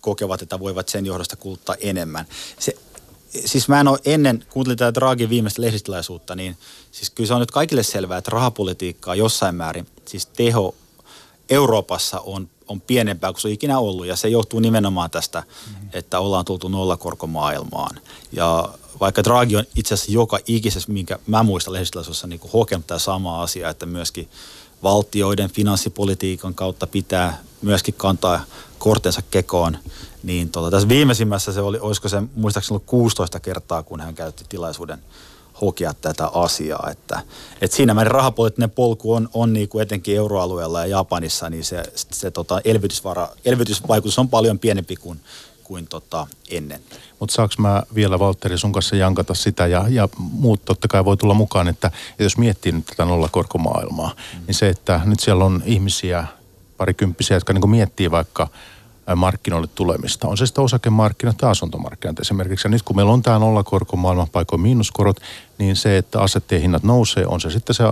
kokevat, 0.01 0.43
että 0.43 0.61
voivat 0.61 0.89
sen 0.89 1.07
johdosta 1.07 1.37
kuluttaa 1.37 1.75
enemmän. 1.81 2.27
Se, 2.59 2.75
siis 3.45 3.69
mä 3.69 3.81
en 3.81 3.89
ole 3.89 3.99
ennen, 4.05 4.47
kuuntelin 4.51 4.79
tätä 4.79 4.95
Dragin 4.95 5.31
viimeistä 5.31 5.62
lehdistilaisuutta, 5.62 6.35
niin 6.35 6.59
siis 6.93 7.11
kyllä 7.11 7.29
se 7.29 7.35
on 7.35 7.41
nyt 7.41 7.51
kaikille 7.51 7.83
selvää, 7.83 8.19
että 8.19 8.31
rahapolitiikkaa 8.31 9.14
jossain 9.14 9.55
määrin, 9.55 9.87
siis 10.07 10.27
teho 10.27 10.75
Euroopassa 11.49 12.21
on, 12.21 12.49
on 12.69 12.81
pienempää 12.81 13.33
kuin 13.33 13.41
se 13.41 13.49
on 13.49 13.55
ikinä 13.55 13.79
ollut 13.79 14.07
ja 14.07 14.16
se 14.16 14.29
johtuu 14.29 14.61
nimenomaan 14.61 15.11
tästä, 15.11 15.41
mm-hmm. 15.41 15.89
että 15.93 16.21
ollaan 16.21 16.45
tultu 16.45 16.69
nollakorkomaailmaan. 16.69 18.01
Ja 18.33 18.69
vaikka 19.01 19.24
Draghi 19.24 19.57
on 19.57 19.64
itse 19.76 19.94
asiassa 19.94 20.12
joka 20.12 20.38
ikisessä, 20.46 20.92
minkä 20.92 21.18
mä 21.26 21.42
muistan 21.42 21.74
lehdistölaisuudessa 21.74 22.26
niin 22.26 22.40
hokenut 22.53 22.86
tämä 22.86 22.99
sama 22.99 23.42
asia, 23.42 23.68
että 23.68 23.86
myöskin 23.86 24.28
valtioiden 24.82 25.51
finanssipolitiikan 25.51 26.55
kautta 26.55 26.86
pitää 26.86 27.42
myöskin 27.62 27.94
kantaa 27.94 28.44
kortensa 28.78 29.22
kekoon, 29.30 29.78
niin 30.22 30.51
tota, 30.51 30.70
tässä 30.70 30.88
viimeisimmässä 30.88 31.53
se 31.53 31.61
oli, 31.61 31.78
olisiko 31.80 32.09
se 32.09 32.22
muistaakseni 32.34 32.74
ollut 32.74 32.86
16 32.86 33.40
kertaa, 33.40 33.82
kun 33.82 34.01
hän 34.01 34.14
käytti 34.14 34.44
tilaisuuden– 34.49 34.99
hokea 35.61 35.94
tätä 35.94 36.26
asiaa. 36.26 36.88
Että, 36.90 37.20
että 37.61 37.76
siinä 37.76 37.94
määrin 37.94 38.11
rahapoliittinen 38.11 38.70
polku 38.70 39.14
on, 39.14 39.28
on 39.34 39.53
niin 39.53 39.68
kuin 39.68 39.82
etenkin 39.82 40.16
euroalueella 40.16 40.80
ja 40.80 40.86
Japanissa, 40.86 41.51
niin 41.51 41.64
se, 41.64 41.82
se 41.94 42.30
tota 42.30 42.61
elvytysvara, 42.64 43.28
elvytysvaikutus 43.44 44.18
on 44.18 44.28
paljon 44.28 44.59
pienempi 44.59 44.96
kuin, 44.96 45.20
kuin 45.69 45.87
tota 45.87 46.27
ennen. 46.51 46.81
Mutta 47.21 47.35
saanko 47.35 47.55
mä 47.59 47.83
vielä 47.95 48.19
Valtteri 48.19 48.59
sun 48.59 48.73
kanssa 48.73 48.97
jankata 48.97 49.35
sitä 49.35 49.66
ja, 49.66 49.85
ja 49.89 50.09
muut 50.19 50.64
totta 50.64 50.89
kai 50.89 51.05
voi 51.05 51.16
tulla 51.16 51.35
mukaan, 51.35 51.69
että, 51.69 51.91
että 52.11 52.23
jos 52.23 52.39
miettii 52.39 52.73
nyt 52.73 52.87
tätä 52.87 53.05
nollakorkomaailmaa, 53.05 54.09
mm. 54.09 54.47
niin 54.47 54.55
se, 54.55 54.69
että 54.69 55.01
nyt 55.05 55.21
siellä 55.21 55.45
on 55.45 55.62
ihmisiä, 55.66 56.27
parikymppisiä, 56.77 57.37
jotka 57.37 57.53
niin 57.53 57.71
miettii 57.71 58.11
vaikka– 58.11 58.49
markkinoille 59.16 59.69
tulemista. 59.75 60.29
On 60.29 60.37
se 60.37 60.47
sitten 60.47 60.64
osakemarkkinat 60.64 61.37
tai 61.37 61.51
asuntomarkkinat 61.51 62.21
esimerkiksi. 62.21 62.66
Ja 62.66 62.71
nyt 62.71 62.83
kun 62.83 62.97
meillä 62.97 63.12
on 63.12 63.23
tämä 63.23 63.39
nollakorkomaailma, 63.39 64.27
paikoin 64.33 64.62
miinuskorot, 64.62 65.21
niin 65.59 65.77
se, 65.77 65.97
että 65.97 66.21
asetteen 66.21 66.62
hinnat 66.62 66.83
nousee, 66.83 67.27
on 67.27 67.41
se 67.41 67.51
sitten 67.51 67.75
se 67.75 67.85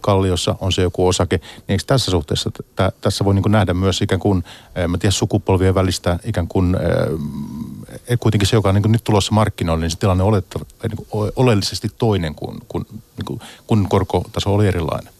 kalliossa, 0.00 0.54
on 0.60 0.72
se 0.72 0.82
joku 0.82 1.08
osake, 1.08 1.36
niin 1.36 1.62
eikö 1.68 1.84
tässä 1.86 2.10
suhteessa, 2.10 2.50
t- 2.50 3.00
tässä 3.00 3.24
voi 3.24 3.34
niin 3.34 3.44
nähdä 3.48 3.74
myös 3.74 4.02
ikään 4.02 4.20
kuin, 4.20 4.44
mä 4.88 4.98
tiedän, 4.98 5.12
sukupolvien 5.12 5.74
välistä 5.74 6.18
ikään 6.24 6.48
kuin, 6.48 6.74
äh, 6.74 8.18
kuitenkin 8.20 8.48
se, 8.48 8.56
joka 8.56 8.68
on 8.68 8.74
niin 8.74 8.92
nyt 8.92 9.04
tulossa 9.04 9.32
markkinoille, 9.32 9.84
niin 9.84 9.90
se 9.90 9.98
tilanne 9.98 10.24
on 10.24 10.42
niin 10.82 11.32
oleellisesti 11.36 11.88
toinen 11.98 12.34
kuin, 12.34 12.58
kuin, 12.68 12.86
niin 12.90 13.24
kuin, 13.24 13.40
kun 13.66 13.88
korkotaso 13.88 14.54
oli 14.54 14.66
erilainen. 14.66 15.12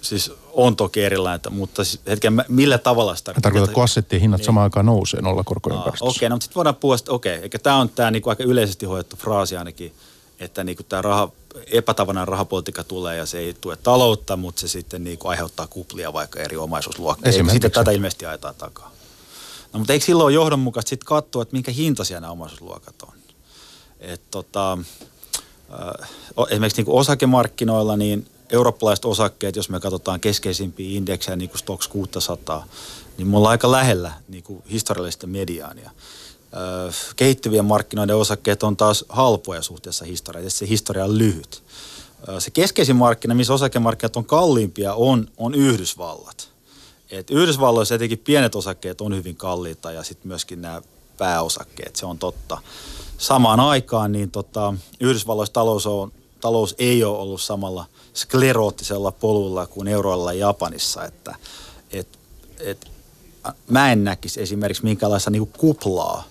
Siis 0.00 0.32
on 0.52 0.76
toki 0.76 1.02
erilainen, 1.02 1.40
mutta 1.50 1.84
siis 1.84 2.00
hetken, 2.06 2.44
millä 2.48 2.78
tavalla 2.78 3.14
sitä... 3.14 3.34
Tarkoitatko 3.42 3.82
assettien 3.82 4.22
hinnat 4.22 4.38
niin. 4.38 4.46
samaan 4.46 4.64
aikaan 4.64 4.86
nousee 4.86 5.20
nollakorkoympäristössä? 5.20 6.04
Okei, 6.04 6.16
okay, 6.16 6.28
no 6.28 6.34
mutta 6.34 6.44
sitten 6.44 6.56
voidaan 6.56 6.76
puhua, 6.76 6.96
okei, 7.08 7.38
okay, 7.38 7.48
tämä 7.62 7.76
on 7.76 7.88
tämä 7.88 8.10
niinku 8.10 8.30
aika 8.30 8.44
yleisesti 8.44 8.86
hoidettu 8.86 9.16
fraasi 9.16 9.56
ainakin, 9.56 9.92
että 10.40 10.64
niinku 10.64 10.82
tämä 10.82 11.02
raha, 11.02 11.30
epätavanainen 11.66 12.28
rahapolitiikka 12.28 12.84
tulee 12.84 13.16
ja 13.16 13.26
se 13.26 13.38
ei 13.38 13.54
tue 13.60 13.76
taloutta, 13.76 14.36
mutta 14.36 14.60
se 14.60 14.68
sitten 14.68 15.04
niinku 15.04 15.28
aiheuttaa 15.28 15.66
kuplia 15.66 16.12
vaikka 16.12 16.40
eri 16.40 16.56
omaisuusluokkia. 16.56 17.32
Sitten 17.32 17.70
tätä 17.70 17.90
ilmeisesti 17.90 18.26
ajetaan 18.26 18.54
takaa. 18.54 18.90
No 19.72 19.78
mutta 19.78 19.92
eikö 19.92 20.04
silloin 20.04 20.24
ole 20.24 20.32
johdonmukaista 20.32 20.88
sitten 20.88 21.06
katsoa, 21.06 21.42
että 21.42 21.56
minkä 21.56 21.72
hintaisia 21.72 22.20
nämä 22.20 22.30
omaisuusluokat 22.30 22.94
on? 23.02 23.14
Et 24.00 24.20
tota, 24.30 24.78
äh, 25.72 26.08
esimerkiksi 26.50 26.78
niinku 26.78 26.98
osakemarkkinoilla, 26.98 27.96
niin 27.96 28.26
eurooppalaiset 28.50 29.04
osakkeet, 29.04 29.56
jos 29.56 29.68
me 29.68 29.80
katsotaan 29.80 30.20
keskeisimpiä 30.20 30.96
indeksejä, 30.98 31.36
niin 31.36 31.48
kuin 31.50 31.58
Stox 31.58 31.88
600, 31.88 32.66
niin 33.18 33.28
me 33.28 33.36
ollaan 33.36 33.50
aika 33.50 33.72
lähellä 33.72 34.12
niin 34.28 34.42
kuin 34.42 34.62
historiallista 34.70 35.26
mediaania. 35.26 35.90
Kehittyvien 37.16 37.64
markkinoiden 37.64 38.16
osakkeet 38.16 38.62
on 38.62 38.76
taas 38.76 39.04
halpoja 39.08 39.62
suhteessa 39.62 40.04
historiaan, 40.04 40.50
se 40.50 40.68
historia 40.68 41.04
on 41.04 41.18
lyhyt. 41.18 41.62
se 42.38 42.50
keskeisin 42.50 42.96
markkina, 42.96 43.34
missä 43.34 43.54
osakemarkkinat 43.54 44.16
on 44.16 44.24
kalliimpia, 44.24 44.94
on, 44.94 45.28
on 45.36 45.54
Yhdysvallat. 45.54 46.48
Et 47.10 47.30
Yhdysvalloissa 47.30 47.94
etenkin 47.94 48.18
pienet 48.18 48.54
osakkeet 48.54 49.00
on 49.00 49.16
hyvin 49.16 49.36
kalliita 49.36 49.92
ja 49.92 50.02
sitten 50.02 50.28
myöskin 50.28 50.62
nämä 50.62 50.82
pääosakkeet, 51.18 51.96
se 51.96 52.06
on 52.06 52.18
totta. 52.18 52.58
Samaan 53.18 53.60
aikaan 53.60 54.12
niin 54.12 54.30
tota, 54.30 54.74
Yhdysvalloissa 55.00 55.52
talous, 55.52 55.86
on, 55.86 56.12
talous 56.40 56.74
ei 56.78 57.04
ole 57.04 57.18
ollut 57.18 57.42
samalla 57.42 57.86
skleroottisella 58.14 59.12
polulla 59.12 59.66
kuin 59.66 59.88
euroilla 59.88 60.32
Japanissa, 60.32 61.04
että 61.04 61.34
et, 61.90 62.08
et, 62.60 62.90
mä 63.68 63.92
en 63.92 64.04
näkisi 64.04 64.42
esimerkiksi 64.42 64.84
minkälaista 64.84 65.30
niin 65.30 65.46
kuplaa. 65.46 66.24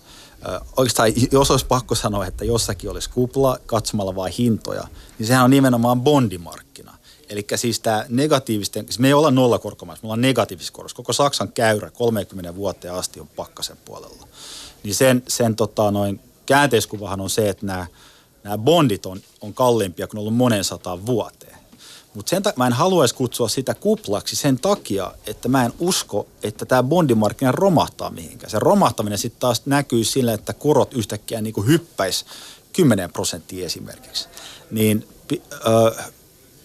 Oikeastaan 0.77 1.11
jos 1.31 1.51
olisi 1.51 1.65
pakko 1.65 1.95
sanoa, 1.95 2.25
että 2.25 2.45
jossakin 2.45 2.89
olisi 2.89 3.09
kupla 3.09 3.57
katsomalla 3.65 4.15
vain 4.15 4.33
hintoja, 4.37 4.87
niin 5.19 5.27
sehän 5.27 5.43
on 5.43 5.51
nimenomaan 5.51 6.01
bondimarkkina. 6.01 6.97
Eli 7.29 7.45
siis 7.55 7.79
tämä 7.79 8.05
negatiivisten, 8.09 8.85
siis 8.85 8.99
me 8.99 9.07
ei 9.07 9.13
olla 9.13 9.31
nollakorkomaissa, 9.31 10.03
me 10.03 10.07
ollaan 10.07 10.21
negatiivisessa 10.21 10.73
korossa. 10.73 10.95
Koko 10.95 11.13
Saksan 11.13 11.51
käyrä 11.51 11.91
30 11.91 12.55
vuoteen 12.55 12.93
asti 12.93 13.19
on 13.19 13.27
pakkasen 13.27 13.77
puolella. 13.85 14.27
Niin 14.83 14.95
sen, 14.95 15.23
sen 15.27 15.55
tota, 15.55 15.91
noin 15.91 16.19
käänteiskuvahan 16.45 17.21
on 17.21 17.29
se, 17.29 17.49
että 17.49 17.65
nämä, 17.65 17.87
nämä 18.43 18.57
bondit 18.57 19.05
on, 19.05 19.21
on 19.41 19.53
kalliimpia 19.53 20.07
kuin 20.07 20.19
ollut 20.19 20.35
monen 20.35 20.63
sataan 20.63 21.05
vuoteen. 21.05 21.57
Mutta 22.15 22.29
sen 22.29 22.43
ta- 22.43 22.53
mä 22.55 22.67
en 22.67 22.73
haluaisi 22.73 23.15
kutsua 23.15 23.47
sitä 23.47 23.73
kuplaksi 23.73 24.35
sen 24.35 24.59
takia, 24.59 25.11
että 25.27 25.49
mä 25.49 25.65
en 25.65 25.73
usko, 25.79 26.27
että 26.43 26.65
tämä 26.65 26.83
bondimarkkina 26.83 27.51
romahtaa 27.51 28.09
mihinkään. 28.09 28.49
Se 28.49 28.59
romahtaminen 28.59 29.17
sitten 29.19 29.39
taas 29.39 29.61
näkyy 29.65 30.03
sillä, 30.03 30.33
että 30.33 30.53
korot 30.53 30.93
yhtäkkiä 30.93 31.41
niin 31.41 31.67
hyppäisi 31.67 32.25
10 32.73 33.13
prosenttia 33.13 33.65
esimerkiksi. 33.65 34.27
Niin 34.71 35.07
äh, 35.53 36.11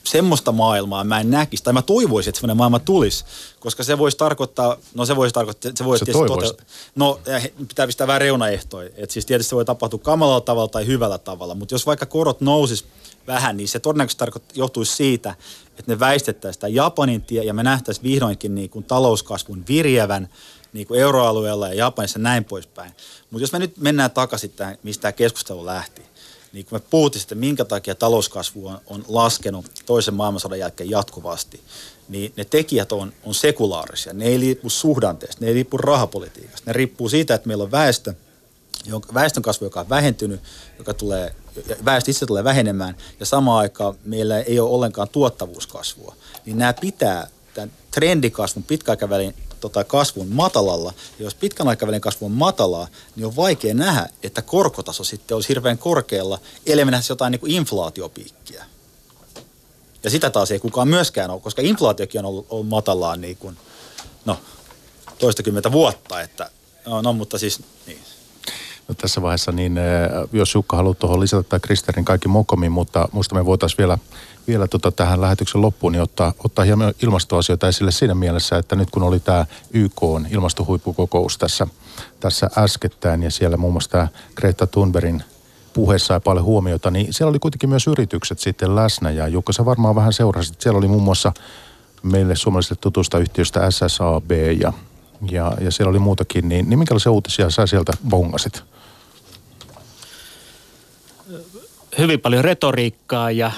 semmoista 0.04 0.52
maailmaa 0.52 1.04
mä 1.04 1.20
en 1.20 1.30
näkisi, 1.30 1.64
tai 1.64 1.72
mä 1.72 1.82
toivoisin, 1.82 2.30
että 2.30 2.40
semmoinen 2.40 2.56
maailma 2.56 2.78
tulisi, 2.78 3.24
koska 3.60 3.84
se 3.84 3.98
voisi 3.98 4.16
tarkoittaa, 4.16 4.76
no 4.94 5.06
se 5.06 5.16
voisi 5.16 5.34
tarkoittaa, 5.34 5.72
se 5.74 5.84
voisi 5.84 6.04
tietysti 6.04 6.28
toteuttaa, 6.28 6.66
no 6.94 7.20
pitää 7.68 7.86
pistää 7.86 8.06
vähän 8.06 8.20
reunaehtoja, 8.20 8.90
että 8.96 9.12
siis 9.12 9.26
tietysti 9.26 9.50
se 9.50 9.56
voi 9.56 9.64
tapahtua 9.64 10.00
kamalalla 10.02 10.40
tavalla 10.40 10.68
tai 10.68 10.86
hyvällä 10.86 11.18
tavalla, 11.18 11.54
mutta 11.54 11.74
jos 11.74 11.86
vaikka 11.86 12.06
korot 12.06 12.40
nousis 12.40 12.84
vähän, 13.28 13.56
niin 13.56 13.68
se 13.68 13.78
todennäköisesti 13.78 14.18
tarkoittaa, 14.18 14.58
johtuisi 14.58 14.96
siitä, 14.96 15.34
että 15.78 15.92
ne 15.92 16.00
väistettäisiin 16.00 16.54
sitä 16.54 16.68
Japanin 16.68 17.22
tie 17.22 17.44
ja 17.44 17.54
me 17.54 17.62
nähtäisiin 17.62 18.04
vihdoinkin 18.04 18.54
niin 18.54 18.70
kuin 18.70 18.84
talouskasvun 18.84 19.64
virjevän 19.68 20.28
niin 20.72 20.86
kuin 20.86 21.00
euroalueella 21.00 21.68
ja 21.68 21.74
Japanissa 21.74 22.18
näin 22.18 22.44
poispäin. 22.44 22.92
Mutta 23.30 23.42
jos 23.42 23.52
me 23.52 23.58
nyt 23.58 23.76
mennään 23.76 24.10
takaisin 24.10 24.50
tähän, 24.50 24.78
mistä 24.82 25.02
tämä 25.02 25.12
keskustelu 25.12 25.66
lähti, 25.66 26.02
niin 26.52 26.66
kun 26.66 26.78
me 26.78 26.82
puhuttiin 26.90 27.20
sitten, 27.20 27.38
minkä 27.38 27.64
takia 27.64 27.94
talouskasvu 27.94 28.66
on, 28.66 28.80
on 28.86 29.04
laskenut 29.08 29.70
toisen 29.86 30.14
maailmansodan 30.14 30.58
jälkeen 30.58 30.90
jatkuvasti, 30.90 31.60
niin 32.08 32.32
ne 32.36 32.44
tekijät 32.44 32.92
on, 32.92 33.12
on 33.24 33.34
sekulaarisia. 33.34 34.12
Ne 34.12 34.24
ei 34.24 34.40
liipu 34.40 34.70
suhdanteesta, 34.70 35.40
ne 35.40 35.48
ei 35.48 35.54
liipu 35.54 35.76
rahapolitiikasta. 35.76 36.62
Ne 36.66 36.72
riippuu 36.72 37.08
siitä, 37.08 37.34
että 37.34 37.48
meillä 37.48 37.64
on 37.64 37.70
väestö, 37.70 38.14
jonka, 38.88 39.14
väestön 39.14 39.42
kasvu, 39.42 39.66
joka 39.66 39.80
on 39.80 39.88
vähentynyt, 39.88 40.40
joka 40.78 40.94
tulee, 40.94 41.34
väestö 41.84 42.10
itse 42.10 42.26
tulee 42.26 42.44
vähenemään, 42.44 42.96
ja 43.20 43.26
samaan 43.26 43.58
aikaan 43.58 43.94
meillä 44.04 44.40
ei 44.40 44.60
ole 44.60 44.70
ollenkaan 44.70 45.08
tuottavuuskasvua. 45.08 46.16
Niin 46.46 46.58
nämä 46.58 46.72
pitää 46.72 47.28
tämän 47.54 47.72
trendikasvun 47.90 48.62
pitkäaikavälin 48.62 49.34
tota, 49.60 49.84
kasvun 49.84 50.28
matalalla. 50.28 50.92
Ja 51.18 51.24
jos 51.24 51.34
pitkän 51.34 51.68
aikavälin 51.68 52.00
kasvu 52.00 52.26
on 52.26 52.32
matalaa, 52.32 52.88
niin 53.16 53.26
on 53.26 53.36
vaikea 53.36 53.74
nähdä, 53.74 54.08
että 54.22 54.42
korkotaso 54.42 55.04
sitten 55.04 55.34
olisi 55.34 55.48
hirveän 55.48 55.78
korkealla, 55.78 56.38
ellei 56.66 56.84
me 56.84 56.92
jotain 57.08 57.30
niin 57.30 57.40
kuin 57.40 57.52
inflaatiopiikkiä. 57.52 58.64
Ja 60.02 60.10
sitä 60.10 60.30
taas 60.30 60.50
ei 60.50 60.58
kukaan 60.58 60.88
myöskään 60.88 61.30
ole, 61.30 61.40
koska 61.40 61.62
inflaatiokin 61.62 62.18
on 62.18 62.24
ollut, 62.24 62.46
ollut 62.50 62.68
matalaa 62.68 63.16
niin 63.16 63.36
kuin, 63.36 63.56
no, 64.24 64.38
toistakymmentä 65.18 65.72
vuotta, 65.72 66.20
että 66.20 66.50
no, 66.86 67.02
no 67.02 67.12
mutta 67.12 67.38
siis 67.38 67.60
niin. 67.86 67.98
Tässä 68.96 69.22
vaiheessa, 69.22 69.52
niin 69.52 69.80
jos 70.32 70.54
Jukka 70.54 70.76
haluaa 70.76 70.94
tuohon 70.94 71.20
lisätä 71.20 71.42
tai 71.42 71.60
Kristerin 71.60 72.04
kaikki 72.04 72.28
mokomi, 72.28 72.68
mutta 72.68 73.08
muista 73.12 73.34
me 73.34 73.46
voitaisiin 73.46 73.78
vielä 73.78 73.98
vielä 74.48 74.68
tota 74.68 74.92
tähän 74.92 75.20
lähetyksen 75.20 75.62
loppuun, 75.62 75.92
niin 75.92 76.02
ottaa, 76.02 76.32
ottaa 76.44 76.64
hieman 76.64 76.94
ilmastoasioita 77.02 77.68
esille 77.68 77.90
siinä 77.90 78.14
mielessä, 78.14 78.58
että 78.58 78.76
nyt 78.76 78.90
kun 78.90 79.02
oli 79.02 79.20
tämä 79.20 79.46
YK 79.70 80.02
on 80.02 80.26
ilmastohuippukokous 80.30 81.38
tässä, 81.38 81.66
tässä 82.20 82.50
äskettäin 82.58 83.22
ja 83.22 83.30
siellä 83.30 83.56
muun 83.56 83.72
muassa 83.72 83.90
tämä 83.90 84.08
Greta 84.36 84.66
Thunbergin 84.66 85.22
puheessa 85.74 86.14
ja 86.14 86.20
paljon 86.20 86.44
huomiota, 86.44 86.90
niin 86.90 87.12
siellä 87.12 87.30
oli 87.30 87.38
kuitenkin 87.38 87.68
myös 87.68 87.86
yritykset 87.86 88.38
sitten 88.38 88.76
läsnä 88.76 89.10
ja 89.10 89.28
Jukka 89.28 89.52
sä 89.52 89.64
varmaan 89.64 89.94
vähän 89.94 90.12
seurasit. 90.12 90.60
Siellä 90.60 90.78
oli 90.78 90.88
muun 90.88 91.02
muassa 91.02 91.32
meille 92.02 92.36
suomalaisille 92.36 92.78
tutusta 92.80 93.18
yhtiöstä 93.18 93.70
SSAB 93.70 94.30
ja, 94.60 94.72
ja, 95.30 95.52
ja 95.60 95.70
siellä 95.70 95.90
oli 95.90 95.98
muutakin, 95.98 96.48
niin, 96.48 96.68
niin 96.68 96.78
minkälaisia 96.78 97.12
uutisia 97.12 97.50
sä 97.50 97.66
sieltä 97.66 97.92
bongasit? 98.08 98.62
Hyvin 101.98 102.20
paljon 102.20 102.44
retoriikkaa 102.44 103.30
ja 103.30 103.50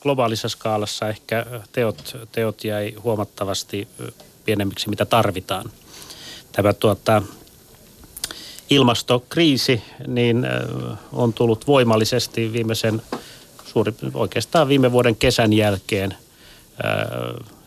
globaalissa 0.00 0.48
skaalassa 0.48 1.08
ehkä 1.08 1.46
teot, 1.72 2.16
teot 2.32 2.64
jäi 2.64 2.94
huomattavasti 3.04 3.88
pienemmiksi, 4.44 4.88
mitä 4.88 5.04
tarvitaan. 5.04 5.70
Tämä 6.52 6.72
tuota, 6.72 7.22
ilmastokriisi 8.70 9.82
niin 10.06 10.46
on 11.12 11.32
tullut 11.32 11.66
voimallisesti 11.66 12.52
viimeisen 12.52 13.02
suuri, 13.64 13.94
oikeastaan 14.14 14.68
viime 14.68 14.92
vuoden 14.92 15.16
kesän 15.16 15.52
jälkeen 15.52 16.16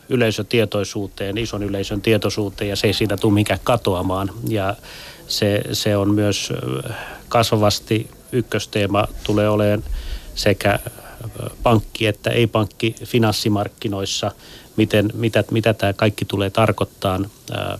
yleisötietoisuuteen, 0.08 1.38
ison 1.38 1.62
yleisön 1.62 2.02
tietoisuuteen 2.02 2.70
ja 2.70 2.76
se 2.76 2.86
ei 2.86 2.94
siitä 2.94 3.16
tule 3.16 3.34
mikään 3.34 3.60
katoamaan. 3.64 4.30
Ja 4.48 4.76
se, 5.28 5.62
se 5.72 5.96
on 5.96 6.14
myös 6.14 6.52
kasvavasti 7.28 8.15
ykkösteema 8.32 9.08
tulee 9.24 9.48
olemaan 9.48 9.84
sekä 10.34 10.78
pankki- 11.62 12.06
että 12.06 12.30
ei-pankki 12.30 12.94
finanssimarkkinoissa, 13.04 14.32
miten, 14.76 15.10
mitä, 15.14 15.44
mitä 15.50 15.74
tämä 15.74 15.92
kaikki 15.92 16.24
tulee 16.24 16.50
tarkoittaa 16.50 17.20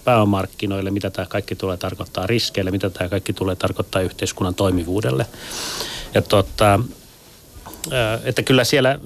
pääomarkkinoille, 0.04 0.90
mitä 0.90 1.10
tämä 1.10 1.26
kaikki 1.26 1.56
tulee 1.56 1.76
tarkoittaa 1.76 2.26
riskeille, 2.26 2.70
mitä 2.70 2.90
tämä 2.90 3.08
kaikki 3.08 3.32
tulee 3.32 3.56
tarkoittaa 3.56 4.02
yhteiskunnan 4.02 4.54
toimivuudelle. 4.54 5.26
Ja 6.14 6.22
tota, 6.22 6.80
että 8.24 8.42
kyllä 8.42 8.64
siellä 8.64 8.98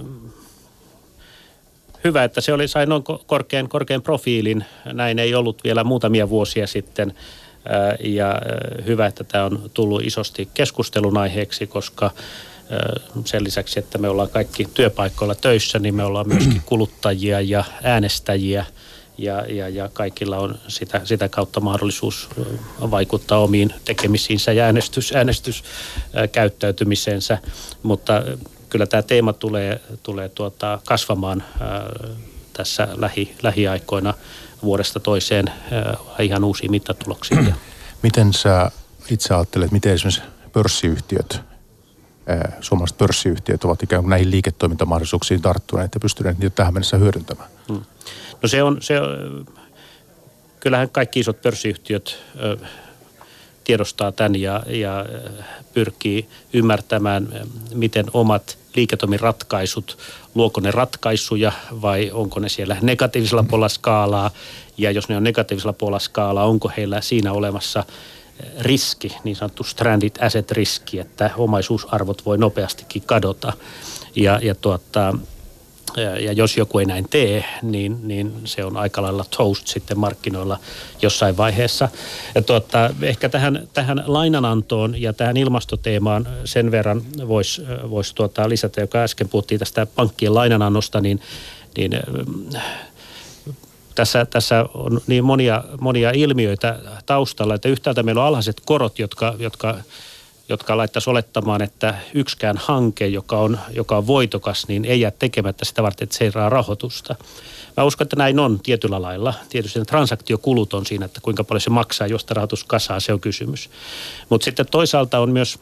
hyvä, 2.05 2.25
että 2.25 2.41
se 2.41 2.53
oli, 2.53 2.69
sai 2.69 2.87
noin 2.87 3.03
korkean, 3.27 3.69
korkean 3.69 4.03
profiilin. 4.03 4.65
Näin 4.93 5.19
ei 5.19 5.35
ollut 5.35 5.65
vielä 5.65 5.85
muutamia 5.85 6.29
vuosia 6.29 6.67
sitten. 6.67 7.15
Ja 8.01 8.43
hyvä, 8.87 9.07
että 9.07 9.25
tämä 9.25 9.45
on 9.45 9.71
tullut 9.75 10.03
isosti 10.03 10.49
keskustelun 10.55 11.17
aiheeksi, 11.17 11.67
koska 11.67 12.11
sen 13.25 13.45
lisäksi, 13.45 13.79
että 13.79 13.99
me 13.99 14.09
ollaan 14.09 14.29
kaikki 14.29 14.69
työpaikoilla 14.75 15.35
töissä, 15.35 15.79
niin 15.79 15.95
me 15.95 16.05
ollaan 16.05 16.29
myöskin 16.29 16.63
kuluttajia 16.67 17.41
ja 17.41 17.65
äänestäjiä. 17.83 18.65
Ja, 19.19 19.45
ja, 19.49 19.69
ja 19.69 19.91
kaikilla 19.93 20.39
on 20.39 20.59
sitä, 20.69 21.01
sitä 21.05 21.29
kautta 21.29 21.61
mahdollisuus 21.61 22.29
vaikuttaa 22.81 23.39
omiin 23.39 23.75
tekemisiinsä 23.85 24.53
ja 24.53 24.65
äänestys, 24.65 25.13
äänestyskäyttäytymiseensä, 25.13 27.39
mutta 27.83 28.23
kyllä 28.69 28.87
tämä 28.87 29.03
teema 29.03 29.33
tulee, 29.33 29.81
tulee 30.03 30.29
tuota 30.29 30.79
kasvamaan 30.85 31.45
tässä 32.53 32.89
lähi, 32.97 33.37
lähiaikoina 33.43 34.15
vuodesta 34.63 35.01
toiseen 35.01 35.53
ihan 36.19 36.45
uusiin 36.45 36.71
mittatuloksiin. 36.71 37.55
Miten 38.03 38.33
sä 38.33 38.71
itse 39.11 39.35
ajattelet, 39.35 39.71
miten 39.71 39.93
esimerkiksi 39.93 40.23
pörssiyhtiöt 40.53 41.41
suomalaiset 42.61 42.99
pörssiyhtiöt 42.99 43.65
ovat 43.65 43.83
ikään 43.83 44.03
kuin 44.03 44.11
näihin 44.11 44.31
liiketoimintamahdollisuuksiin 44.31 45.43
tarttuneet 45.43 45.95
ja 45.95 46.01
pystyneet 46.01 46.39
niitä 46.39 46.55
tähän 46.55 46.75
mennessä 46.75 46.97
hyödyntämään? 46.97 47.49
Hmm. 47.69 47.83
No 48.43 48.49
se 48.49 48.63
on, 48.63 48.77
se 48.81 49.01
on, 49.01 49.47
kyllähän 50.61 50.91
kaikki 50.91 51.21
isot 51.21 51.43
pörssiyhtiöt 51.43 52.19
tiedostaa 53.71 54.13
tämän 54.13 54.37
ja, 54.37 54.63
ja 54.67 55.07
pyrkii 55.75 56.29
ymmärtämään, 56.53 57.29
miten 57.75 58.07
omat 58.13 58.59
liiketoimiratkaisut, 58.75 59.99
luoko 60.35 60.61
ne 60.61 60.71
ratkaisuja 60.71 61.53
vai 61.83 62.11
onko 62.13 62.41
ne 62.41 62.49
siellä 62.49 62.77
negatiivisella 62.83 63.43
puolella 63.43 63.69
skaalaa 63.69 64.31
ja 64.79 64.91
jos 64.91 65.09
ne 65.09 65.17
on 65.17 65.25
negatiivisella 65.25 65.73
puolella 65.73 65.99
skaalaa, 65.99 66.47
onko 66.47 66.73
heillä 66.77 67.01
siinä 67.01 67.33
olemassa– 67.33 67.85
riski, 68.61 69.17
niin 69.25 69.37
sanottu 69.37 69.65
stranded 69.65 70.11
asset 70.21 70.51
riski, 70.51 70.99
että 70.99 71.31
omaisuusarvot 71.37 72.27
voi 72.27 72.39
nopeastikin 72.39 73.03
kadota. 73.07 73.53
Ja, 74.17 74.41
ja, 74.43 74.55
tuota, 74.55 75.15
ja 75.97 76.33
jos 76.33 76.57
joku 76.57 76.79
ei 76.79 76.87
näin 76.87 77.09
tee, 77.11 77.45
niin, 77.63 77.99
niin 78.03 78.33
se 78.45 78.65
on 78.65 78.77
aika 78.77 79.03
lailla 79.03 79.25
toast 79.37 79.67
sitten 79.67 79.99
markkinoilla 79.99 80.59
jossain 81.03 81.37
vaiheessa. 81.37 81.89
Ja 82.35 82.43
tuota, 82.43 82.91
ehkä 83.03 83.29
tähän, 83.29 83.69
tähän 83.73 84.05
lainanantoon 84.07 85.03
ja 85.03 85.13
tähän 85.13 85.37
ilmastoteemaan 85.37 86.29
sen 86.45 86.71
verran 86.71 87.03
voisi 87.29 87.63
vois 87.91 88.15
tuota 88.15 88.49
lisätä, 88.49 88.81
joka 88.81 88.99
äsken 88.99 89.29
puhuttiin 89.29 89.59
tästä 89.59 89.87
pankkien 89.87 90.35
lainanannosta, 90.35 91.01
niin, 91.01 91.21
niin 91.77 91.93
tässä, 93.95 94.27
tässä 94.27 94.65
on 94.75 95.01
niin 95.07 95.25
monia, 95.25 95.65
monia 95.81 96.11
ilmiöitä 96.11 96.79
taustalla, 97.07 97.55
että 97.55 97.69
yhtäältä 97.69 98.03
meillä 98.03 98.21
on 98.21 98.29
alhaiset 98.29 98.63
korot, 98.65 98.99
jotka, 98.99 99.35
jotka, 99.39 99.77
jotka 100.51 100.77
laittaisi 100.77 101.11
olettamaan, 101.11 101.63
että 101.63 101.95
yksikään 102.15 102.57
hanke, 102.57 103.07
joka 103.07 103.39
on, 103.39 103.59
joka 103.73 103.97
on 103.97 104.07
voitokas, 104.07 104.69
niin 104.69 104.85
ei 104.85 105.01
jää 105.01 105.11
tekemättä 105.11 105.65
sitä 105.65 105.83
varten, 105.83 106.05
että 106.05 106.19
se 106.19 106.31
saa 106.31 106.49
rahoitusta. 106.49 107.17
Mä 107.77 107.85
uskon, 107.85 108.05
että 108.05 108.17
näin 108.17 108.39
on 108.39 108.61
tietyllä 108.63 109.03
lailla. 109.03 109.35
Tietysti 109.49 109.79
ne 109.79 109.85
transaktiokulut 109.85 110.75
on 110.75 110.87
siinä, 110.87 111.05
että 111.05 111.21
kuinka 111.21 111.45
paljon 111.45 111.61
se 111.61 111.71
maksaa, 111.71 112.07
josta 112.07 112.35
rahoitus 112.35 112.65
kasaa, 112.65 113.01
se 113.01 113.13
on 113.13 113.21
kysymys. 113.21 113.71
Mutta 114.29 114.45
sitten 114.45 114.67
toisaalta 114.71 115.19
on 115.19 115.31
myös 115.31 115.59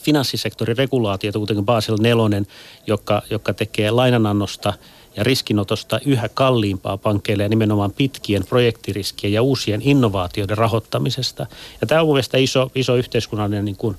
finanssisektorin 0.00 0.76
regulaatiota, 0.76 1.38
kuten 1.38 1.64
Basel 1.64 1.96
4, 2.00 2.42
joka, 2.86 3.22
joka 3.30 3.54
tekee 3.54 3.90
lainanannosta– 3.90 4.72
ja 5.16 5.24
riskinotosta 5.24 6.00
yhä 6.06 6.28
kalliimpaa 6.34 6.96
pankkeille 6.96 7.42
ja 7.42 7.48
nimenomaan 7.48 7.92
pitkien 7.92 8.46
projektiriskien 8.46 9.32
ja 9.32 9.42
uusien 9.42 9.82
innovaatioiden 9.82 10.58
rahoittamisesta. 10.58 11.46
Ja 11.80 11.86
tämä 11.86 12.00
on 12.00 12.06
mielestäni 12.06 12.44
iso, 12.44 12.70
iso 12.74 12.96
yhteiskunnallinen 12.96 13.64
niin 13.64 13.76
kuin, 13.76 13.96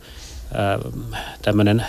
äh, 0.55 0.93
tämmöinen 1.41 1.85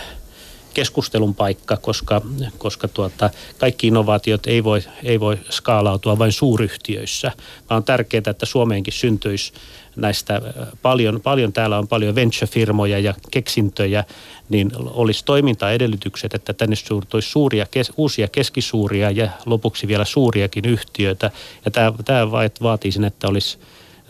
keskustelun 0.79 1.35
paikka, 1.35 1.77
koska, 1.77 2.21
koska 2.57 2.87
tuota, 2.87 3.29
kaikki 3.57 3.87
innovaatiot 3.87 4.47
ei 4.47 4.63
voi, 4.63 4.83
ei 5.03 5.19
voi 5.19 5.37
skaalautua 5.49 6.19
vain 6.19 6.31
suuryhtiöissä, 6.31 7.31
vaan 7.69 7.77
on 7.77 7.83
tärkeää, 7.83 8.23
että 8.29 8.45
Suomeenkin 8.45 8.93
syntyisi 8.93 9.53
näistä 9.95 10.41
paljon, 10.81 11.21
paljon 11.21 11.53
täällä 11.53 11.77
on 11.77 11.87
paljon 11.87 12.15
venture-firmoja 12.15 12.99
ja 12.99 13.13
keksintöjä, 13.31 14.03
niin 14.49 14.71
olisi 14.79 15.25
toimintaedellytykset, 15.25 16.33
että 16.33 16.53
tänne 16.53 16.75
suurtuisi 16.75 17.29
suuria, 17.29 17.65
kes, 17.71 17.91
uusia 17.97 18.27
keskisuuria 18.27 19.11
ja 19.11 19.29
lopuksi 19.45 19.87
vielä 19.87 20.05
suuriakin 20.05 20.65
yhtiöitä. 20.65 21.31
Ja 21.65 21.71
tämä, 21.71 21.93
tämä 22.05 22.31
vaatii 22.61 22.91
sen, 22.91 23.03
että 23.03 23.27
olisi 23.27 23.57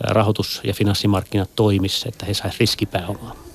rahoitus- 0.00 0.60
ja 0.64 0.74
finanssimarkkinat 0.74 1.50
toimissa, 1.56 2.08
että 2.08 2.26
he 2.26 2.34
saisivat 2.34 2.60
riskipääomaa. 2.60 3.49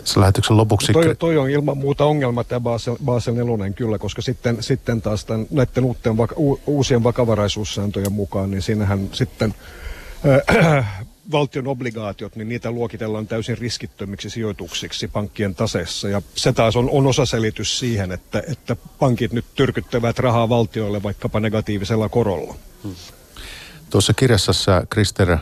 Tässä 0.00 0.20
lähetyksen 0.20 0.56
lopuksi... 0.56 0.92
Toi, 0.92 1.16
toi 1.16 1.38
on 1.38 1.50
ilman 1.50 1.78
muuta 1.78 2.04
ongelma 2.04 2.44
tämä 2.44 2.60
Basel, 2.60 2.96
Basel 3.04 3.34
4 3.34 3.70
kyllä, 3.70 3.98
koska 3.98 4.22
sitten, 4.22 4.62
sitten 4.62 5.02
taas 5.02 5.24
tämän, 5.24 5.46
näiden 5.50 5.84
uuden, 5.84 6.16
uusien 6.66 7.02
vakavaraisuussääntöjen 7.02 8.12
mukaan, 8.12 8.50
niin 8.50 8.62
siinähän 8.62 9.08
sitten 9.12 9.54
äh, 10.66 10.86
valtion 11.32 11.66
obligaatiot, 11.66 12.36
niin 12.36 12.48
niitä 12.48 12.70
luokitellaan 12.70 13.26
täysin 13.26 13.58
riskittömiksi 13.58 14.30
sijoituksiksi 14.30 15.08
pankkien 15.08 15.54
taseessa. 15.54 16.08
Ja 16.08 16.22
se 16.34 16.52
taas 16.52 16.76
on, 16.76 16.90
on 16.90 17.06
osaselitys 17.06 17.78
siihen, 17.78 18.12
että, 18.12 18.42
että 18.48 18.76
pankit 18.98 19.32
nyt 19.32 19.44
tyrkyttävät 19.54 20.18
rahaa 20.18 20.48
valtioille 20.48 21.02
vaikkapa 21.02 21.40
negatiivisella 21.40 22.08
korolla. 22.08 22.54
Hmm. 22.82 22.94
Tuossa 23.90 24.14
kirjassa 24.14 24.86
Krister 24.90 25.38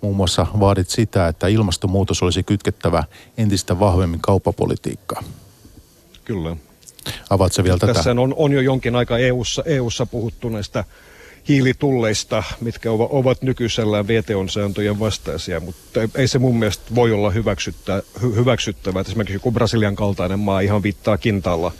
muun 0.00 0.16
muassa 0.16 0.46
vaadit 0.60 0.88
sitä, 0.88 1.28
että 1.28 1.46
ilmastonmuutos 1.46 2.22
olisi 2.22 2.42
kytkettävä 2.42 3.04
entistä 3.38 3.80
vahvemmin 3.80 4.20
kauppapolitiikkaan. 4.20 5.24
Kyllä. 6.24 6.56
Avaatko 7.30 7.64
vielä 7.64 7.78
tätä? 7.78 7.94
Tässä 7.94 8.10
on, 8.10 8.34
on 8.36 8.52
jo 8.52 8.60
jonkin 8.60 8.96
aikaa 8.96 9.18
EU-ssa, 9.18 9.62
EU-ssa 9.66 10.06
puhuttu 10.06 10.48
näistä 10.48 10.84
hiilitulleista, 11.48 12.42
mitkä 12.60 12.90
ovat 12.92 13.42
nykyisellään 13.42 14.08
VTO-sääntöjen 14.08 14.98
vastaisia, 14.98 15.60
mutta 15.60 16.00
ei 16.14 16.28
se 16.28 16.38
mun 16.38 16.58
mielestä 16.58 16.94
voi 16.94 17.12
olla 17.12 17.30
hyväksyttä, 17.30 18.02
hyväksyttävää. 18.22 19.00
Esimerkiksi 19.00 19.36
joku 19.36 19.52
Brasilian 19.52 19.96
kaltainen 19.96 20.38
maa 20.38 20.60
ihan 20.60 20.82
viittaa 20.82 21.18
kintaalla 21.18 21.72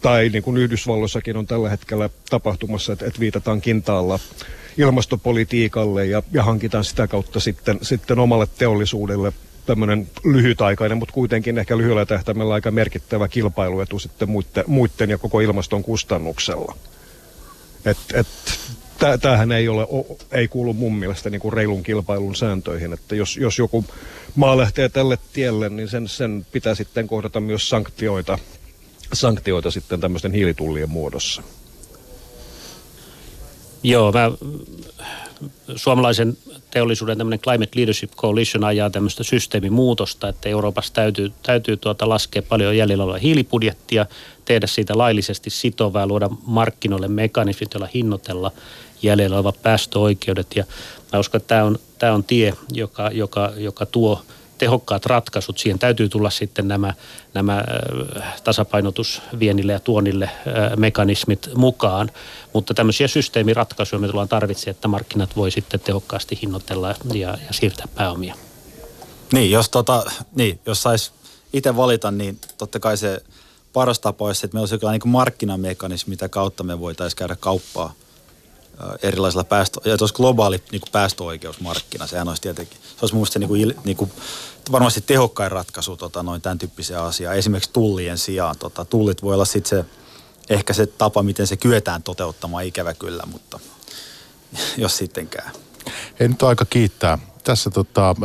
tai 0.00 0.28
niin 0.28 0.42
kuin 0.42 0.56
Yhdysvalloissakin 0.56 1.36
on 1.36 1.46
tällä 1.46 1.70
hetkellä 1.70 2.10
tapahtumassa, 2.30 2.92
että, 2.92 3.06
että 3.06 3.20
viitataan 3.20 3.60
kintaalla 3.60 4.18
ilmastopolitiikalle 4.78 6.06
ja, 6.06 6.22
ja 6.32 6.42
hankitaan 6.42 6.84
sitä 6.84 7.06
kautta 7.06 7.40
sitten, 7.40 7.78
sitten 7.82 8.18
omalle 8.18 8.46
teollisuudelle 8.58 9.32
tämmöinen 9.66 10.10
lyhytaikainen, 10.24 10.98
mutta 10.98 11.14
kuitenkin 11.14 11.58
ehkä 11.58 11.78
lyhyellä 11.78 12.06
tähtäimellä 12.06 12.54
aika 12.54 12.70
merkittävä 12.70 13.28
kilpailuetu 13.28 13.98
sitten 13.98 14.30
muiden, 14.30 14.64
muiden 14.66 15.10
ja 15.10 15.18
koko 15.18 15.40
ilmaston 15.40 15.82
kustannuksella. 15.82 16.76
Et, 17.84 17.98
et, 18.14 18.26
tämähän 19.20 19.52
ei, 19.52 19.68
ole, 19.68 19.86
ei 20.32 20.48
kuulu 20.48 20.72
mun 20.72 20.96
mielestä 20.96 21.30
niin 21.30 21.40
kuin 21.40 21.52
reilun 21.52 21.82
kilpailun 21.82 22.36
sääntöihin, 22.36 22.92
että 22.92 23.16
jos, 23.16 23.36
jos 23.36 23.58
joku 23.58 23.84
maa 24.34 24.56
lähtee 24.56 24.88
tälle 24.88 25.18
tielle, 25.32 25.68
niin 25.68 25.88
sen, 25.88 26.08
sen 26.08 26.46
pitää 26.52 26.74
sitten 26.74 27.08
kohdata 27.08 27.40
myös 27.40 27.68
sanktioita, 27.68 28.38
sanktioita 29.12 29.70
sitten 29.70 30.00
tämmöisten 30.00 30.32
hiilitullien 30.32 30.90
muodossa. 30.90 31.42
Joo, 33.82 34.12
mä, 34.12 34.30
suomalaisen 35.76 36.36
teollisuuden 36.70 37.18
tämmöinen 37.18 37.40
Climate 37.40 37.70
Leadership 37.74 38.12
Coalition 38.16 38.64
ajaa 38.64 38.90
tämmöistä 38.90 39.24
systeemimuutosta, 39.24 40.28
että 40.28 40.48
Euroopassa 40.48 40.94
täytyy, 40.94 41.32
täytyy 41.42 41.76
tuota 41.76 42.08
laskea 42.08 42.42
paljon 42.42 42.76
jäljellä 42.76 43.04
olevaa 43.04 43.18
hiilibudjettia, 43.18 44.06
tehdä 44.44 44.66
siitä 44.66 44.98
laillisesti 44.98 45.50
sitovaa, 45.50 46.06
luoda 46.06 46.30
markkinoille 46.46 47.08
mekanismit, 47.08 47.74
joilla 47.74 47.88
hinnoitella 47.94 48.52
jäljellä 49.02 49.36
olevat 49.36 49.62
päästöoikeudet. 49.62 50.46
Ja 50.56 50.64
mä 51.12 51.18
uskon, 51.18 51.38
että 51.40 51.48
tämä 51.48 51.64
on, 51.64 51.78
tämä 51.98 52.12
on 52.12 52.24
tie, 52.24 52.54
joka, 52.72 53.10
joka, 53.12 53.52
joka 53.56 53.86
tuo 53.86 54.22
tehokkaat 54.58 55.06
ratkaisut. 55.06 55.58
Siihen 55.58 55.78
täytyy 55.78 56.08
tulla 56.08 56.30
sitten 56.30 56.68
nämä, 56.68 56.94
nämä 57.34 57.64
tasapainotusviennille 58.44 59.72
ja 59.72 59.80
tuonnille 59.80 60.30
mekanismit 60.76 61.48
mukaan. 61.54 62.10
Mutta 62.52 62.74
tämmöisiä 62.74 63.08
systeemiratkaisuja 63.08 64.00
me 64.00 64.08
tullaan 64.08 64.28
tarvitsemaan, 64.28 64.76
että 64.76 64.88
markkinat 64.88 65.36
voi 65.36 65.50
sitten 65.50 65.80
tehokkaasti 65.80 66.38
hinnoitella 66.42 66.88
ja, 67.14 67.28
ja 67.28 67.36
siirtää 67.50 67.86
pääomia. 67.94 68.34
Niin, 69.32 69.50
jos, 69.50 69.68
tota, 69.68 70.04
niin, 70.34 70.60
jos 70.66 70.82
saisi 70.82 71.10
itse 71.52 71.76
valita, 71.76 72.10
niin 72.10 72.38
totta 72.58 72.80
kai 72.80 72.96
se 72.96 73.20
paras 73.72 73.98
tapa 73.98 74.24
olisi, 74.24 74.46
että 74.46 74.54
meillä 74.54 74.62
olisi 74.62 74.74
jokin 74.74 74.88
niin 74.90 75.08
markkinamekanismi, 75.08 76.10
mitä 76.10 76.28
kautta 76.28 76.64
me 76.64 76.80
voitaisiin 76.80 77.18
käydä 77.18 77.36
kauppaa– 77.40 77.92
erilaisilla 79.02 79.44
päästö, 79.44 79.80
ja 79.84 79.96
olisi 80.00 80.14
globaali 80.14 80.62
niin 80.72 80.80
kuin 80.80 80.92
päästöoikeusmarkkina, 80.92 82.06
sehän 82.06 82.28
olisi 82.28 82.42
tietenkin, 82.42 82.78
se 82.82 82.96
olisi 83.00 83.14
mielestäni 83.14 83.46
niin 83.46 83.48
kuin, 83.48 83.84
niin 83.84 83.96
kuin, 83.96 84.12
varmasti 84.72 85.00
tehokkain 85.00 85.52
ratkaisu 85.52 85.96
tota, 85.96 86.22
noin 86.22 86.42
tämän 86.42 86.58
tyyppisiä 86.58 87.02
asiaa. 87.02 87.34
Esimerkiksi 87.34 87.70
tullien 87.72 88.18
sijaan. 88.18 88.56
Tota, 88.58 88.84
tullit 88.84 89.22
voi 89.22 89.34
olla 89.34 89.44
sitten 89.44 89.78
se, 89.78 89.84
ehkä 90.50 90.72
se 90.72 90.86
tapa, 90.86 91.22
miten 91.22 91.46
se 91.46 91.56
kyetään 91.56 92.02
toteuttamaan, 92.02 92.64
ikävä 92.64 92.94
kyllä, 92.94 93.22
mutta 93.26 93.60
jos 94.76 94.96
sittenkään. 94.96 95.52
Ei 96.20 96.28
nyt 96.28 96.42
aika 96.42 96.64
kiittää. 96.64 97.18
Tässä 97.44 97.70
tota, 97.70 98.16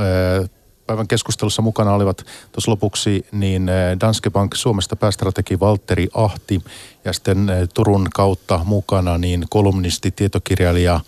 päivän 0.87 1.07
keskustelussa 1.07 1.61
mukana 1.61 1.93
olivat 1.93 2.25
tuossa 2.51 2.71
lopuksi 2.71 3.25
niin 3.31 3.69
eh, 3.69 3.97
Danske 4.01 4.29
Bank 4.29 4.55
Suomesta 4.55 4.95
päästrategi 4.95 5.59
Valtteri 5.59 6.07
Ahti 6.13 6.61
ja 7.05 7.13
sitten 7.13 7.49
eh, 7.49 7.69
Turun 7.73 8.07
kautta 8.13 8.59
mukana 8.65 9.17
niin 9.17 9.45
kolumnisti, 9.49 10.11
tietokirjailija 10.11 10.99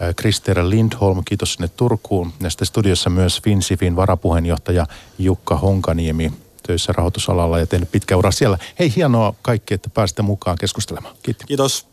eh, 0.00 0.14
Krister 0.16 0.70
Lindholm, 0.70 1.22
kiitos 1.24 1.52
sinne 1.52 1.68
Turkuun. 1.68 2.32
Ja 2.40 2.50
sitten 2.50 2.66
studiossa 2.66 3.10
myös 3.10 3.40
FinSifin 3.42 3.96
varapuheenjohtaja 3.96 4.86
Jukka 5.18 5.56
Honkaniemi 5.56 6.32
töissä 6.66 6.92
rahoitusalalla 6.92 7.58
ja 7.58 7.66
tehnyt 7.66 7.90
pitkä 7.92 8.16
ura 8.16 8.30
siellä. 8.30 8.58
Hei, 8.78 8.92
hienoa 8.96 9.34
kaikki, 9.42 9.74
että 9.74 9.90
pääsitte 9.90 10.22
mukaan 10.22 10.58
keskustelemaan. 10.58 11.16
Kiitos. 11.22 11.46
Kiitos. 11.46 11.86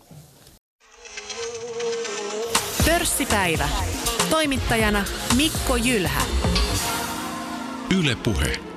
Pörssipäivä. 2.85 3.69
Toimittajana 4.29 5.05
Mikko 5.35 5.75
Jylhä. 5.75 6.21
Yle 7.91 8.15
Puhe. 8.15 8.70